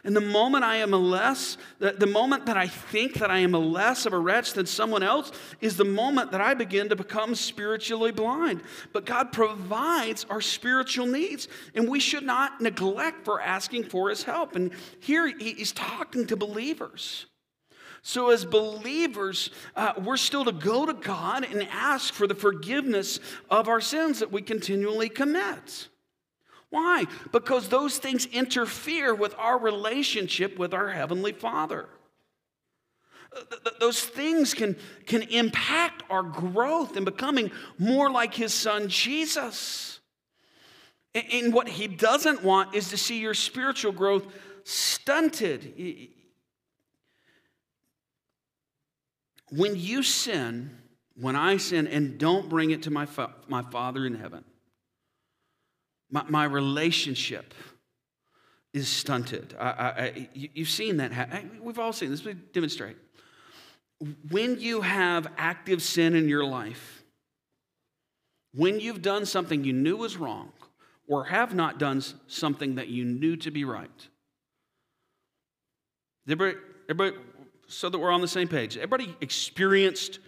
And 0.06 0.16
the 0.16 0.22
moment 0.22 0.64
I 0.64 0.78
am 0.78 0.94
a 0.94 0.98
less, 0.98 1.58
the, 1.80 2.06
moment 2.06 2.46
that 2.46 2.56
I 2.56 2.68
think 2.68 3.16
that 3.16 3.32
I 3.32 3.40
am 3.40 3.56
a 3.56 3.60
less 3.60 4.06
of 4.06 4.14
a 4.14 4.20
wretch 4.20 4.54
than 4.54 4.68
someone 4.68 5.02
else 5.02 5.32
is 5.62 5.78
the 5.78 5.84
moment 5.84 6.32
that 6.32 6.42
I 6.42 6.54
begin 6.54 6.90
to 6.90 6.96
become 6.96 7.34
spiritually 7.34 8.12
blind. 8.12 8.62
But 8.94 9.08
God 9.08 9.32
provides 9.32 10.24
our 10.30 10.42
spiritual 10.42 11.08
needs, 11.08 11.48
and 11.74 11.90
we 11.90 12.00
should 12.00 12.22
not 12.24 12.62
neglect 12.62 13.26
for 13.26 13.42
asking 13.42 13.86
for 13.86 14.10
his 14.10 14.22
help. 14.22 14.56
And 14.56 14.72
here 15.00 15.28
he's 15.28 15.72
talking 15.72 16.28
to 16.28 16.38
believers. 16.38 17.26
So, 18.04 18.30
as 18.30 18.46
believers, 18.46 19.50
uh, 19.76 19.94
we're 20.04 20.18
still 20.18 20.46
to 20.46 20.52
go 20.52 20.86
to 20.86 20.94
God 20.94 21.44
and 21.44 21.68
ask 21.72 22.14
for 22.14 22.28
the 22.28 22.36
forgiveness 22.36 23.20
of 23.50 23.68
our 23.68 23.82
sins 23.82 24.20
that 24.20 24.32
we 24.32 24.44
continually 24.44 25.10
commit. 25.10 25.88
Why? 26.76 27.06
Because 27.32 27.70
those 27.70 28.00
things 28.00 28.26
interfere 28.26 29.16
with 29.16 29.34
our 29.38 29.58
relationship 29.58 30.60
with 30.60 30.74
our 30.74 30.90
Heavenly 30.90 31.32
Father. 31.32 31.88
Those 33.80 34.04
things 34.04 34.54
can, 34.54 34.76
can 35.06 35.22
impact 35.22 36.04
our 36.10 36.22
growth 36.22 36.98
in 36.98 37.06
becoming 37.06 37.52
more 37.78 38.12
like 38.12 38.34
His 38.34 38.54
Son 38.54 38.90
Jesus. 38.90 40.02
And 41.14 41.54
what 41.54 41.70
He 41.70 41.88
doesn't 41.88 42.44
want 42.44 42.76
is 42.76 42.90
to 42.90 42.98
see 42.98 43.22
your 43.22 43.36
spiritual 43.36 43.94
growth 43.94 44.26
stunted. 44.66 46.10
When 49.50 49.78
you 49.78 50.04
sin, 50.04 50.78
when 51.16 51.38
I 51.38 51.56
sin, 51.56 51.88
and 51.88 52.18
don't 52.18 52.50
bring 52.50 52.72
it 52.72 52.84
to 52.84 52.92
my, 52.92 53.06
fa- 53.06 53.34
my 53.48 53.62
Father 53.62 54.06
in 54.06 54.16
heaven, 54.16 54.44
my, 56.16 56.24
my 56.30 56.44
relationship 56.46 57.54
is 58.74 58.88
stunted. 58.88 59.54
I, 59.60 59.68
I, 59.68 60.30
you've 60.34 60.70
seen 60.70 60.98
that. 60.98 61.12
We've 61.62 61.78
all 61.78 61.92
seen 61.92 62.10
this. 62.10 62.24
We 62.24 62.34
demonstrate. 62.34 62.96
When 64.30 64.60
you 64.60 64.82
have 64.82 65.28
active 65.38 65.82
sin 65.82 66.16
in 66.16 66.30
your 66.30 66.46
life, 66.46 67.04
when 68.54 68.80
you've 68.80 69.02
done 69.02 69.26
something 69.26 69.66
you 69.66 69.74
knew 69.74 69.98
was 69.98 70.16
wrong, 70.16 70.54
or 71.08 71.26
have 71.26 71.54
not 71.54 71.80
done 71.80 72.02
something 72.28 72.76
that 72.76 72.88
you 72.88 73.04
knew 73.04 73.36
to 73.36 73.52
be 73.52 73.66
right. 73.66 74.08
Everybody, 76.28 76.58
everybody, 76.90 77.18
so 77.68 77.90
that 77.90 78.00
we're 78.00 78.12
on 78.12 78.22
the 78.22 78.28
same 78.28 78.48
page, 78.48 78.78
everybody 78.78 79.16
experienced 79.22 80.20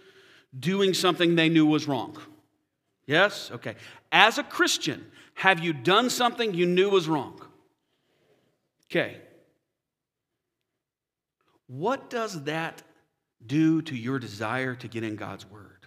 doing 0.58 0.94
something 0.94 1.34
they 1.34 1.48
knew 1.48 1.66
was 1.66 1.88
wrong. 1.88 2.16
Yes? 3.08 3.50
Okay. 3.50 3.74
As 4.12 4.36
a 4.36 4.44
Christian, 4.44 5.04
have 5.34 5.58
you 5.60 5.72
done 5.72 6.10
something 6.10 6.52
you 6.52 6.66
knew 6.66 6.90
was 6.90 7.08
wrong? 7.08 7.40
Okay. 8.84 9.16
What 11.66 12.10
does 12.10 12.44
that 12.44 12.82
do 13.44 13.80
to 13.82 13.96
your 13.96 14.18
desire 14.18 14.74
to 14.74 14.88
get 14.88 15.04
in 15.04 15.16
God's 15.16 15.46
Word? 15.46 15.86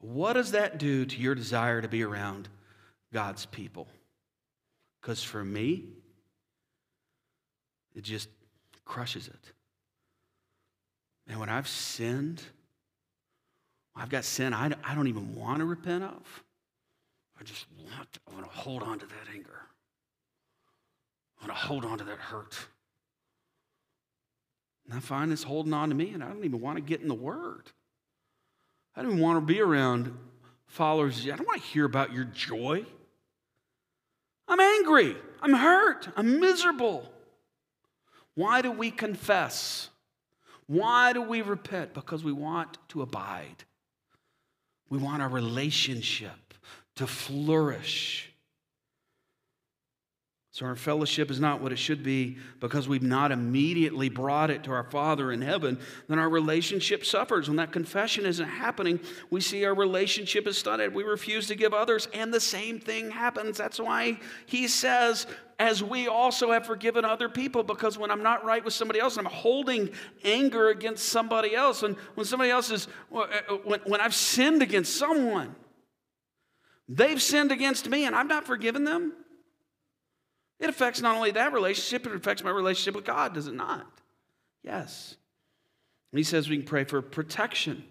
What 0.00 0.32
does 0.32 0.52
that 0.52 0.78
do 0.78 1.04
to 1.04 1.16
your 1.16 1.36
desire 1.36 1.80
to 1.80 1.88
be 1.88 2.02
around 2.02 2.48
God's 3.12 3.46
people? 3.46 3.86
Because 5.00 5.22
for 5.22 5.44
me, 5.44 5.84
it 7.94 8.02
just 8.02 8.28
crushes 8.84 9.28
it. 9.28 9.52
And 11.28 11.38
when 11.38 11.48
I've 11.48 11.68
sinned, 11.68 12.42
I've 13.94 14.08
got 14.08 14.24
sin 14.24 14.54
I, 14.54 14.72
I 14.84 14.94
don't 14.94 15.08
even 15.08 15.34
want 15.34 15.58
to 15.58 15.64
repent 15.64 16.04
of. 16.04 16.44
I 17.38 17.44
just 17.44 17.66
want 17.78 18.12
to, 18.12 18.20
I 18.28 18.34
want 18.34 18.50
to 18.50 18.58
hold 18.58 18.82
on 18.82 18.98
to 18.98 19.06
that 19.06 19.34
anger. 19.34 19.62
I 21.40 21.46
want 21.46 21.58
to 21.58 21.66
hold 21.66 21.84
on 21.84 21.98
to 21.98 22.04
that 22.04 22.18
hurt. 22.18 22.56
And 24.84 24.94
I 24.94 25.00
find 25.00 25.32
this 25.32 25.42
holding 25.42 25.72
on 25.72 25.88
to 25.88 25.94
me, 25.94 26.10
and 26.10 26.22
I 26.22 26.28
don't 26.28 26.44
even 26.44 26.60
want 26.60 26.76
to 26.76 26.82
get 26.82 27.00
in 27.00 27.08
the 27.08 27.14
Word. 27.14 27.70
I 28.94 29.02
don't 29.02 29.12
even 29.12 29.22
want 29.22 29.38
to 29.38 29.52
be 29.52 29.60
around 29.60 30.16
followers. 30.66 31.24
I 31.24 31.36
don't 31.36 31.46
want 31.46 31.62
to 31.62 31.68
hear 31.68 31.84
about 31.84 32.12
your 32.12 32.24
joy. 32.24 32.84
I'm 34.48 34.60
angry. 34.60 35.16
I'm 35.40 35.54
hurt. 35.54 36.08
I'm 36.16 36.40
miserable. 36.40 37.10
Why 38.34 38.62
do 38.62 38.70
we 38.72 38.90
confess? 38.90 39.88
Why 40.66 41.12
do 41.12 41.22
we 41.22 41.40
repent? 41.42 41.94
Because 41.94 42.22
we 42.22 42.32
want 42.32 42.78
to 42.88 43.02
abide. 43.02 43.64
We 44.90 44.98
want 44.98 45.22
our 45.22 45.28
relationship 45.28 46.54
to 46.96 47.06
flourish. 47.06 48.29
So 50.60 50.66
our 50.66 50.76
fellowship 50.76 51.30
is 51.30 51.40
not 51.40 51.62
what 51.62 51.72
it 51.72 51.78
should 51.78 52.02
be 52.02 52.36
because 52.60 52.86
we've 52.86 53.02
not 53.02 53.32
immediately 53.32 54.10
brought 54.10 54.50
it 54.50 54.62
to 54.64 54.72
our 54.72 54.84
Father 54.84 55.32
in 55.32 55.40
heaven. 55.40 55.78
Then 56.06 56.18
our 56.18 56.28
relationship 56.28 57.06
suffers. 57.06 57.48
When 57.48 57.56
that 57.56 57.72
confession 57.72 58.26
isn't 58.26 58.46
happening, 58.46 59.00
we 59.30 59.40
see 59.40 59.64
our 59.64 59.74
relationship 59.74 60.46
is 60.46 60.58
stunted. 60.58 60.94
We 60.94 61.02
refuse 61.02 61.46
to 61.46 61.54
give 61.54 61.72
others, 61.72 62.08
and 62.12 62.30
the 62.30 62.40
same 62.40 62.78
thing 62.78 63.10
happens. 63.10 63.56
That's 63.56 63.80
why 63.80 64.20
he 64.44 64.68
says, 64.68 65.26
as 65.58 65.82
we 65.82 66.08
also 66.08 66.52
have 66.52 66.66
forgiven 66.66 67.06
other 67.06 67.30
people, 67.30 67.62
because 67.62 67.96
when 67.96 68.10
I'm 68.10 68.22
not 68.22 68.44
right 68.44 68.62
with 68.62 68.74
somebody 68.74 69.00
else, 69.00 69.16
I'm 69.16 69.24
holding 69.24 69.88
anger 70.24 70.68
against 70.68 71.08
somebody 71.08 71.54
else. 71.54 71.82
And 71.84 71.96
when 72.16 72.26
somebody 72.26 72.50
else 72.50 72.70
is, 72.70 72.86
uh, 73.10 73.20
uh, 73.20 73.54
when, 73.64 73.80
when 73.86 74.02
I've 74.02 74.14
sinned 74.14 74.60
against 74.60 74.94
someone, 74.98 75.54
they've 76.86 77.22
sinned 77.22 77.50
against 77.50 77.88
me 77.88 78.04
and 78.04 78.14
I've 78.14 78.28
not 78.28 78.44
forgiven 78.44 78.84
them. 78.84 79.14
It 80.60 80.68
affects 80.68 81.00
not 81.00 81.16
only 81.16 81.30
that 81.32 81.52
relationship, 81.52 82.06
it 82.06 82.14
affects 82.14 82.44
my 82.44 82.50
relationship 82.50 82.94
with 82.94 83.04
God, 83.04 83.34
does 83.34 83.46
it 83.46 83.54
not? 83.54 83.86
Yes. 84.62 85.16
And 86.12 86.18
he 86.18 86.22
says 86.24 86.48
we 86.48 86.58
can 86.58 86.66
pray 86.66 86.84
for 86.84 87.00
protection. 87.00 87.84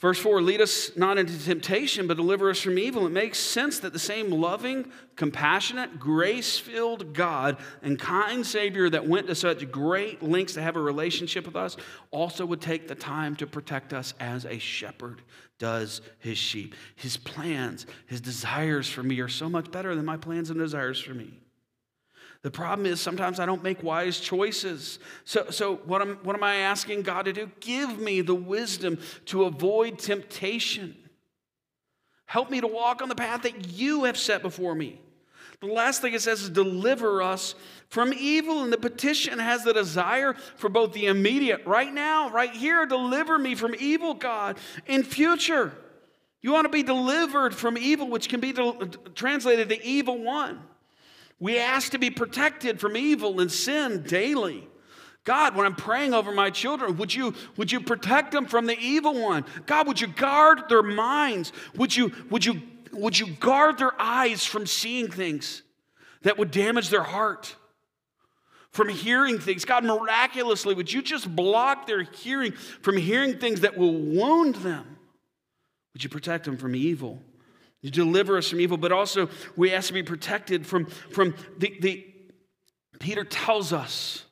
Verse 0.00 0.18
4 0.18 0.40
lead 0.40 0.62
us 0.62 0.96
not 0.96 1.18
into 1.18 1.38
temptation, 1.38 2.06
but 2.06 2.16
deliver 2.16 2.48
us 2.48 2.58
from 2.58 2.78
evil. 2.78 3.06
It 3.06 3.10
makes 3.10 3.38
sense 3.38 3.80
that 3.80 3.92
the 3.92 3.98
same 3.98 4.30
loving, 4.30 4.90
compassionate, 5.14 6.00
grace 6.00 6.58
filled 6.58 7.12
God 7.12 7.58
and 7.82 7.98
kind 7.98 8.44
Savior 8.46 8.88
that 8.88 9.06
went 9.06 9.26
to 9.26 9.34
such 9.34 9.70
great 9.70 10.22
lengths 10.22 10.54
to 10.54 10.62
have 10.62 10.76
a 10.76 10.80
relationship 10.80 11.44
with 11.44 11.54
us 11.54 11.76
also 12.10 12.46
would 12.46 12.62
take 12.62 12.88
the 12.88 12.94
time 12.94 13.36
to 13.36 13.46
protect 13.46 13.92
us 13.92 14.14
as 14.18 14.46
a 14.46 14.58
shepherd 14.58 15.20
does 15.58 16.00
his 16.18 16.38
sheep. 16.38 16.74
His 16.96 17.18
plans, 17.18 17.84
his 18.06 18.22
desires 18.22 18.88
for 18.88 19.02
me 19.02 19.20
are 19.20 19.28
so 19.28 19.50
much 19.50 19.70
better 19.70 19.94
than 19.94 20.06
my 20.06 20.16
plans 20.16 20.48
and 20.48 20.58
desires 20.58 20.98
for 20.98 21.12
me. 21.12 21.38
The 22.42 22.50
problem 22.50 22.86
is 22.86 23.00
sometimes 23.00 23.38
I 23.38 23.44
don't 23.44 23.62
make 23.62 23.82
wise 23.82 24.18
choices. 24.18 24.98
So, 25.24 25.50
so 25.50 25.76
what, 25.84 26.00
am, 26.00 26.18
what 26.22 26.34
am 26.34 26.42
I 26.42 26.56
asking 26.56 27.02
God 27.02 27.26
to 27.26 27.32
do? 27.32 27.50
Give 27.60 27.98
me 27.98 28.22
the 28.22 28.34
wisdom 28.34 28.98
to 29.26 29.44
avoid 29.44 29.98
temptation. 29.98 30.96
Help 32.24 32.50
me 32.50 32.60
to 32.60 32.66
walk 32.66 33.02
on 33.02 33.08
the 33.08 33.14
path 33.14 33.42
that 33.42 33.68
you 33.72 34.04
have 34.04 34.16
set 34.16 34.40
before 34.40 34.74
me. 34.74 35.00
The 35.60 35.66
last 35.66 36.00
thing 36.00 36.14
it 36.14 36.22
says 36.22 36.40
is 36.40 36.48
deliver 36.48 37.20
us 37.20 37.54
from 37.88 38.14
evil. 38.14 38.62
And 38.62 38.72
the 38.72 38.78
petition 38.78 39.38
has 39.38 39.62
the 39.62 39.74
desire 39.74 40.32
for 40.56 40.70
both 40.70 40.94
the 40.94 41.06
immediate, 41.06 41.66
right 41.66 41.92
now, 41.92 42.30
right 42.30 42.52
here, 42.52 42.86
deliver 42.86 43.38
me 43.38 43.54
from 43.54 43.74
evil, 43.78 44.14
God, 44.14 44.56
in 44.86 45.02
future. 45.02 45.74
You 46.40 46.52
want 46.52 46.64
to 46.64 46.70
be 46.70 46.82
delivered 46.82 47.54
from 47.54 47.76
evil, 47.76 48.08
which 48.08 48.30
can 48.30 48.40
be 48.40 48.54
translated 49.14 49.68
the 49.68 49.82
evil 49.86 50.22
one. 50.22 50.60
We 51.40 51.58
ask 51.58 51.90
to 51.92 51.98
be 51.98 52.10
protected 52.10 52.78
from 52.78 52.96
evil 52.96 53.40
and 53.40 53.50
sin 53.50 54.02
daily. 54.02 54.68
God, 55.24 55.56
when 55.56 55.66
I'm 55.66 55.74
praying 55.74 56.14
over 56.14 56.32
my 56.32 56.50
children, 56.50 56.96
would 56.98 57.12
you, 57.12 57.34
would 57.56 57.72
you 57.72 57.80
protect 57.80 58.32
them 58.32 58.46
from 58.46 58.66
the 58.66 58.78
evil 58.78 59.20
one? 59.20 59.44
God, 59.66 59.86
would 59.86 60.00
you 60.00 60.06
guard 60.06 60.68
their 60.68 60.82
minds? 60.82 61.52
Would 61.76 61.96
you, 61.96 62.12
would 62.30 62.44
you 62.44 62.60
would 62.92 63.18
you 63.18 63.26
guard 63.26 63.78
their 63.78 64.00
eyes 64.00 64.44
from 64.44 64.66
seeing 64.66 65.10
things 65.10 65.62
that 66.22 66.38
would 66.38 66.50
damage 66.50 66.88
their 66.88 67.02
heart? 67.02 67.56
From 68.72 68.88
hearing 68.88 69.40
things. 69.40 69.64
God, 69.64 69.84
miraculously, 69.84 70.74
would 70.74 70.92
you 70.92 71.02
just 71.02 71.34
block 71.34 71.88
their 71.88 72.02
hearing 72.02 72.52
from 72.52 72.96
hearing 72.96 73.38
things 73.38 73.62
that 73.62 73.76
will 73.76 73.94
wound 73.94 74.56
them? 74.56 74.98
Would 75.92 76.04
you 76.04 76.10
protect 76.10 76.44
them 76.44 76.56
from 76.56 76.76
evil? 76.76 77.20
You 77.82 77.90
deliver 77.90 78.36
us 78.36 78.48
from 78.48 78.60
evil, 78.60 78.76
but 78.76 78.92
also 78.92 79.28
we 79.56 79.72
ask 79.72 79.88
to 79.88 79.94
be 79.94 80.02
protected 80.02 80.66
from, 80.66 80.86
from 80.86 81.34
the, 81.58 81.76
the 81.80 82.06
Peter 82.98 83.24
tells 83.24 83.72
us 83.72 84.24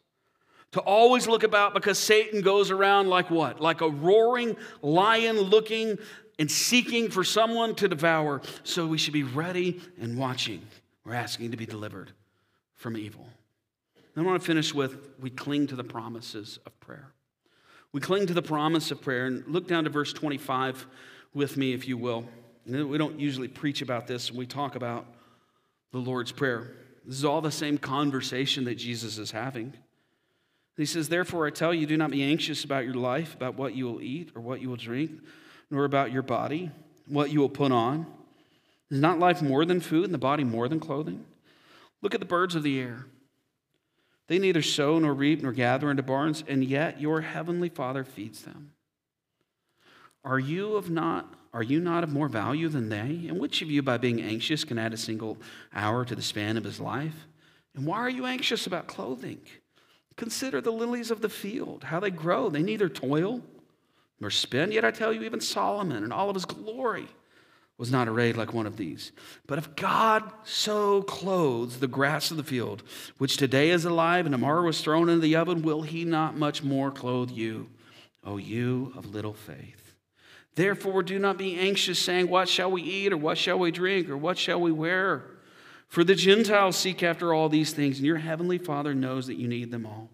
to 0.72 0.80
always 0.80 1.26
look 1.26 1.42
about 1.42 1.72
because 1.72 1.98
Satan 1.98 2.42
goes 2.42 2.70
around 2.70 3.08
like 3.08 3.30
what? 3.30 3.60
Like 3.60 3.80
a 3.80 3.88
roaring 3.88 4.56
lion 4.82 5.40
looking 5.40 5.98
and 6.38 6.50
seeking 6.50 7.10
for 7.10 7.24
someone 7.24 7.74
to 7.76 7.88
devour. 7.88 8.42
So 8.64 8.86
we 8.86 8.98
should 8.98 9.14
be 9.14 9.22
ready 9.22 9.80
and 10.00 10.18
watching. 10.18 10.62
We're 11.04 11.14
asking 11.14 11.52
to 11.52 11.56
be 11.56 11.66
delivered 11.66 12.12
from 12.74 12.96
evil. 12.96 13.26
I 14.16 14.22
want 14.22 14.40
to 14.40 14.46
finish 14.46 14.74
with 14.74 14.98
we 15.20 15.30
cling 15.30 15.68
to 15.68 15.76
the 15.76 15.84
promises 15.84 16.58
of 16.66 16.78
prayer. 16.80 17.12
We 17.92 18.00
cling 18.00 18.26
to 18.26 18.34
the 18.34 18.42
promise 18.42 18.90
of 18.90 19.00
prayer. 19.00 19.26
And 19.26 19.46
look 19.46 19.66
down 19.66 19.84
to 19.84 19.90
verse 19.90 20.12
25 20.12 20.86
with 21.34 21.56
me, 21.56 21.72
if 21.72 21.86
you 21.86 21.96
will. 21.96 22.24
We 22.68 22.98
don't 22.98 23.18
usually 23.18 23.48
preach 23.48 23.80
about 23.80 24.06
this 24.06 24.30
when 24.30 24.38
we 24.38 24.46
talk 24.46 24.76
about 24.76 25.06
the 25.90 25.98
Lord's 25.98 26.32
Prayer. 26.32 26.72
This 27.06 27.16
is 27.16 27.24
all 27.24 27.40
the 27.40 27.50
same 27.50 27.78
conversation 27.78 28.64
that 28.64 28.74
Jesus 28.74 29.16
is 29.16 29.30
having. 29.30 29.72
He 30.76 30.84
says, 30.84 31.08
Therefore, 31.08 31.46
I 31.46 31.50
tell 31.50 31.72
you, 31.72 31.86
do 31.86 31.96
not 31.96 32.10
be 32.10 32.22
anxious 32.22 32.64
about 32.64 32.84
your 32.84 32.94
life, 32.94 33.34
about 33.34 33.56
what 33.56 33.74
you 33.74 33.86
will 33.86 34.02
eat 34.02 34.32
or 34.34 34.42
what 34.42 34.60
you 34.60 34.68
will 34.68 34.76
drink 34.76 35.12
nor 35.70 35.84
about 35.84 36.12
your 36.12 36.22
body, 36.22 36.70
what 37.06 37.30
you 37.30 37.40
will 37.40 37.48
put 37.48 37.72
on. 37.72 38.06
Is 38.90 39.00
not 39.00 39.18
life 39.18 39.42
more 39.42 39.64
than 39.64 39.80
food, 39.80 40.04
and 40.04 40.14
the 40.14 40.18
body 40.18 40.44
more 40.44 40.68
than 40.68 40.80
clothing? 40.80 41.24
Look 42.00 42.14
at 42.14 42.20
the 42.20 42.26
birds 42.26 42.54
of 42.54 42.62
the 42.62 42.78
air. 42.78 43.06
They 44.28 44.38
neither 44.38 44.62
sow 44.62 44.98
nor 44.98 45.14
reap 45.14 45.42
nor 45.42 45.52
gather 45.52 45.90
into 45.90 46.02
barns, 46.02 46.44
and 46.46 46.64
yet 46.64 47.00
your 47.00 47.22
heavenly 47.22 47.68
Father 47.68 48.04
feeds 48.04 48.42
them. 48.42 48.72
Are 50.24 50.38
you 50.38 50.76
of 50.76 50.90
not 50.90 51.34
are 51.52 51.62
you 51.62 51.80
not 51.80 52.04
of 52.04 52.12
more 52.12 52.28
value 52.28 52.68
than 52.68 52.90
they? 52.90 53.26
And 53.26 53.38
which 53.38 53.62
of 53.62 53.70
you, 53.70 53.82
by 53.82 53.96
being 53.96 54.20
anxious, 54.20 54.64
can 54.64 54.78
add 54.78 54.92
a 54.92 54.98
single 54.98 55.38
hour 55.74 56.04
to 56.04 56.14
the 56.14 56.22
span 56.22 56.56
of 56.58 56.64
his 56.64 56.78
life? 56.78 57.26
And 57.74 57.86
why 57.86 57.98
are 57.98 58.10
you 58.10 58.26
anxious 58.26 58.66
about 58.66 58.86
clothing? 58.86 59.40
Consider 60.16 60.60
the 60.60 60.70
lilies 60.70 61.10
of 61.10 61.22
the 61.22 61.28
field, 61.28 61.84
how 61.84 62.00
they 62.00 62.10
grow. 62.10 62.50
They 62.50 62.62
neither 62.62 62.88
toil 62.88 63.42
nor 64.20 64.30
spin. 64.30 64.72
Yet 64.72 64.84
I 64.84 64.90
tell 64.90 65.12
you, 65.12 65.22
even 65.22 65.40
Solomon 65.40 66.04
in 66.04 66.12
all 66.12 66.28
of 66.28 66.34
his 66.34 66.44
glory 66.44 67.08
was 67.78 67.92
not 67.92 68.08
arrayed 68.08 68.36
like 68.36 68.52
one 68.52 68.66
of 68.66 68.76
these. 68.76 69.12
But 69.46 69.58
if 69.58 69.76
God 69.76 70.30
so 70.42 71.02
clothes 71.02 71.78
the 71.78 71.86
grass 71.86 72.30
of 72.30 72.36
the 72.36 72.42
field, 72.42 72.82
which 73.18 73.36
today 73.36 73.70
is 73.70 73.84
alive 73.84 74.26
and 74.26 74.32
tomorrow 74.32 74.68
is 74.68 74.80
thrown 74.80 75.08
into 75.08 75.20
the 75.20 75.36
oven, 75.36 75.62
will 75.62 75.82
he 75.82 76.04
not 76.04 76.36
much 76.36 76.62
more 76.62 76.90
clothe 76.90 77.30
you, 77.30 77.70
O 78.24 78.36
you 78.36 78.92
of 78.96 79.06
little 79.06 79.34
faith? 79.34 79.77
Therefore, 80.54 81.02
do 81.02 81.18
not 81.18 81.38
be 81.38 81.56
anxious, 81.56 81.98
saying, 81.98 82.28
What 82.28 82.48
shall 82.48 82.70
we 82.70 82.82
eat, 82.82 83.12
or 83.12 83.16
what 83.16 83.38
shall 83.38 83.58
we 83.58 83.70
drink, 83.70 84.08
or 84.08 84.16
what 84.16 84.38
shall 84.38 84.60
we 84.60 84.72
wear? 84.72 85.24
For 85.88 86.04
the 86.04 86.14
Gentiles 86.14 86.76
seek 86.76 87.02
after 87.02 87.32
all 87.32 87.48
these 87.48 87.72
things, 87.72 87.98
and 87.98 88.06
your 88.06 88.18
heavenly 88.18 88.58
Father 88.58 88.94
knows 88.94 89.26
that 89.26 89.36
you 89.36 89.48
need 89.48 89.70
them 89.70 89.86
all. 89.86 90.10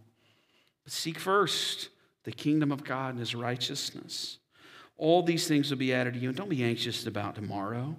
But 0.85 0.93
seek 0.93 1.19
first 1.19 1.89
the 2.25 2.33
kingdom 2.33 2.71
of 2.71 2.85
God 2.85 3.11
and 3.11 3.19
his 3.19 3.35
righteousness. 3.35 4.39
All 4.97 5.23
these 5.23 5.49
things 5.49 5.71
will 5.71 5.79
be 5.79 5.93
added 5.93 6.15
to 6.15 6.21
you. 6.21 6.29
And 6.29 6.37
don't 6.37 6.49
be 6.49 6.63
anxious 6.63 7.07
about 7.07 7.35
tomorrow, 7.35 7.97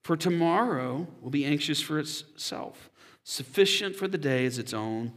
for 0.00 0.16
tomorrow 0.16 1.06
will 1.20 1.30
be 1.30 1.44
anxious 1.44 1.80
for 1.80 1.98
itself. 1.98 2.90
Sufficient 3.22 3.94
for 3.94 4.08
the 4.08 4.18
day 4.18 4.44
is 4.44 4.58
its 4.58 4.74
own 4.74 5.12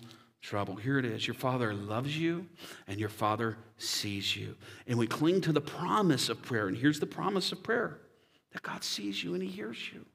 trouble. 0.46 0.76
Here 0.76 1.00
it 1.00 1.06
is. 1.06 1.26
Your 1.26 1.34
Father 1.34 1.74
loves 1.74 2.16
you 2.16 2.46
and 2.88 3.00
your 3.00 3.10
Father 3.10 3.58
sees 3.78 4.36
you. 4.36 4.56
And 4.88 4.98
we 4.98 5.08
cling 5.08 5.42
to 5.42 5.52
the 5.52 5.62
promise 5.62 6.30
of 6.30 6.42
prayer. 6.42 6.68
And 6.68 6.78
here's 6.78 7.00
the 7.00 7.08
promise 7.08 7.52
of 7.52 7.64
prayer 7.64 7.98
that 8.54 8.62
God 8.62 8.84
sees 8.84 9.24
you 9.24 9.34
and 9.34 9.42
He 9.42 9.50
hears 9.50 9.92
you. 9.92 10.06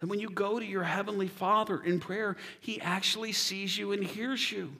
And 0.00 0.10
when 0.10 0.18
you 0.18 0.30
go 0.30 0.58
to 0.58 0.64
your 0.64 0.82
Heavenly 0.82 1.28
Father 1.28 1.82
in 1.82 2.00
prayer, 2.00 2.36
He 2.60 2.80
actually 2.80 3.32
sees 3.32 3.76
you 3.76 3.92
and 3.92 4.02
hears 4.02 4.50
you. 4.50 4.72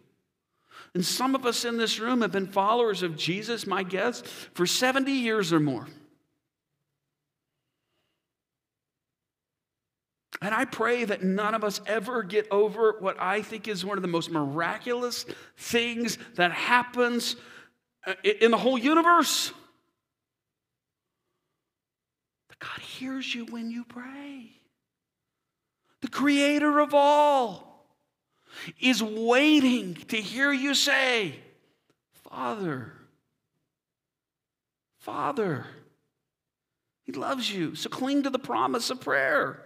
And 0.94 1.04
some 1.04 1.34
of 1.34 1.46
us 1.46 1.64
in 1.64 1.76
this 1.76 2.00
room 2.00 2.22
have 2.22 2.32
been 2.32 2.46
followers 2.46 3.02
of 3.02 3.16
Jesus, 3.16 3.66
my 3.66 3.82
guess, 3.82 4.22
for 4.54 4.66
70 4.66 5.12
years 5.12 5.52
or 5.52 5.60
more. 5.60 5.86
And 10.42 10.52
I 10.52 10.64
pray 10.64 11.04
that 11.04 11.22
none 11.22 11.54
of 11.54 11.62
us 11.62 11.80
ever 11.86 12.24
get 12.24 12.48
over 12.50 12.96
what 12.98 13.16
I 13.20 13.42
think 13.42 13.68
is 13.68 13.84
one 13.84 13.96
of 13.96 14.02
the 14.02 14.08
most 14.08 14.28
miraculous 14.28 15.24
things 15.56 16.18
that 16.34 16.50
happens 16.50 17.36
uh, 18.04 18.14
in 18.24 18.50
the 18.50 18.58
whole 18.58 18.76
universe. 18.76 19.52
That 22.48 22.58
God 22.58 22.80
hears 22.80 23.32
you 23.32 23.44
when 23.46 23.70
you 23.70 23.84
pray. 23.84 24.50
The 26.00 26.08
creator 26.08 26.80
of 26.80 26.92
all 26.92 27.86
is 28.80 29.00
waiting 29.00 29.94
to 30.08 30.16
hear 30.16 30.52
you 30.52 30.74
say, 30.74 31.36
Father, 32.28 32.92
Father. 34.98 35.66
He 37.04 37.12
loves 37.12 37.52
you. 37.52 37.76
So 37.76 37.88
cling 37.88 38.24
to 38.24 38.30
the 38.30 38.38
promise 38.40 38.90
of 38.90 39.00
prayer. 39.00 39.61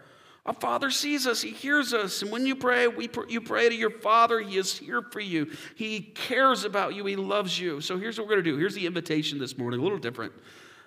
Our 0.47 0.55
Father 0.55 0.93
sees 0.93 1.27
us, 1.27 1.43
He 1.43 1.51
hears 1.51 1.93
us. 1.93 2.23
And 2.23 2.31
when 2.31 2.47
you 2.47 2.55
pray, 2.55 2.87
we 2.87 3.09
pr- 3.09 3.29
you 3.29 3.41
pray 3.41 3.69
to 3.69 3.75
your 3.75 3.91
Father. 3.91 4.39
He 4.41 4.57
is 4.57 4.79
here 4.79 5.03
for 5.03 5.21
you, 5.21 5.51
He 5.75 6.01
cares 6.01 6.65
about 6.65 6.95
you, 6.95 7.05
He 7.05 7.17
loves 7.17 7.59
you. 7.59 7.81
So 7.81 7.99
here's 7.99 8.17
what 8.17 8.29
we're 8.29 8.35
going 8.35 8.45
to 8.45 8.51
do. 8.53 8.57
Here's 8.57 8.75
the 8.75 8.87
invitation 8.87 9.39
this 9.41 9.59
morning, 9.59 9.81
a 9.81 9.83
little 9.83 9.99
different 9.99 10.33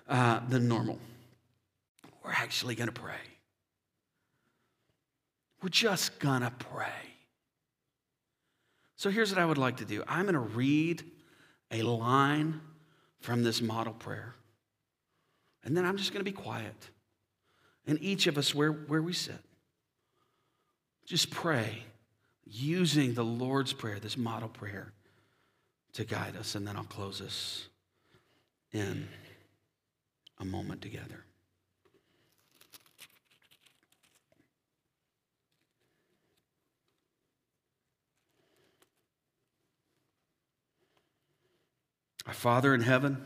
uh, 0.08 0.40
than 0.48 0.66
normal. 0.66 0.98
We're 2.24 2.32
actually 2.32 2.74
going 2.74 2.88
to 2.88 3.00
pray. 3.00 3.14
We're 5.62 5.68
just 5.68 6.18
going 6.18 6.40
to 6.40 6.50
pray. 6.50 6.88
So 8.96 9.10
here's 9.10 9.30
what 9.30 9.38
I 9.38 9.44
would 9.44 9.58
like 9.58 9.76
to 9.78 9.84
do 9.84 10.02
I'm 10.08 10.22
going 10.22 10.34
to 10.34 10.40
read 10.40 11.04
a 11.70 11.82
line 11.82 12.62
from 13.20 13.42
this 13.42 13.60
model 13.60 13.92
prayer, 13.92 14.34
and 15.64 15.76
then 15.76 15.84
I'm 15.84 15.98
just 15.98 16.14
going 16.14 16.24
to 16.24 16.30
be 16.30 16.36
quiet. 16.36 16.88
And 17.86 18.00
each 18.02 18.26
of 18.26 18.38
us, 18.38 18.54
where, 18.54 18.72
where 18.72 19.02
we 19.02 19.12
sit, 19.12 19.40
just 21.10 21.30
pray 21.32 21.82
using 22.46 23.14
the 23.14 23.24
Lord's 23.24 23.72
Prayer, 23.72 23.98
this 23.98 24.16
model 24.16 24.48
prayer, 24.48 24.92
to 25.94 26.04
guide 26.04 26.36
us. 26.36 26.54
And 26.54 26.64
then 26.64 26.76
I'll 26.76 26.84
close 26.84 27.20
us 27.20 27.66
in 28.72 29.08
a 30.38 30.44
moment 30.44 30.82
together. 30.82 31.24
Our 42.24 42.34
Father 42.34 42.72
in 42.72 42.82
heaven, 42.82 43.20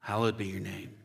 hallowed 0.00 0.36
be 0.36 0.46
your 0.46 0.58
name. 0.58 0.96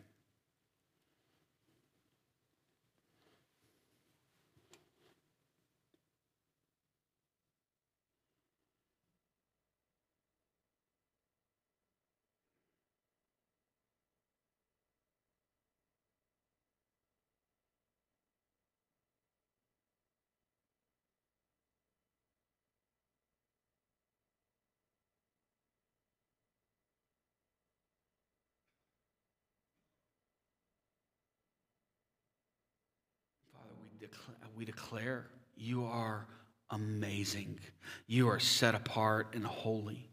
We 34.55 34.65
declare 34.65 35.27
you 35.55 35.85
are 35.85 36.27
amazing. 36.69 37.59
You 38.07 38.29
are 38.29 38.39
set 38.39 38.75
apart 38.75 39.33
and 39.33 39.45
holy. 39.45 40.09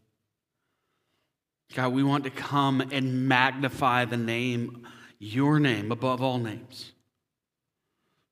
God, 1.73 1.93
we 1.93 2.03
want 2.03 2.25
to 2.25 2.29
come 2.29 2.81
and 2.81 3.27
magnify 3.27 4.05
the 4.05 4.17
name, 4.17 4.87
your 5.19 5.59
name, 5.59 5.91
above 5.91 6.21
all 6.21 6.37
names. 6.37 6.91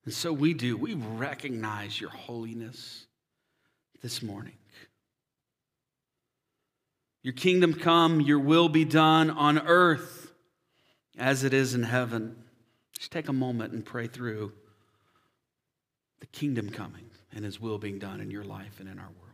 And 0.04 0.12
so 0.12 0.32
we 0.32 0.54
do. 0.54 0.76
We 0.76 0.94
recognize 0.94 2.00
your 2.00 2.10
holiness 2.10 3.06
this 4.02 4.22
morning. 4.22 4.56
Your 7.22 7.34
kingdom 7.34 7.74
come, 7.74 8.20
your 8.20 8.38
will 8.38 8.68
be 8.68 8.84
done 8.84 9.30
on 9.30 9.58
earth 9.58 10.32
as 11.18 11.44
it 11.44 11.52
is 11.52 11.74
in 11.74 11.82
heaven. 11.82 12.36
Just 12.98 13.12
take 13.12 13.28
a 13.28 13.32
moment 13.32 13.72
and 13.72 13.84
pray 13.84 14.06
through 14.06 14.52
the 16.20 16.26
kingdom 16.26 16.70
coming 16.70 17.10
and 17.32 17.44
his 17.44 17.60
will 17.60 17.78
being 17.78 17.98
done 17.98 18.20
in 18.20 18.30
your 18.30 18.44
life 18.44 18.80
and 18.80 18.88
in 18.88 18.98
our 18.98 19.10
world. 19.20 19.29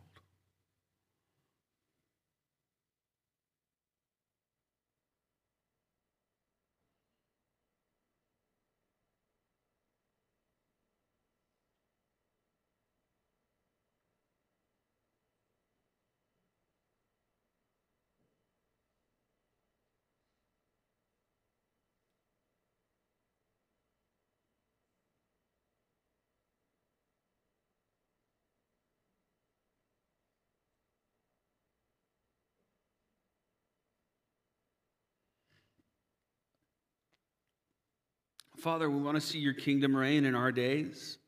Father, 38.66 38.90
we 38.90 39.00
want 39.00 39.14
to 39.14 39.20
see 39.20 39.38
your 39.38 39.52
kingdom 39.52 39.94
reign 39.94 40.24
in 40.24 40.34
our 40.34 40.50
days. 40.50 41.18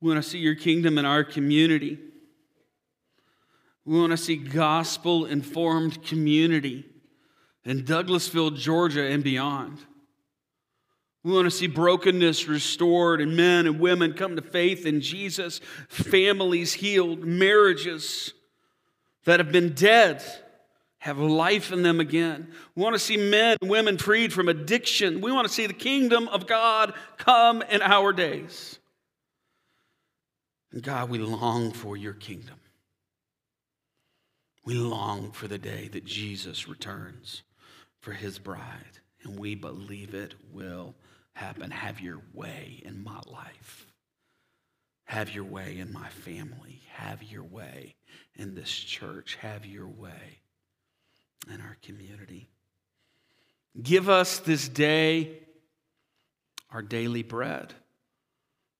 We 0.00 0.10
want 0.10 0.24
to 0.24 0.30
see 0.30 0.38
your 0.38 0.54
kingdom 0.54 0.96
in 0.96 1.04
our 1.04 1.22
community. 1.22 1.98
We 3.84 4.00
want 4.00 4.12
to 4.12 4.16
see 4.16 4.36
gospel 4.36 5.26
informed 5.26 6.02
community 6.02 6.86
in 7.66 7.84
Douglasville, 7.84 8.56
Georgia, 8.56 9.06
and 9.06 9.22
beyond. 9.22 9.80
We 11.24 11.34
want 11.34 11.44
to 11.44 11.50
see 11.50 11.66
brokenness 11.66 12.48
restored 12.48 13.20
and 13.20 13.36
men 13.36 13.66
and 13.66 13.78
women 13.78 14.14
come 14.14 14.34
to 14.36 14.40
faith 14.40 14.86
in 14.86 15.02
Jesus, 15.02 15.60
families 15.88 16.72
healed, 16.72 17.22
marriages 17.22 18.32
that 19.26 19.40
have 19.40 19.52
been 19.52 19.74
dead 19.74 20.24
have 20.98 21.18
life 21.18 21.72
in 21.72 21.82
them 21.82 22.00
again. 22.00 22.48
We 22.74 22.82
want 22.82 22.94
to 22.94 22.98
see 22.98 23.16
men 23.16 23.56
and 23.60 23.70
women 23.70 23.98
freed 23.98 24.32
from 24.32 24.48
addiction. 24.48 25.20
We 25.20 25.30
want 25.32 25.46
to 25.46 25.52
see 25.52 25.66
the 25.66 25.72
kingdom 25.72 26.28
of 26.28 26.46
God 26.46 26.92
come 27.16 27.62
in 27.62 27.82
our 27.82 28.12
days. 28.12 28.78
And 30.72 30.82
God, 30.82 31.08
we 31.08 31.18
long 31.18 31.72
for 31.72 31.96
your 31.96 32.14
kingdom. 32.14 32.56
We 34.64 34.74
long 34.74 35.30
for 35.30 35.48
the 35.48 35.56
day 35.56 35.88
that 35.92 36.04
Jesus 36.04 36.68
returns 36.68 37.42
for 38.00 38.12
his 38.12 38.38
bride, 38.38 39.00
and 39.22 39.38
we 39.38 39.54
believe 39.54 40.14
it 40.14 40.34
will 40.52 40.94
happen. 41.32 41.70
Have 41.70 42.00
your 42.00 42.20
way 42.34 42.82
in 42.84 43.02
my 43.02 43.20
life. 43.26 43.86
Have 45.04 45.30
your 45.30 45.44
way 45.44 45.78
in 45.78 45.90
my 45.90 46.08
family. 46.08 46.82
Have 46.90 47.22
your 47.22 47.44
way 47.44 47.94
in 48.34 48.54
this 48.54 48.70
church. 48.70 49.38
Have 49.40 49.64
your 49.64 49.86
way 49.86 50.40
in 51.46 51.60
our 51.60 51.76
community. 51.82 52.48
Give 53.80 54.08
us 54.08 54.38
this 54.38 54.68
day 54.68 55.38
our 56.70 56.82
daily 56.82 57.22
bread. 57.22 57.72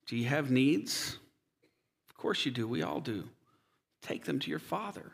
Do 0.07 0.17
you 0.17 0.27
have 0.27 0.51
needs? 0.51 1.19
Of 2.09 2.17
course 2.17 2.45
you 2.45 2.53
do. 2.53 2.67
We 2.67 2.83
all 2.83 3.01
do. 3.01 3.29
Take 4.03 4.25
them 4.25 4.39
to 4.41 4.51
your 4.51 4.59
Father. 4.59 5.13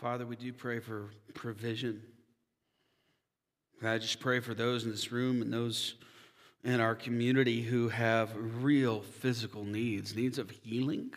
Father, 0.00 0.26
we 0.26 0.34
do 0.34 0.52
pray 0.52 0.80
for 0.80 1.10
provision. 1.34 2.02
I 3.80 3.98
just 3.98 4.18
pray 4.18 4.40
for 4.40 4.52
those 4.52 4.84
in 4.84 4.90
this 4.90 5.12
room 5.12 5.40
and 5.40 5.52
those 5.52 5.94
in 6.64 6.80
our 6.80 6.96
community 6.96 7.62
who 7.62 7.90
have 7.90 8.30
real 8.64 9.02
physical 9.02 9.64
needs 9.64 10.16
needs 10.16 10.36
of 10.36 10.50
healing, 10.50 11.12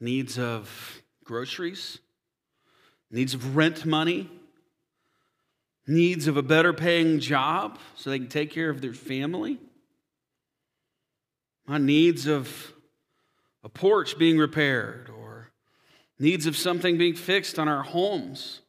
needs 0.00 0.36
of 0.36 1.02
groceries, 1.22 2.00
needs 3.08 3.34
of 3.34 3.54
rent 3.54 3.86
money, 3.86 4.28
needs 5.86 6.26
of 6.26 6.36
a 6.36 6.42
better 6.42 6.72
paying 6.72 7.20
job 7.20 7.78
so 7.94 8.10
they 8.10 8.18
can 8.18 8.28
take 8.28 8.50
care 8.50 8.68
of 8.68 8.80
their 8.80 8.94
family, 8.94 9.60
my 11.66 11.78
needs 11.78 12.26
of 12.26 12.72
a 13.62 13.68
porch 13.68 14.18
being 14.18 14.38
repaired 14.38 15.08
needs 16.22 16.46
of 16.46 16.56
something 16.56 16.96
being 16.96 17.16
fixed 17.16 17.58
on 17.58 17.66
our 17.66 17.82
homes. 17.82 18.60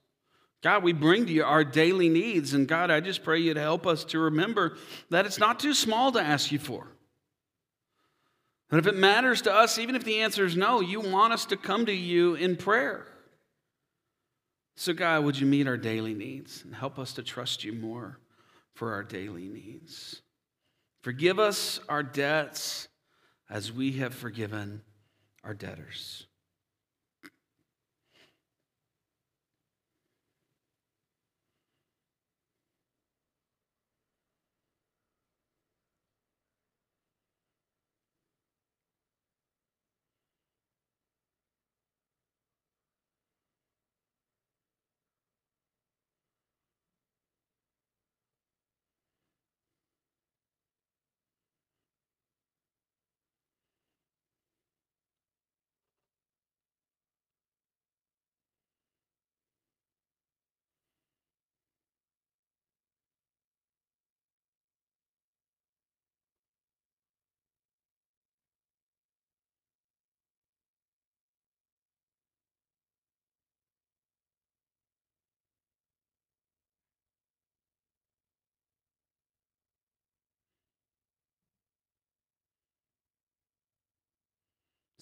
God, 0.63 0.81
we 0.81 0.91
bring 0.91 1.27
to 1.27 1.31
you 1.31 1.43
our 1.43 1.63
daily 1.63 2.09
needs. 2.09 2.53
And 2.55 2.67
God, 2.67 2.89
I 2.89 2.99
just 2.99 3.23
pray 3.23 3.39
you 3.39 3.53
to 3.53 3.61
help 3.61 3.85
us 3.85 4.03
to 4.05 4.17
remember 4.17 4.77
that 5.11 5.27
it's 5.27 5.37
not 5.37 5.59
too 5.59 5.75
small 5.75 6.11
to 6.13 6.19
ask 6.19 6.51
you 6.51 6.57
for. 6.57 6.87
And 8.71 8.79
if 8.79 8.87
it 8.87 8.95
matters 8.95 9.43
to 9.43 9.53
us, 9.53 9.77
even 9.77 9.95
if 9.95 10.03
the 10.03 10.21
answer 10.21 10.45
is 10.45 10.57
no, 10.57 10.81
you 10.81 10.99
want 10.99 11.31
us 11.31 11.45
to 11.47 11.57
come 11.57 11.85
to 11.85 11.93
you 11.93 12.33
in 12.33 12.55
prayer. 12.55 13.05
So, 14.75 14.93
God, 14.93 15.23
would 15.23 15.39
you 15.39 15.45
meet 15.45 15.67
our 15.67 15.77
daily 15.77 16.15
needs 16.15 16.63
and 16.63 16.73
help 16.73 16.97
us 16.97 17.13
to 17.13 17.21
trust 17.21 17.63
you 17.63 17.73
more 17.73 18.17
for 18.73 18.93
our 18.93 19.03
daily 19.03 19.47
needs? 19.47 20.23
Forgive 21.03 21.37
us 21.37 21.79
our 21.87 22.01
debts 22.01 22.87
as 23.47 23.71
we 23.71 23.91
have 23.93 24.15
forgiven 24.15 24.81
our 25.43 25.53
debtors. 25.53 26.25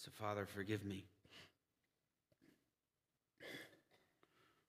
So, 0.04 0.10
Father, 0.20 0.48
forgive 0.48 0.84
me. 0.84 1.06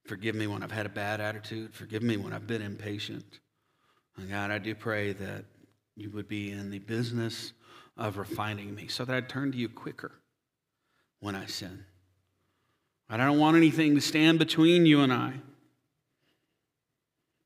Forgive 0.04 0.34
me 0.34 0.46
when 0.46 0.62
I've 0.62 0.70
had 0.70 0.84
a 0.84 0.90
bad 0.90 1.22
attitude. 1.22 1.74
Forgive 1.74 2.02
me 2.02 2.18
when 2.18 2.34
I've 2.34 2.46
been 2.46 2.60
impatient. 2.60 3.40
And 4.18 4.28
God, 4.28 4.50
I 4.50 4.58
do 4.58 4.74
pray 4.74 5.14
that 5.14 5.46
you 5.96 6.10
would 6.10 6.28
be 6.28 6.52
in 6.52 6.70
the 6.70 6.80
business 6.80 7.54
of 7.96 8.18
refining 8.18 8.74
me 8.74 8.88
so 8.88 9.06
that 9.06 9.16
I'd 9.16 9.30
turn 9.30 9.52
to 9.52 9.56
you 9.56 9.70
quicker 9.70 10.12
when 11.20 11.34
I 11.34 11.46
sin. 11.46 11.82
I 13.08 13.16
don't 13.16 13.38
want 13.38 13.56
anything 13.56 13.94
to 13.94 14.02
stand 14.02 14.38
between 14.38 14.84
you 14.84 15.00
and 15.00 15.14
I. 15.14 15.32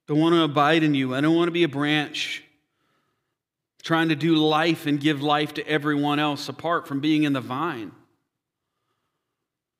Don't 0.08 0.18
want 0.18 0.34
to 0.34 0.42
abide 0.42 0.82
in 0.82 0.96
you. 0.96 1.14
I 1.14 1.20
don't 1.20 1.36
want 1.36 1.46
to 1.46 1.52
be 1.52 1.62
a 1.62 1.68
branch 1.68 2.42
trying 3.86 4.08
to 4.08 4.16
do 4.16 4.34
life 4.34 4.86
and 4.86 5.00
give 5.00 5.22
life 5.22 5.54
to 5.54 5.64
everyone 5.68 6.18
else 6.18 6.48
apart 6.48 6.88
from 6.88 6.98
being 6.98 7.22
in 7.22 7.32
the 7.32 7.40
vine. 7.40 7.92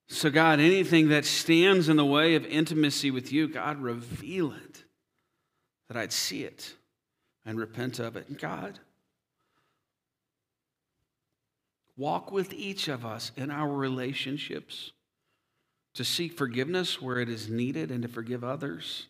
So, 0.07 0.30
God, 0.30 0.61
anything 0.61 1.09
that 1.09 1.24
stands 1.24 1.88
in 1.88 1.96
the 1.96 2.04
way 2.04 2.36
of 2.36 2.46
intimacy 2.46 3.11
with 3.11 3.32
you, 3.32 3.48
God, 3.48 3.82
reveal 3.82 4.52
it 4.52 4.84
that 5.88 5.96
I'd 5.96 6.12
see 6.12 6.44
it 6.44 6.76
and 7.44 7.59
repent 7.59 7.98
of 7.98 8.16
it. 8.16 8.38
God, 8.38 8.78
walk 11.96 12.30
with 12.30 12.52
each 12.52 12.86
of 12.86 13.04
us 13.04 13.32
in 13.36 13.50
our 13.50 13.72
relationships 13.72 14.92
to 15.94 16.04
seek 16.04 16.38
forgiveness 16.38 17.02
where 17.02 17.18
it 17.18 17.28
is 17.28 17.48
needed 17.48 17.90
and 17.90 18.02
to 18.02 18.09
forgive 18.09 18.44
others 18.44 19.09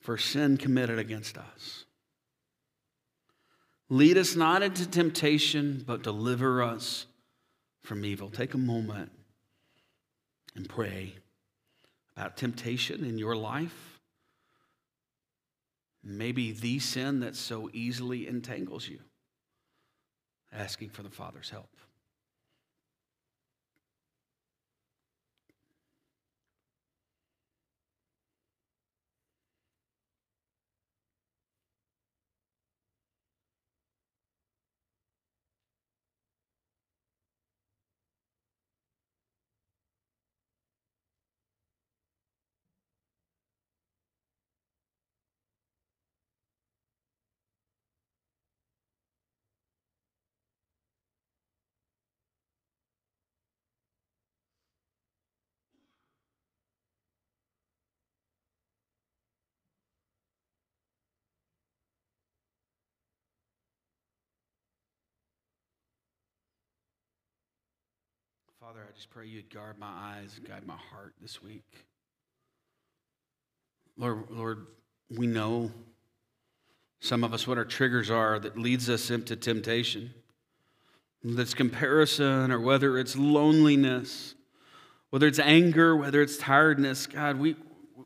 for 0.00 0.18
sin 0.18 0.58
committed 0.58 0.98
against 0.98 1.38
us. 1.38 1.86
Lead 3.92 4.16
us 4.16 4.36
not 4.36 4.62
into 4.62 4.88
temptation, 4.88 5.82
but 5.84 6.04
deliver 6.04 6.62
us 6.62 7.06
from 7.82 8.04
evil. 8.04 8.30
Take 8.30 8.54
a 8.54 8.58
moment 8.58 9.10
and 10.54 10.68
pray 10.68 11.14
about 12.16 12.36
temptation 12.36 13.04
in 13.04 13.18
your 13.18 13.34
life. 13.34 13.98
Maybe 16.04 16.52
the 16.52 16.78
sin 16.78 17.20
that 17.20 17.34
so 17.34 17.68
easily 17.72 18.28
entangles 18.28 18.88
you. 18.88 19.00
Asking 20.52 20.90
for 20.90 21.02
the 21.02 21.10
Father's 21.10 21.50
help. 21.50 21.70
Father, 68.60 68.80
I 68.86 68.92
just 68.94 69.08
pray 69.08 69.26
you'd 69.26 69.48
guard 69.48 69.78
my 69.78 69.88
eyes 69.88 70.34
and 70.36 70.46
guide 70.46 70.66
my 70.66 70.76
heart 70.76 71.14
this 71.22 71.42
week. 71.42 71.64
Lord, 73.96 74.24
Lord, 74.28 74.66
we 75.08 75.26
know 75.26 75.70
some 77.00 77.24
of 77.24 77.32
us 77.32 77.46
what 77.46 77.56
our 77.56 77.64
triggers 77.64 78.10
are 78.10 78.38
that 78.38 78.58
leads 78.58 78.90
us 78.90 79.10
into 79.10 79.34
temptation. 79.34 80.12
That's 81.24 81.54
comparison 81.54 82.52
or 82.52 82.60
whether 82.60 82.98
it's 82.98 83.16
loneliness, 83.16 84.34
whether 85.08 85.26
it's 85.26 85.38
anger, 85.38 85.96
whether 85.96 86.20
it's 86.20 86.36
tiredness. 86.36 87.06
God, 87.06 87.38
we, 87.38 87.56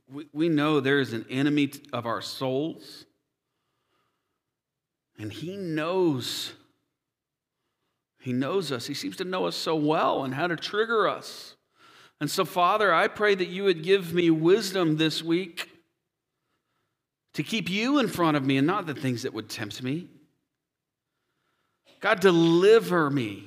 we, 0.09 0.29
we 0.33 0.49
know 0.49 0.79
there 0.79 1.01
is 1.01 1.13
an 1.13 1.27
enemy 1.31 1.73
of 1.93 2.07
our 2.07 2.23
souls. 2.23 3.07
And 5.19 5.33
he 5.33 5.57
knows. 5.57 6.53
He 8.25 8.33
knows 8.33 8.73
us. 8.73 8.87
He 8.87 8.95
seems 8.95 9.19
to 9.19 9.25
know 9.25 9.45
us 9.45 9.55
so 9.55 9.77
well 9.77 10.25
and 10.25 10.33
how 10.33 10.47
to 10.47 10.57
trigger 10.57 11.07
us. 11.07 11.57
And 12.23 12.31
so, 12.31 12.47
Father, 12.47 12.91
I 12.91 13.07
pray 13.07 13.35
that 13.35 13.49
you 13.49 13.65
would 13.65 13.83
give 13.83 14.15
me 14.15 14.31
wisdom 14.31 14.97
this 14.97 15.23
week 15.23 15.69
to 17.35 17.43
keep 17.43 17.69
you 17.69 17.99
in 17.99 18.09
front 18.09 18.39
of 18.39 18.47
me 18.47 18.57
and 18.57 18.67
not 18.67 18.87
the 18.87 18.95
things 18.95 19.25
that 19.25 19.35
would 19.35 19.51
tempt 19.51 19.83
me. 19.83 20.09
God, 22.01 22.21
deliver 22.21 23.11
me. 23.11 23.45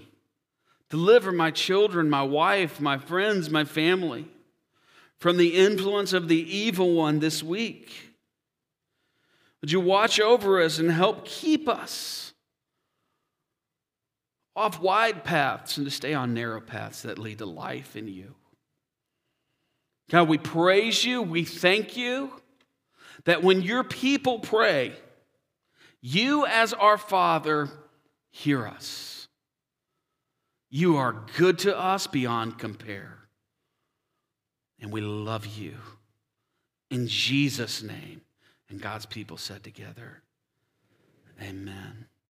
Deliver 0.91 1.32
my 1.32 1.49
children, 1.49 2.07
my 2.07 2.21
wife, 2.21 2.80
my 2.80 2.99
friends, 2.99 3.49
my 3.49 3.63
family 3.63 4.28
from 5.17 5.38
the 5.38 5.57
influence 5.57 6.13
of 6.13 6.28
the 6.28 6.55
evil 6.55 6.93
one 6.93 7.17
this 7.17 7.41
week. 7.41 7.91
Would 9.61 9.71
you 9.71 9.80
watch 9.80 10.19
over 10.19 10.61
us 10.61 10.78
and 10.78 10.91
help 10.91 11.25
keep 11.25 11.67
us 11.67 12.26
off 14.58 14.82
wide 14.82 15.24
paths 15.24 15.78
and 15.78 15.86
to 15.86 15.91
stay 15.91 16.14
on 16.14 16.34
narrow 16.34 16.60
paths 16.60 17.03
that 17.03 17.20
lead 17.20 17.38
to 17.38 17.45
life 17.45 17.95
in 17.95 18.08
you? 18.08 18.36
God, 20.10 20.28
we 20.28 20.38
praise 20.38 21.05
you. 21.05 21.22
We 21.22 21.45
thank 21.45 21.95
you 21.95 22.32
that 23.26 23.43
when 23.43 23.62
your 23.62 23.84
people 23.84 24.39
pray, 24.39 24.93
you 26.01 26.45
as 26.45 26.74
our 26.74 26.97
Father 26.97 27.70
hear 28.32 28.66
us. 28.66 29.28
You 30.70 30.97
are 30.97 31.26
good 31.38 31.60
to 31.60 31.78
us 31.78 32.08
beyond 32.08 32.58
compare. 32.58 33.18
And 34.80 34.91
we 34.91 35.01
love 35.01 35.45
you. 35.45 35.76
In 36.89 37.08
Jesus' 37.08 37.84
name. 37.84 38.22
And 38.70 38.82
God's 38.82 39.05
people 39.05 39.38
said 39.38 39.64
together, 39.64 40.22
Amen. 41.41 42.05